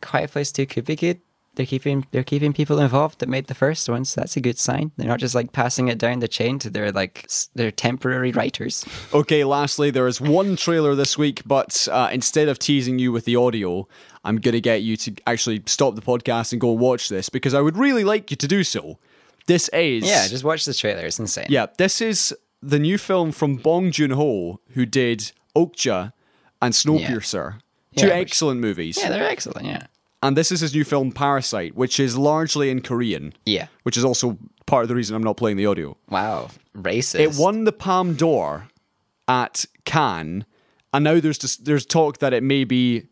Quiet 0.00 0.30
Place 0.30 0.52
Two 0.52 0.66
could 0.66 0.84
be 0.84 0.96
good. 0.96 1.20
They're 1.56 1.66
keeping 1.66 2.06
they're 2.12 2.22
keeping 2.24 2.52
people 2.52 2.78
involved 2.80 3.18
that 3.18 3.28
made 3.28 3.46
the 3.48 3.54
first 3.54 3.88
one, 3.88 4.04
so 4.04 4.20
that's 4.20 4.36
a 4.36 4.40
good 4.40 4.58
sign. 4.58 4.92
They're 4.96 5.08
not 5.08 5.18
just 5.20 5.34
like 5.34 5.52
passing 5.52 5.88
it 5.88 5.98
down 5.98 6.20
the 6.20 6.28
chain 6.28 6.58
to 6.60 6.70
their 6.70 6.92
like 6.92 7.28
their 7.54 7.70
temporary 7.70 8.32
writers. 8.32 8.84
Okay, 9.12 9.42
lastly, 9.44 9.90
there 9.90 10.06
is 10.06 10.20
one 10.20 10.54
trailer 10.56 10.94
this 10.94 11.18
week, 11.18 11.42
but 11.44 11.88
uh, 11.90 12.08
instead 12.12 12.48
of 12.48 12.58
teasing 12.58 12.98
you 13.00 13.10
with 13.10 13.24
the 13.24 13.34
audio, 13.36 13.88
I'm 14.24 14.36
going 14.36 14.52
to 14.52 14.60
get 14.60 14.82
you 14.82 14.96
to 14.98 15.14
actually 15.26 15.62
stop 15.66 15.96
the 15.96 16.00
podcast 16.02 16.52
and 16.52 16.60
go 16.60 16.70
and 16.70 16.78
watch 16.80 17.08
this 17.08 17.28
because 17.28 17.52
I 17.54 17.60
would 17.60 17.76
really 17.76 18.04
like 18.04 18.30
you 18.30 18.36
to 18.36 18.46
do 18.46 18.62
so. 18.62 18.98
This 19.46 19.68
is. 19.70 20.04
Yeah, 20.04 20.28
just 20.28 20.44
watch 20.44 20.64
the 20.64 20.74
trailer. 20.74 21.06
It's 21.06 21.18
insane. 21.18 21.46
Yeah, 21.48 21.66
this 21.76 22.00
is 22.00 22.32
the 22.62 22.78
new 22.78 22.98
film 22.98 23.32
from 23.32 23.56
Bong 23.56 23.90
Joon 23.90 24.12
Ho, 24.12 24.60
who 24.74 24.86
did 24.86 25.32
Okja 25.56 26.12
and 26.62 26.72
Snowpiercer. 26.72 27.54
Two 27.96 28.06
Yeah, 28.06 28.18
which- 28.18 28.26
excellent 28.28 28.60
movies. 28.60 28.96
Yeah, 29.00 29.08
they're 29.10 29.24
excellent. 29.28 29.66
Yeah. 29.66 29.86
And 30.22 30.36
this 30.36 30.52
is 30.52 30.60
his 30.60 30.74
new 30.74 30.84
film, 30.84 31.12
Parasite, 31.12 31.74
which 31.74 31.98
is 31.98 32.18
largely 32.18 32.70
in 32.70 32.82
Korean. 32.82 33.32
Yeah. 33.46 33.68
Which 33.84 33.96
is 33.96 34.04
also 34.04 34.38
part 34.66 34.82
of 34.82 34.88
the 34.88 34.94
reason 34.94 35.16
I'm 35.16 35.22
not 35.22 35.36
playing 35.36 35.56
the 35.56 35.66
audio. 35.66 35.96
Wow. 36.10 36.50
Racist. 36.76 37.20
It 37.20 37.34
won 37.36 37.64
the 37.64 37.72
Palme 37.72 38.14
d'Or 38.14 38.68
at 39.26 39.64
Cannes, 39.84 40.44
and 40.92 41.04
now 41.04 41.20
there's 41.20 41.38
just, 41.38 41.64
there's 41.64 41.86
talk 41.86 42.18
that 42.18 42.34
it 42.34 42.42
may 42.42 42.64
be 42.64 43.06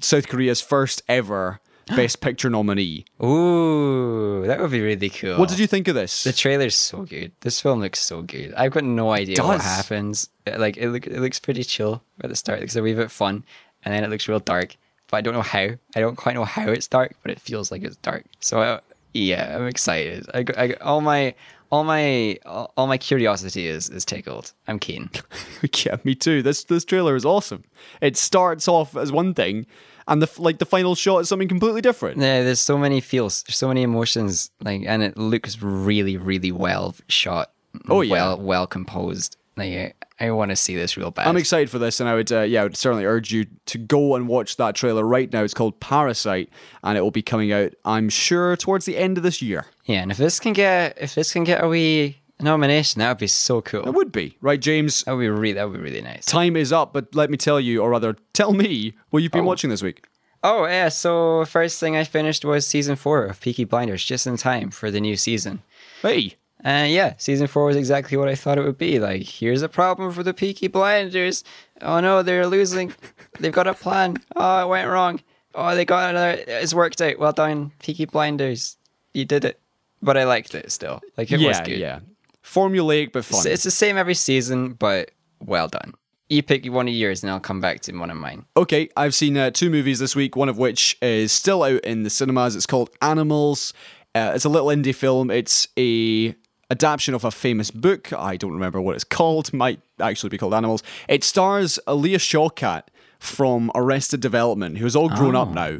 South 0.00 0.28
Korea's 0.28 0.60
first 0.60 1.02
ever 1.08 1.60
Best 1.88 2.20
Picture 2.20 2.50
nominee. 2.50 3.04
Ooh, 3.24 4.46
that 4.46 4.60
would 4.60 4.70
be 4.70 4.80
really 4.80 5.08
cool. 5.08 5.38
What 5.38 5.48
did 5.48 5.58
you 5.58 5.66
think 5.66 5.88
of 5.88 5.94
this? 5.94 6.22
The 6.22 6.32
trailer's 6.32 6.74
so 6.74 7.02
good. 7.02 7.32
This 7.40 7.60
film 7.60 7.80
looks 7.80 8.00
so 8.00 8.22
good. 8.22 8.54
I've 8.54 8.72
got 8.72 8.84
no 8.84 9.10
idea 9.10 9.42
what 9.42 9.60
happens. 9.60 10.28
Like 10.46 10.76
it, 10.76 10.90
look, 10.90 11.06
it 11.06 11.18
looks 11.20 11.40
pretty 11.40 11.64
chill 11.64 12.02
at 12.22 12.28
the 12.30 12.36
start. 12.36 12.58
It 12.58 12.62
looks 12.62 12.76
a 12.76 12.82
wee 12.82 12.94
bit 12.94 13.10
fun, 13.10 13.44
and 13.82 13.94
then 13.94 14.04
it 14.04 14.10
looks 14.10 14.28
real 14.28 14.38
dark. 14.38 14.76
But 15.10 15.18
I 15.18 15.20
don't 15.20 15.34
know 15.34 15.42
how. 15.42 15.68
I 15.96 16.00
don't 16.00 16.16
quite 16.16 16.34
know 16.34 16.44
how 16.44 16.68
it's 16.68 16.88
dark, 16.88 17.16
but 17.22 17.30
it 17.30 17.40
feels 17.40 17.70
like 17.70 17.82
it's 17.82 17.96
dark. 17.96 18.24
So 18.40 18.60
uh, 18.60 18.80
yeah, 19.14 19.56
I'm 19.56 19.66
excited. 19.66 20.26
I, 20.34 20.44
I, 20.56 20.72
all 20.74 21.00
my 21.00 21.34
all 21.70 21.84
my 21.84 22.38
all 22.46 22.72
all 22.76 22.86
my 22.86 22.98
curiosity 22.98 23.66
is 23.66 23.88
is 23.88 24.04
tickled. 24.04 24.52
I'm 24.66 24.78
keen. 24.78 25.10
yeah, 25.84 25.96
me 26.04 26.14
too. 26.14 26.42
This 26.42 26.64
this 26.64 26.84
trailer 26.84 27.16
is 27.16 27.24
awesome. 27.24 27.64
It 28.00 28.16
starts 28.16 28.68
off 28.68 28.96
as 28.96 29.12
one 29.12 29.34
thing, 29.34 29.66
and 30.08 30.22
the 30.22 30.30
like 30.40 30.58
the 30.58 30.66
final 30.66 30.94
shot 30.94 31.18
is 31.18 31.28
something 31.28 31.48
completely 31.48 31.80
different. 31.80 32.18
Yeah, 32.18 32.42
there's 32.42 32.60
so 32.60 32.78
many 32.78 33.00
feels, 33.00 33.44
so 33.48 33.68
many 33.68 33.82
emotions, 33.82 34.50
like, 34.62 34.82
and 34.86 35.02
it 35.02 35.16
looks 35.16 35.62
really, 35.62 36.16
really 36.16 36.52
well 36.52 36.94
shot. 37.08 37.52
Oh, 37.88 38.00
yeah. 38.00 38.12
well, 38.12 38.40
well 38.40 38.66
composed. 38.66 39.36
Like, 39.56 39.94
I, 40.20 40.30
want 40.30 40.50
to 40.50 40.56
see 40.56 40.76
this 40.76 40.96
real 40.96 41.10
bad. 41.10 41.26
I'm 41.26 41.36
excited 41.36 41.70
for 41.70 41.78
this, 41.78 42.00
and 42.00 42.08
I 42.08 42.14
would, 42.14 42.30
uh, 42.32 42.40
yeah, 42.40 42.60
I 42.60 42.64
would 42.64 42.76
certainly 42.76 43.04
urge 43.04 43.32
you 43.32 43.46
to 43.66 43.78
go 43.78 44.14
and 44.14 44.28
watch 44.28 44.56
that 44.56 44.74
trailer 44.74 45.04
right 45.04 45.32
now. 45.32 45.42
It's 45.42 45.54
called 45.54 45.80
Parasite, 45.80 46.50
and 46.82 46.98
it 46.98 47.00
will 47.00 47.10
be 47.10 47.22
coming 47.22 47.52
out, 47.52 47.74
I'm 47.84 48.08
sure, 48.08 48.56
towards 48.56 48.84
the 48.84 48.96
end 48.96 49.16
of 49.16 49.22
this 49.22 49.40
year. 49.42 49.66
yeah, 49.84 50.02
and 50.02 50.10
if 50.10 50.16
this 50.16 50.40
can 50.40 50.52
get, 50.52 50.98
if 51.00 51.14
this 51.14 51.32
can 51.32 51.44
get 51.44 51.62
a 51.62 51.68
wee 51.68 52.18
nomination, 52.40 53.00
that 53.00 53.08
would 53.08 53.18
be 53.18 53.26
so 53.26 53.60
cool. 53.60 53.86
It 53.86 53.94
would 53.94 54.12
be 54.12 54.36
right, 54.40 54.60
James. 54.60 55.02
That 55.04 55.12
would 55.12 55.22
be 55.22 55.28
really, 55.28 55.54
that 55.54 55.68
would 55.68 55.76
be 55.76 55.82
really 55.82 56.02
nice. 56.02 56.26
Time 56.26 56.56
is 56.56 56.72
up, 56.72 56.92
but 56.92 57.14
let 57.14 57.30
me 57.30 57.36
tell 57.36 57.60
you, 57.60 57.80
or 57.82 57.90
rather, 57.90 58.16
tell 58.32 58.52
me 58.52 58.94
what 59.10 59.22
you've 59.22 59.32
been 59.32 59.44
watching 59.44 59.70
this 59.70 59.82
week. 59.82 60.04
Oh 60.42 60.66
yeah, 60.66 60.88
so 60.88 61.44
first 61.46 61.80
thing 61.80 61.96
I 61.96 62.04
finished 62.04 62.44
was 62.44 62.64
season 62.66 62.94
four 62.94 63.24
of 63.24 63.40
Peaky 63.40 63.64
Blinders, 63.64 64.04
just 64.04 64.26
in 64.26 64.36
time 64.36 64.70
for 64.70 64.90
the 64.90 65.00
new 65.00 65.16
season. 65.16 65.62
Hey, 66.00 66.36
And 66.60 66.92
yeah, 66.92 67.14
season 67.18 67.46
four 67.46 67.66
was 67.66 67.76
exactly 67.76 68.16
what 68.18 68.28
I 68.28 68.34
thought 68.34 68.58
it 68.58 68.64
would 68.64 68.78
be. 68.78 68.98
Like, 68.98 69.22
here's 69.22 69.62
a 69.62 69.68
problem 69.68 70.12
for 70.12 70.22
the 70.22 70.34
Peaky 70.34 70.66
Blinders. 70.66 71.44
Oh 71.80 72.00
no, 72.00 72.22
they're 72.22 72.46
losing. 72.46 72.92
They've 73.38 73.52
got 73.52 73.68
a 73.68 73.74
plan. 73.74 74.16
Oh, 74.34 74.64
it 74.64 74.68
went 74.68 74.88
wrong. 74.88 75.20
Oh, 75.54 75.74
they 75.74 75.84
got 75.84 76.10
another. 76.10 76.42
It's 76.46 76.74
worked 76.74 77.00
out. 77.00 77.18
Well 77.18 77.32
done, 77.32 77.72
Peaky 77.80 78.06
Blinders. 78.06 78.76
You 79.14 79.24
did 79.24 79.44
it. 79.44 79.60
But 80.02 80.16
I 80.16 80.24
liked 80.24 80.54
it 80.54 80.70
still. 80.70 81.00
Like, 81.16 81.30
it 81.32 81.38
was 81.38 81.58
yeah, 81.58 81.64
good. 81.64 81.78
yeah, 81.78 82.00
formulaic 82.44 83.12
but 83.12 83.24
fun. 83.24 83.40
It's, 83.40 83.46
it's 83.46 83.62
the 83.64 83.70
same 83.70 83.96
every 83.96 84.14
season, 84.14 84.74
but 84.74 85.10
well 85.40 85.68
done. 85.68 85.94
You 86.28 86.42
pick 86.42 86.66
one 86.66 86.86
of 86.86 86.94
yours, 86.94 87.22
and 87.22 87.32
I'll 87.32 87.40
come 87.40 87.60
back 87.60 87.80
to 87.82 87.96
one 87.96 88.10
of 88.10 88.16
mine. 88.16 88.44
Okay, 88.56 88.90
I've 88.96 89.14
seen 89.14 89.36
uh, 89.36 89.50
two 89.50 89.70
movies 89.70 89.98
this 89.98 90.14
week, 90.14 90.36
one 90.36 90.48
of 90.48 90.58
which 90.58 90.98
is 91.00 91.32
still 91.32 91.62
out 91.62 91.80
in 91.84 92.02
the 92.02 92.10
cinemas. 92.10 92.54
It's 92.54 92.66
called 92.66 92.90
Animals. 93.00 93.72
Uh, 94.14 94.32
it's 94.34 94.44
a 94.44 94.48
little 94.48 94.68
indie 94.68 94.94
film. 94.94 95.30
It's 95.30 95.68
a 95.78 96.34
adaptation 96.70 97.14
of 97.14 97.24
a 97.24 97.30
famous 97.30 97.70
book. 97.70 98.12
I 98.12 98.36
don't 98.36 98.52
remember 98.52 98.80
what 98.80 98.94
it's 98.94 99.04
called. 99.04 99.52
Might 99.52 99.80
actually 100.00 100.30
be 100.30 100.38
called 100.38 100.54
Animals. 100.54 100.82
It 101.08 101.24
stars 101.24 101.78
Alia 101.88 102.18
Shawkat 102.18 102.82
from 103.18 103.70
Arrested 103.74 104.20
Development, 104.20 104.78
who's 104.78 104.94
all 104.94 105.08
grown 105.08 105.34
up 105.34 105.48
now. 105.50 105.78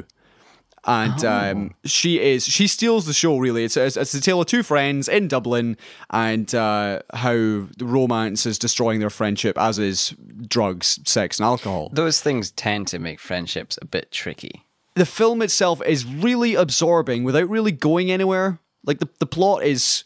And 0.85 1.23
um, 1.25 1.73
she 1.83 2.19
is 2.21 2.45
she 2.45 2.65
steals 2.65 3.05
the 3.05 3.13
show 3.13 3.37
really. 3.37 3.65
It's, 3.65 3.75
it's 3.75 3.97
it's 3.97 4.13
the 4.13 4.21
tale 4.21 4.39
of 4.41 4.47
two 4.47 4.63
friends 4.63 5.09
in 5.09 5.27
Dublin 5.27 5.75
and 6.09 6.53
uh, 6.55 7.01
how 7.13 7.67
romance 7.79 8.45
is 8.45 8.57
destroying 8.57 8.99
their 9.01 9.09
friendship, 9.09 9.57
as 9.57 9.77
is 9.77 10.15
drugs, 10.47 10.99
sex, 11.05 11.37
and 11.37 11.45
alcohol. 11.45 11.89
Those 11.91 12.21
things 12.21 12.51
tend 12.51 12.87
to 12.87 12.97
make 12.99 13.19
friendships 13.19 13.77
a 13.81 13.85
bit 13.85 14.11
tricky. 14.11 14.63
the 14.95 15.05
film 15.05 15.41
itself 15.41 15.81
is 15.85 16.05
really 16.05 16.55
absorbing 16.55 17.23
without 17.25 17.49
really 17.49 17.71
going 17.73 18.09
anywhere. 18.09 18.59
Like 18.85 18.99
the, 18.99 19.09
the 19.19 19.25
plot 19.27 19.63
is, 19.63 20.05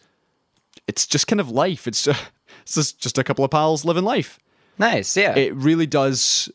it's 0.87 1.05
just 1.07 1.27
kind 1.27 1.39
of 1.39 1.49
life. 1.49 1.87
It's 1.87 2.03
just, 2.03 2.21
it's 2.61 2.75
just, 2.75 2.99
just 2.99 3.17
a 3.17 3.23
couple 3.23 3.43
of 3.45 3.51
pals 3.51 3.85
living 3.85 4.03
life. 4.03 4.39
Nice, 4.79 5.15
yeah. 5.15 5.35
It 5.35 5.53
really 5.55 5.85
does 5.85 6.49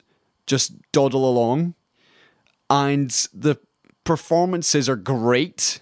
just 0.46 0.72
dawdle 0.92 1.28
along, 1.28 1.74
and 2.70 3.10
the 3.32 3.56
performances 4.04 4.88
are 4.88 4.96
great. 4.96 5.80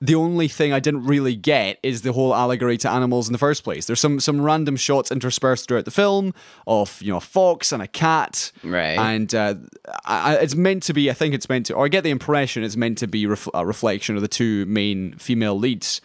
The 0.00 0.14
only 0.14 0.46
thing 0.46 0.72
I 0.72 0.78
didn't 0.78 1.06
really 1.06 1.34
get 1.34 1.78
is 1.82 2.02
the 2.02 2.12
whole 2.12 2.32
allegory 2.32 2.78
to 2.78 2.90
animals 2.90 3.26
in 3.28 3.32
the 3.32 3.38
first 3.38 3.64
place. 3.64 3.86
There's 3.86 3.98
some 4.00 4.20
some 4.20 4.40
random 4.40 4.76
shots 4.76 5.10
interspersed 5.10 5.66
throughout 5.66 5.86
the 5.86 5.90
film 5.90 6.34
of 6.68 7.02
you 7.02 7.10
know 7.10 7.16
a 7.16 7.20
fox 7.20 7.72
and 7.72 7.82
a 7.82 7.88
cat, 7.88 8.52
Right. 8.62 8.96
And 8.96 9.34
uh, 9.34 9.54
I, 10.04 10.36
I- 10.36 10.40
it's 10.40 10.54
meant 10.54 10.84
to 10.84 10.92
be. 10.94 11.10
I 11.10 11.14
think 11.14 11.34
it's 11.34 11.48
meant 11.48 11.66
to, 11.66 11.74
or 11.74 11.84
I 11.84 11.88
get 11.88 12.04
the 12.04 12.10
impression 12.10 12.62
it's 12.62 12.76
meant 12.76 12.98
to 12.98 13.08
be 13.08 13.26
ref- 13.26 13.48
a 13.52 13.66
reflection 13.66 14.14
of 14.14 14.22
the 14.22 14.28
two 14.28 14.66
main 14.66 15.14
female 15.18 15.58
leads. 15.58 16.00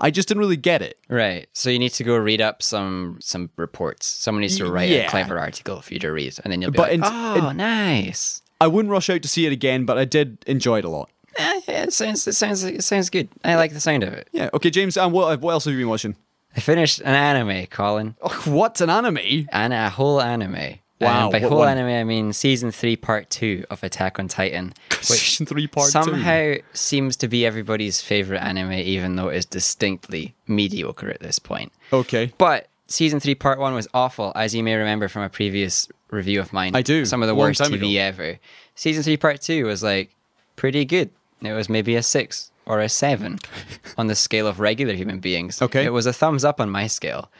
I 0.00 0.10
just 0.10 0.28
didn't 0.28 0.40
really 0.40 0.56
get 0.56 0.80
it. 0.82 0.98
Right. 1.08 1.48
So 1.54 1.70
you 1.70 1.78
need 1.78 1.92
to 1.94 2.04
go 2.04 2.16
read 2.16 2.40
up 2.40 2.62
some 2.62 3.18
some 3.20 3.50
reports. 3.56 4.06
Someone 4.06 4.42
needs 4.42 4.56
to 4.58 4.70
write 4.70 4.90
Yeah. 4.90 5.06
a 5.06 5.10
clever 5.10 5.38
article 5.38 5.80
for 5.80 5.92
you 5.94 6.00
to 6.00 6.10
read, 6.12 6.38
and 6.44 6.52
then 6.52 6.62
you'll 6.62 6.70
be 6.70 6.76
But 6.76 6.90
like, 6.90 6.94
in- 6.94 7.04
"Oh, 7.04 7.52
nice." 7.52 8.42
I 8.60 8.66
wouldn't 8.66 8.90
rush 8.92 9.08
out 9.10 9.22
to 9.22 9.28
see 9.28 9.46
it 9.46 9.52
again, 9.52 9.84
but 9.84 9.98
I 9.98 10.04
did 10.04 10.38
enjoy 10.46 10.78
it 10.78 10.84
a 10.84 10.88
lot. 10.88 11.10
Eh, 11.36 11.60
yeah, 11.68 11.82
it 11.84 11.92
sounds 11.92 12.26
it 12.26 12.34
sounds 12.34 12.62
it 12.64 12.82
sounds 12.84 13.10
good. 13.10 13.28
I 13.44 13.54
like 13.56 13.72
the 13.72 13.80
sound 13.80 14.02
of 14.02 14.12
it. 14.12 14.28
Yeah. 14.32 14.50
Okay, 14.54 14.70
James. 14.70 14.96
And 14.96 15.12
what 15.12 15.40
what 15.40 15.52
else 15.52 15.64
have 15.64 15.74
you 15.74 15.80
been 15.80 15.88
watching? 15.88 16.16
I 16.56 16.60
finished 16.60 17.00
an 17.00 17.14
anime, 17.14 17.66
Colin, 17.66 18.14
Oh, 18.22 18.28
what 18.46 18.80
an 18.80 18.90
anime! 18.90 19.48
and 19.52 19.72
a 19.72 19.90
whole 19.90 20.20
anime. 20.20 20.78
Um, 21.00 21.06
wow, 21.06 21.22
And 21.24 21.32
by 21.32 21.38
whole 21.40 21.58
one? 21.58 21.68
anime, 21.68 21.86
I 22.00 22.04
mean 22.04 22.32
season 22.32 22.70
three, 22.72 22.96
part 22.96 23.30
two 23.30 23.64
of 23.70 23.82
Attack 23.84 24.18
on 24.18 24.26
Titan, 24.28 24.72
which 24.90 25.02
Season 25.06 25.46
three, 25.46 25.66
part 25.68 25.86
two. 25.86 25.90
somehow 25.92 26.54
seems 26.72 27.16
to 27.18 27.28
be 27.28 27.46
everybody's 27.46 28.00
favorite 28.00 28.40
anime, 28.42 28.72
even 28.72 29.14
though 29.16 29.28
it's 29.28 29.46
distinctly 29.46 30.34
mediocre 30.48 31.08
at 31.10 31.20
this 31.20 31.38
point. 31.38 31.72
Okay. 31.92 32.32
But 32.38 32.68
season 32.88 33.20
three, 33.20 33.34
part 33.36 33.58
one 33.60 33.74
was 33.74 33.86
awful, 33.94 34.32
as 34.34 34.54
you 34.54 34.62
may 34.64 34.74
remember 34.74 35.06
from 35.08 35.22
a 35.22 35.28
previous 35.28 35.88
review 36.10 36.40
of 36.40 36.52
mine. 36.52 36.74
I 36.74 36.82
do, 36.82 37.04
Some 37.04 37.22
of 37.22 37.28
the 37.28 37.34
worst 37.34 37.60
TV 37.60 37.74
ago. 37.76 38.00
ever. 38.00 38.38
Season 38.74 39.02
three, 39.02 39.16
part 39.16 39.40
two 39.40 39.66
was 39.66 39.82
like 39.82 40.14
pretty 40.56 40.84
good. 40.84 41.10
It 41.42 41.52
was 41.52 41.68
maybe 41.68 41.94
a 41.94 42.02
six 42.02 42.50
or 42.66 42.80
a 42.80 42.88
seven 42.88 43.38
on 43.98 44.08
the 44.08 44.14
scale 44.16 44.46
of 44.48 44.58
regular 44.58 44.94
human 44.94 45.20
beings. 45.20 45.62
Okay. 45.62 45.84
It 45.84 45.92
was 45.92 46.06
a 46.06 46.12
thumbs 46.12 46.44
up 46.44 46.60
on 46.60 46.70
my 46.70 46.86
scale. 46.88 47.30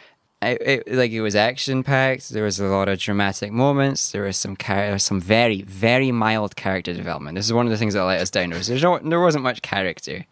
I, 0.41 0.51
it, 0.51 0.93
like 0.93 1.11
it 1.11 1.21
was 1.21 1.35
action 1.35 1.83
packed. 1.83 2.31
There 2.31 2.45
was 2.45 2.61
a 2.61 2.67
lot 2.67 2.89
of 2.89 2.99
dramatic 3.01 3.51
moments. 3.51 4.13
There 4.13 4.23
was 4.23 4.37
some 4.37 4.57
char- 4.57 4.99
some 4.99 5.21
very 5.21 5.63
very 5.63 6.13
mild 6.13 6.55
character 6.55 6.95
development. 6.95 7.35
This 7.35 7.47
is 7.47 7.53
one 7.53 7.67
of 7.67 7.71
the 7.71 7.77
things 7.77 7.95
that 7.95 8.05
let 8.05 8.21
us 8.21 8.31
down. 8.31 8.51
Was 8.51 8.69
there's 8.69 8.83
no, 8.83 8.99
there 8.99 9.21
wasn't 9.21 9.45
much 9.45 9.63
character. 9.63 10.27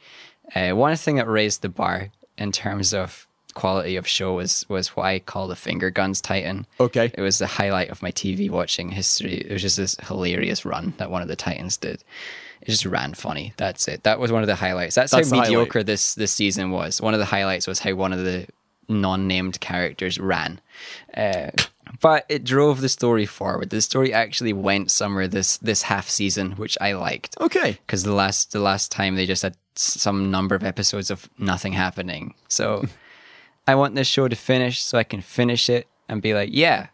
Uh, 0.54 0.70
one 0.70 0.94
thing 0.96 1.16
that 1.16 1.26
raised 1.26 1.62
the 1.62 1.68
bar 1.68 2.10
in 2.38 2.52
terms 2.52 2.94
of 2.94 3.26
quality 3.54 3.96
of 3.96 4.06
show 4.06 4.34
was 4.34 4.64
was 4.68 4.88
what 4.88 5.06
I 5.06 5.18
call 5.18 5.48
the 5.48 5.56
finger 5.56 5.90
guns 5.90 6.20
Titan. 6.20 6.66
Okay. 6.78 7.10
It 7.12 7.20
was 7.20 7.38
the 7.38 7.46
highlight 7.48 7.90
of 7.90 8.02
my 8.02 8.12
TV 8.12 8.48
watching 8.48 8.90
history. 8.90 9.34
It 9.34 9.50
was 9.50 9.62
just 9.62 9.76
this 9.76 9.96
hilarious 10.06 10.64
run 10.64 10.94
that 10.98 11.10
one 11.10 11.22
of 11.22 11.28
the 11.28 11.36
Titans 11.36 11.76
did. 11.76 12.04
It 12.60 12.70
just 12.70 12.86
ran 12.86 13.14
funny. 13.14 13.54
That's 13.56 13.88
it. 13.88 14.04
That 14.04 14.20
was 14.20 14.30
one 14.30 14.42
of 14.42 14.46
the 14.46 14.54
highlights. 14.54 14.94
That's, 14.94 15.10
That's 15.10 15.30
how 15.30 15.36
highlight. 15.36 15.50
mediocre 15.50 15.82
this 15.82 16.14
this 16.14 16.32
season 16.32 16.70
was. 16.70 17.00
One 17.00 17.14
of 17.14 17.18
the 17.18 17.26
highlights 17.26 17.66
was 17.66 17.80
how 17.80 17.94
one 17.94 18.12
of 18.12 18.20
the 18.20 18.46
non-named 18.88 19.60
characters 19.60 20.18
ran. 20.18 20.60
Uh, 21.16 21.50
but 22.00 22.26
it 22.28 22.44
drove 22.44 22.80
the 22.80 22.88
story 22.88 23.26
forward. 23.26 23.70
The 23.70 23.80
story 23.80 24.12
actually 24.12 24.52
went 24.52 24.90
somewhere 24.90 25.28
this 25.28 25.56
this 25.58 25.82
half 25.82 26.08
season, 26.08 26.52
which 26.52 26.76
I 26.80 26.92
liked 26.92 27.36
Okay. 27.40 27.78
because 27.86 28.02
the 28.02 28.12
last 28.12 28.52
the 28.52 28.60
last 28.60 28.90
time 28.90 29.14
they 29.16 29.26
just 29.26 29.42
had 29.42 29.56
some 29.76 30.30
number 30.30 30.54
of 30.54 30.64
episodes 30.64 31.10
of 31.10 31.28
nothing 31.38 31.72
happening. 31.74 32.34
So 32.48 32.84
I 33.66 33.74
want 33.74 33.94
this 33.94 34.08
show 34.08 34.28
to 34.28 34.36
finish 34.36 34.82
so 34.82 34.98
I 34.98 35.04
can 35.04 35.20
finish 35.20 35.68
it 35.70 35.86
and 36.08 36.20
be 36.22 36.34
like, 36.34 36.50
yeah, 36.52 36.88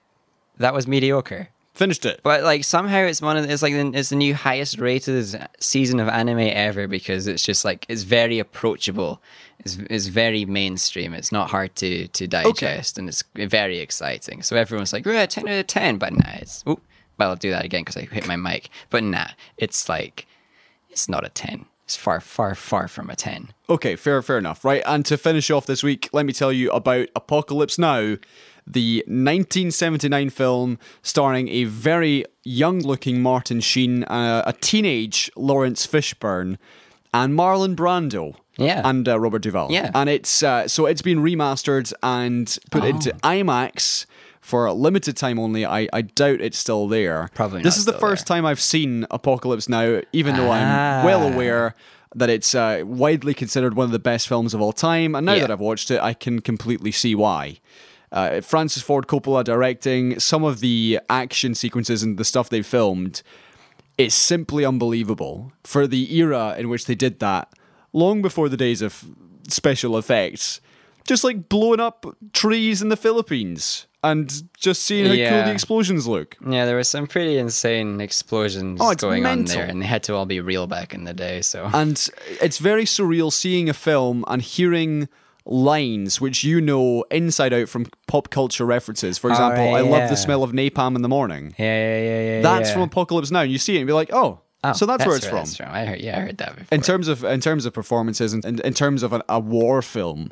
that 0.58 0.74
was 0.74 0.86
mediocre, 0.86 1.48
Finished 1.74 2.04
it. 2.04 2.20
But 2.22 2.42
like 2.42 2.64
somehow 2.64 2.98
it's 2.98 3.22
one 3.22 3.38
of 3.38 3.48
it's 3.48 3.62
like 3.62 3.72
the, 3.72 3.92
it's 3.94 4.10
the 4.10 4.16
new 4.16 4.34
highest 4.34 4.78
rated 4.78 5.48
season 5.58 6.00
of 6.00 6.08
anime 6.08 6.38
ever 6.38 6.86
because 6.86 7.26
it's 7.26 7.42
just 7.42 7.64
like 7.64 7.86
it's 7.88 8.02
very 8.02 8.38
approachable. 8.38 9.22
It's, 9.60 9.78
it's 9.88 10.08
very 10.08 10.44
mainstream. 10.44 11.14
It's 11.14 11.32
not 11.32 11.48
hard 11.50 11.74
to 11.76 12.08
to 12.08 12.26
digest 12.26 12.98
and 12.98 13.08
it's 13.08 13.24
very 13.34 13.78
exciting. 13.78 14.42
So 14.42 14.54
everyone's 14.54 14.92
like, 14.92 15.06
yeah, 15.06 15.24
ten 15.24 15.48
out 15.48 15.60
of 15.60 15.66
ten. 15.66 15.96
But 15.96 16.12
nah, 16.12 16.32
it's 16.34 16.62
oh, 16.66 16.78
well, 17.16 17.30
I'll 17.30 17.36
do 17.36 17.50
that 17.50 17.64
again 17.64 17.82
because 17.82 17.96
I 17.96 18.02
hit 18.02 18.26
my 18.26 18.36
mic. 18.36 18.68
But 18.90 19.04
nah, 19.04 19.28
it's 19.56 19.88
like 19.88 20.26
it's 20.90 21.08
not 21.08 21.24
a 21.24 21.30
ten. 21.30 21.64
It's 21.84 21.96
far, 21.96 22.20
far, 22.20 22.54
far 22.54 22.86
from 22.86 23.10
a 23.10 23.16
ten. 23.16 23.52
Okay, 23.68 23.96
fair, 23.96 24.22
fair 24.22 24.38
enough. 24.38 24.64
Right, 24.64 24.82
and 24.86 25.04
to 25.06 25.16
finish 25.16 25.50
off 25.50 25.66
this 25.66 25.82
week, 25.82 26.08
let 26.12 26.24
me 26.26 26.32
tell 26.32 26.52
you 26.52 26.70
about 26.70 27.08
Apocalypse 27.16 27.78
Now, 27.78 28.16
the 28.66 29.04
1979 29.06 30.30
film 30.30 30.78
starring 31.02 31.48
a 31.48 31.64
very 31.64 32.24
young-looking 32.44 33.20
Martin 33.22 33.60
Sheen, 33.60 34.04
uh, 34.04 34.42
a 34.46 34.52
teenage 34.54 35.30
Laurence 35.36 35.86
Fishburne, 35.86 36.58
and 37.14 37.34
Marlon 37.34 37.74
Brando. 37.76 38.36
Yeah. 38.58 38.82
and 38.84 39.08
uh, 39.08 39.18
Robert 39.18 39.40
Duvall. 39.42 39.72
Yeah. 39.72 39.90
and 39.94 40.10
it's 40.10 40.42
uh, 40.42 40.68
so 40.68 40.84
it's 40.84 41.00
been 41.00 41.20
remastered 41.20 41.90
and 42.02 42.56
put 42.70 42.84
into 42.84 43.10
IMAX 43.22 44.04
for 44.42 44.66
a 44.66 44.74
limited 44.74 45.16
time 45.16 45.38
only. 45.38 45.64
I, 45.64 45.88
I 45.90 46.02
doubt 46.02 46.42
it's 46.42 46.58
still 46.58 46.86
there. 46.86 47.30
Probably 47.34 47.62
This 47.62 47.78
is 47.78 47.86
the 47.86 47.94
first 47.94 48.26
time 48.26 48.44
I've 48.44 48.60
seen 48.60 49.06
Apocalypse 49.10 49.70
Now, 49.70 50.02
even 50.12 50.36
though 50.36 50.50
I'm 50.50 51.02
well 51.04 51.22
Ah. 51.22 51.32
aware 51.32 51.74
that 52.14 52.28
it's 52.28 52.54
uh, 52.54 52.82
widely 52.84 53.32
considered 53.32 53.72
one 53.74 53.86
of 53.86 53.90
the 53.92 53.98
best 53.98 54.28
films 54.28 54.52
of 54.52 54.60
all 54.60 54.74
time. 54.74 55.14
And 55.14 55.24
now 55.24 55.32
Yeah. 55.32 55.40
that 55.40 55.50
I've 55.50 55.60
watched 55.60 55.90
it, 55.90 55.98
I 56.02 56.12
can 56.12 56.40
completely 56.42 56.92
see 56.92 57.14
why. 57.14 57.56
Uh, 58.12 58.40
Francis 58.42 58.82
Ford 58.82 59.06
Coppola 59.08 59.42
directing 59.42 60.20
some 60.20 60.44
of 60.44 60.60
the 60.60 61.00
action 61.10 61.54
sequences 61.54 62.02
and 62.02 62.18
the 62.18 62.24
stuff 62.24 62.48
they 62.50 62.62
filmed 62.62 63.22
it's 63.98 64.14
simply 64.14 64.64
unbelievable 64.64 65.52
for 65.64 65.86
the 65.86 66.14
era 66.16 66.54
in 66.58 66.68
which 66.68 66.86
they 66.86 66.94
did 66.94 67.20
that, 67.20 67.52
long 67.92 68.22
before 68.22 68.48
the 68.48 68.56
days 68.56 68.82
of 68.82 69.04
special 69.48 69.98
effects. 69.98 70.60
Just 71.06 71.24
like 71.24 71.48
blowing 71.48 71.80
up 71.80 72.06
trees 72.32 72.80
in 72.80 72.88
the 72.88 72.96
Philippines 72.96 73.86
and 74.04 74.44
just 74.56 74.82
seeing 74.84 75.06
how 75.06 75.30
cool 75.30 75.44
the 75.44 75.52
explosions 75.52 76.06
look. 76.06 76.36
Yeah, 76.48 76.64
there 76.64 76.76
was 76.76 76.88
some 76.88 77.06
pretty 77.08 77.38
insane 77.38 78.00
explosions 78.00 78.80
Oh, 78.80 78.94
going 78.94 79.26
on 79.26 79.44
there, 79.44 79.64
and 79.64 79.82
they 79.82 79.86
had 79.86 80.04
to 80.04 80.14
all 80.14 80.26
be 80.26 80.40
real 80.40 80.66
back 80.66 80.94
in 80.94 81.04
the 81.04 81.12
day. 81.12 81.42
So 81.42 81.68
And 81.74 82.08
it's 82.40 82.58
very 82.58 82.84
surreal 82.84 83.32
seeing 83.32 83.68
a 83.68 83.74
film 83.74 84.24
and 84.28 84.40
hearing 84.42 85.08
lines 85.44 86.20
which 86.20 86.44
you 86.44 86.60
know 86.60 87.04
inside 87.10 87.52
out 87.52 87.68
from 87.68 87.86
pop 88.06 88.30
culture 88.30 88.64
references. 88.64 89.18
For 89.18 89.30
example, 89.30 89.64
right, 89.72 89.78
I 89.78 89.80
love 89.80 90.08
the 90.08 90.16
smell 90.16 90.42
of 90.42 90.52
napalm 90.52 90.96
in 90.96 91.02
the 91.02 91.08
morning. 91.08 91.54
yeah, 91.58 91.64
yeah, 91.64 92.02
yeah, 92.02 92.20
yeah. 92.36 92.42
That's 92.42 92.68
yeah. 92.68 92.74
from 92.74 92.82
Apocalypse 92.82 93.30
Now. 93.30 93.40
And 93.40 93.50
you 93.50 93.58
see 93.58 93.76
it 93.76 93.78
and 93.78 93.86
be 93.86 93.92
like, 93.92 94.12
oh, 94.12 94.40
Oh, 94.64 94.72
so 94.74 94.86
that's, 94.86 95.04
where 95.04 95.16
it's 95.16 95.26
from. 95.26 95.38
that's 95.38 95.60
I 95.60 95.84
heard, 95.84 96.00
yeah, 96.00 96.18
I 96.18 96.20
heard 96.20 96.38
that 96.38 96.54
before. 96.54 96.68
in 96.70 96.82
terms 96.82 97.08
of 97.08 97.24
in 97.24 97.40
terms 97.40 97.66
of 97.66 97.72
performances 97.72 98.32
and 98.32 98.44
in, 98.44 98.60
in 98.60 98.74
terms 98.74 99.02
of 99.02 99.12
an, 99.12 99.20
a 99.28 99.40
war 99.40 99.82
film, 99.82 100.30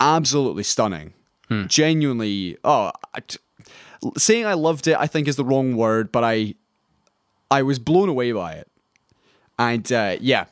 absolutely 0.00 0.64
stunning. 0.64 1.14
Hmm. 1.48 1.66
Genuinely, 1.66 2.56
oh, 2.64 2.90
I 3.14 3.20
saying 4.18 4.44
I 4.44 4.54
loved 4.54 4.88
it, 4.88 4.96
I 4.98 5.06
think 5.06 5.28
is 5.28 5.36
the 5.36 5.44
wrong 5.44 5.76
word, 5.76 6.10
but 6.10 6.24
I 6.24 6.54
I 7.48 7.62
was 7.62 7.78
blown 7.78 8.08
away 8.08 8.32
by 8.32 8.54
it. 8.54 8.68
And 9.56 9.90
uh, 9.92 10.16
yeah, 10.20 10.46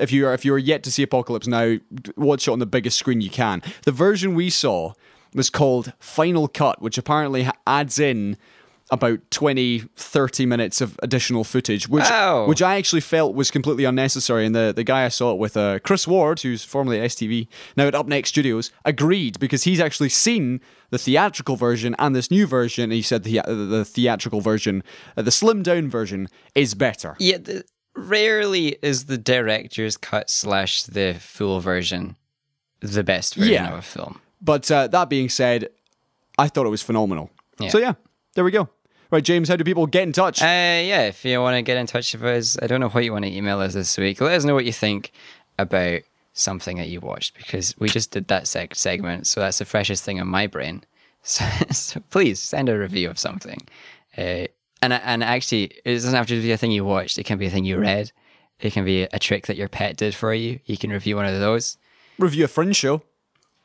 if 0.00 0.12
you 0.12 0.26
are 0.26 0.34
if 0.34 0.44
you 0.44 0.54
are 0.54 0.58
yet 0.58 0.82
to 0.84 0.90
see 0.90 1.02
Apocalypse 1.02 1.46
Now, 1.46 1.76
watch 2.16 2.48
it 2.48 2.50
on 2.50 2.58
the 2.58 2.66
biggest 2.66 2.98
screen 2.98 3.20
you 3.20 3.30
can. 3.30 3.62
The 3.84 3.92
version 3.92 4.34
we 4.34 4.50
saw 4.50 4.92
was 5.34 5.50
called 5.50 5.92
Final 5.98 6.48
Cut, 6.48 6.80
which 6.80 6.98
apparently 6.98 7.48
adds 7.66 7.98
in 7.98 8.36
about 8.90 9.18
20 9.30 9.80
30 9.96 10.46
minutes 10.46 10.80
of 10.80 10.98
additional 11.02 11.44
footage 11.44 11.88
which 11.90 12.04
Wow. 12.04 12.46
which 12.46 12.62
I 12.62 12.76
actually 12.76 13.02
felt 13.02 13.34
was 13.34 13.50
completely 13.50 13.84
unnecessary 13.84 14.46
and 14.46 14.54
the, 14.54 14.72
the 14.74 14.82
guy 14.82 15.04
I 15.04 15.08
saw 15.08 15.32
it 15.32 15.38
with 15.38 15.58
uh, 15.58 15.78
Chris 15.80 16.08
Ward 16.08 16.40
who's 16.40 16.64
formerly 16.64 16.98
at 16.98 17.10
STV 17.10 17.48
now 17.76 17.86
at 17.86 17.94
Up 17.94 18.06
Next 18.06 18.30
Studios 18.30 18.70
agreed 18.86 19.38
because 19.38 19.64
he's 19.64 19.78
actually 19.78 20.08
seen 20.08 20.62
the 20.88 20.96
theatrical 20.96 21.56
version 21.56 21.94
and 21.98 22.16
this 22.16 22.30
new 22.30 22.46
version 22.46 22.84
and 22.84 22.94
he 22.94 23.02
said 23.02 23.24
the, 23.24 23.42
the 23.46 23.84
theatrical 23.84 24.40
version 24.40 24.82
uh, 25.18 25.22
the 25.22 25.30
slimmed 25.30 25.64
down 25.64 25.90
version 25.90 26.26
is 26.54 26.74
better 26.74 27.14
yeah, 27.18 27.36
the, 27.36 27.64
rarely 27.98 28.78
is 28.82 29.06
the 29.06 29.18
director's 29.18 29.96
cut 29.96 30.30
slash 30.30 30.82
the 30.84 31.14
full 31.20 31.60
version 31.60 32.16
the 32.80 33.02
best 33.02 33.34
version 33.34 33.54
Yeah. 33.54 33.72
of 33.72 33.78
a 33.78 33.82
film. 33.82 34.20
But 34.40 34.70
uh, 34.70 34.86
that 34.88 35.08
being 35.08 35.28
said, 35.28 35.68
I 36.38 36.46
thought 36.48 36.64
it 36.66 36.70
was 36.70 36.82
phenomenal. 36.82 37.30
Yeah. 37.58 37.70
So 37.70 37.78
yeah, 37.78 37.94
there 38.34 38.44
we 38.44 38.52
go. 38.52 38.68
Right, 39.10 39.24
James, 39.24 39.48
how 39.48 39.56
do 39.56 39.64
people 39.64 39.86
get 39.86 40.02
in 40.04 40.12
touch? 40.12 40.42
Uh, 40.42 40.44
yeah, 40.44 41.02
if 41.08 41.24
you 41.24 41.40
want 41.40 41.56
to 41.56 41.62
get 41.62 41.76
in 41.78 41.86
touch 41.86 42.12
with 42.12 42.22
us, 42.24 42.56
I 42.62 42.66
don't 42.66 42.78
know 42.80 42.90
what 42.90 43.04
you 43.04 43.12
want 43.12 43.24
to 43.24 43.32
email 43.34 43.58
us 43.60 43.72
this 43.74 43.96
week. 43.98 44.20
Let 44.20 44.34
us 44.34 44.44
know 44.44 44.54
what 44.54 44.66
you 44.66 44.72
think 44.72 45.12
about 45.58 46.02
something 46.34 46.76
that 46.76 46.88
you 46.88 47.00
watched 47.00 47.36
because 47.36 47.74
we 47.78 47.88
just 47.88 48.10
did 48.12 48.28
that 48.28 48.44
seg- 48.44 48.76
segment, 48.76 49.26
so 49.26 49.40
that's 49.40 49.58
the 49.58 49.64
freshest 49.64 50.04
thing 50.04 50.18
in 50.18 50.26
my 50.28 50.46
brain. 50.46 50.84
So, 51.24 51.44
so 51.72 52.00
please 52.10 52.40
send 52.40 52.68
a 52.68 52.78
review 52.78 53.10
of 53.10 53.18
something. 53.18 53.58
Uh, 54.16 54.46
and 54.82 54.92
and 54.92 55.24
actually, 55.24 55.72
it 55.84 55.94
doesn't 55.94 56.14
have 56.14 56.26
to 56.28 56.40
be 56.40 56.52
a 56.52 56.56
thing 56.56 56.70
you 56.70 56.84
watched. 56.84 57.18
It 57.18 57.24
can 57.24 57.38
be 57.38 57.46
a 57.46 57.50
thing 57.50 57.64
you 57.64 57.78
read. 57.78 58.12
It 58.60 58.72
can 58.72 58.84
be 58.84 59.02
a 59.02 59.18
trick 59.18 59.46
that 59.46 59.56
your 59.56 59.68
pet 59.68 59.96
did 59.96 60.14
for 60.14 60.34
you. 60.34 60.60
You 60.64 60.76
can 60.76 60.90
review 60.90 61.16
one 61.16 61.26
of 61.26 61.38
those. 61.38 61.78
Review 62.18 62.44
a 62.44 62.48
Fringe 62.48 62.74
show. 62.74 63.02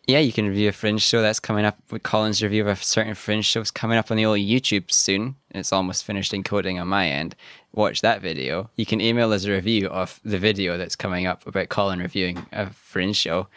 Yeah, 0.06 0.20
you 0.20 0.34
can 0.34 0.48
review 0.48 0.70
a 0.70 0.74
Fringe 0.74 1.02
show 1.02 1.22
that's 1.22 1.40
coming 1.40 1.66
up. 1.66 1.80
With 1.90 2.04
Colin's 2.04 2.44
review 2.44 2.62
of 2.62 2.68
a 2.68 2.76
certain 2.76 3.16
Fringe 3.16 3.46
show 3.46 3.62
is 3.62 3.72
coming 3.72 3.98
up 3.98 4.12
on 4.12 4.18
the 4.18 4.26
old 4.26 4.40
YouTube 4.40 4.92
soon. 4.92 5.36
It's 5.52 5.72
almost 5.72 6.04
finished 6.04 6.34
encoding 6.34 6.80
on 6.80 6.90
my 6.90 7.08
end. 7.08 7.36
Watch 7.74 8.02
that 8.02 8.22
video. 8.22 8.70
You 8.76 8.86
can 8.86 9.02
email 9.02 9.32
us 9.32 9.46
a 9.46 9.52
review 9.52 9.88
of 9.88 10.20
the 10.24 10.38
video 10.38 10.78
that's 10.78 10.96
coming 10.96 11.26
up 11.26 11.48
about 11.48 11.70
Colin 11.70 12.00
reviewing 12.00 12.46
a 12.52 12.70
Fringe 12.70 13.16
show. 13.16 13.48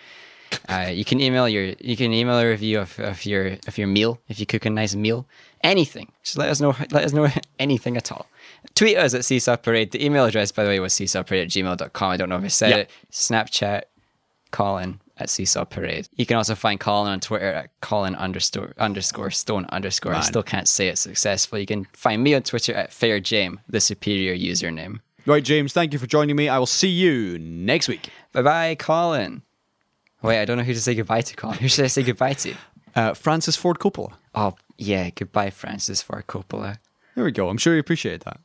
Uh, 0.68 0.90
you 0.92 1.04
can 1.04 1.20
email 1.20 1.48
your 1.48 1.74
you 1.80 1.96
can 1.96 2.12
email 2.12 2.38
a 2.38 2.48
review 2.48 2.80
of, 2.80 2.98
of 2.98 3.24
your 3.24 3.56
of 3.66 3.78
your 3.78 3.86
meal 3.88 4.20
if 4.28 4.38
you 4.40 4.46
cook 4.46 4.64
a 4.64 4.70
nice 4.70 4.94
meal. 4.94 5.26
Anything. 5.62 6.12
Just 6.22 6.38
let 6.38 6.48
us 6.48 6.60
know 6.60 6.74
let 6.90 7.04
us 7.04 7.12
know 7.12 7.28
anything 7.58 7.96
at 7.96 8.12
all. 8.12 8.26
Tweet 8.74 8.96
us 8.96 9.14
at 9.14 9.24
Seesaw 9.24 9.56
Parade. 9.56 9.92
The 9.92 10.04
email 10.04 10.24
address, 10.24 10.52
by 10.52 10.64
the 10.64 10.70
way, 10.70 10.80
was 10.80 10.92
seesawparade 10.92 11.42
at 11.42 11.48
gmail.com. 11.48 12.10
I 12.10 12.16
don't 12.16 12.28
know 12.28 12.36
if 12.36 12.44
I 12.44 12.48
said 12.48 12.70
Yeah. 12.70 12.76
it. 12.76 12.90
Snapchat 13.10 13.82
Colin 14.50 15.00
at 15.18 15.30
Seesaw 15.30 15.64
Parade. 15.64 16.08
You 16.14 16.26
can 16.26 16.36
also 16.36 16.54
find 16.54 16.78
Colin 16.78 17.10
on 17.12 17.20
Twitter 17.20 17.46
at 17.52 17.70
Colin 17.80 18.14
underscore 18.14 18.74
underscore 18.78 19.30
stone 19.30 19.66
underscore. 19.70 20.14
I 20.14 20.20
still 20.20 20.42
can't 20.42 20.68
say 20.68 20.88
it 20.88 20.98
successfully. 20.98 21.62
You 21.62 21.66
can 21.66 21.86
find 21.92 22.22
me 22.22 22.34
on 22.34 22.42
Twitter 22.42 22.74
at 22.74 22.92
Fair 22.92 23.18
James, 23.20 23.58
the 23.68 23.80
superior 23.80 24.36
username. 24.36 25.00
Right, 25.24 25.42
James, 25.42 25.72
thank 25.72 25.92
you 25.92 25.98
for 25.98 26.06
joining 26.06 26.36
me. 26.36 26.48
I 26.48 26.58
will 26.58 26.66
see 26.66 26.88
you 26.88 27.38
next 27.38 27.88
week. 27.88 28.10
Bye 28.32 28.42
bye, 28.42 28.74
Colin. 28.76 29.42
Wait, 30.22 30.40
I 30.40 30.44
don't 30.44 30.56
know 30.56 30.64
who 30.64 30.74
to 30.74 30.80
say 30.80 30.94
goodbye 30.94 31.20
to, 31.22 31.36
Colin. 31.36 31.58
Who 31.60 31.68
should 31.68 31.84
I 31.84 31.88
say 31.88 32.02
goodbye 32.02 32.34
to? 32.34 32.54
Uh, 32.94 33.14
Francis 33.14 33.56
Ford 33.56 33.78
Coppola. 33.78 34.14
Oh, 34.34 34.56
yeah, 34.78 35.10
goodbye, 35.10 35.50
Francis 35.50 36.02
Ford 36.02 36.26
Coppola. 36.26 36.78
There 37.14 37.24
we 37.24 37.32
go. 37.32 37.48
I'm 37.48 37.58
sure 37.58 37.74
you 37.74 37.80
appreciate 37.80 38.24
that. 38.24 38.40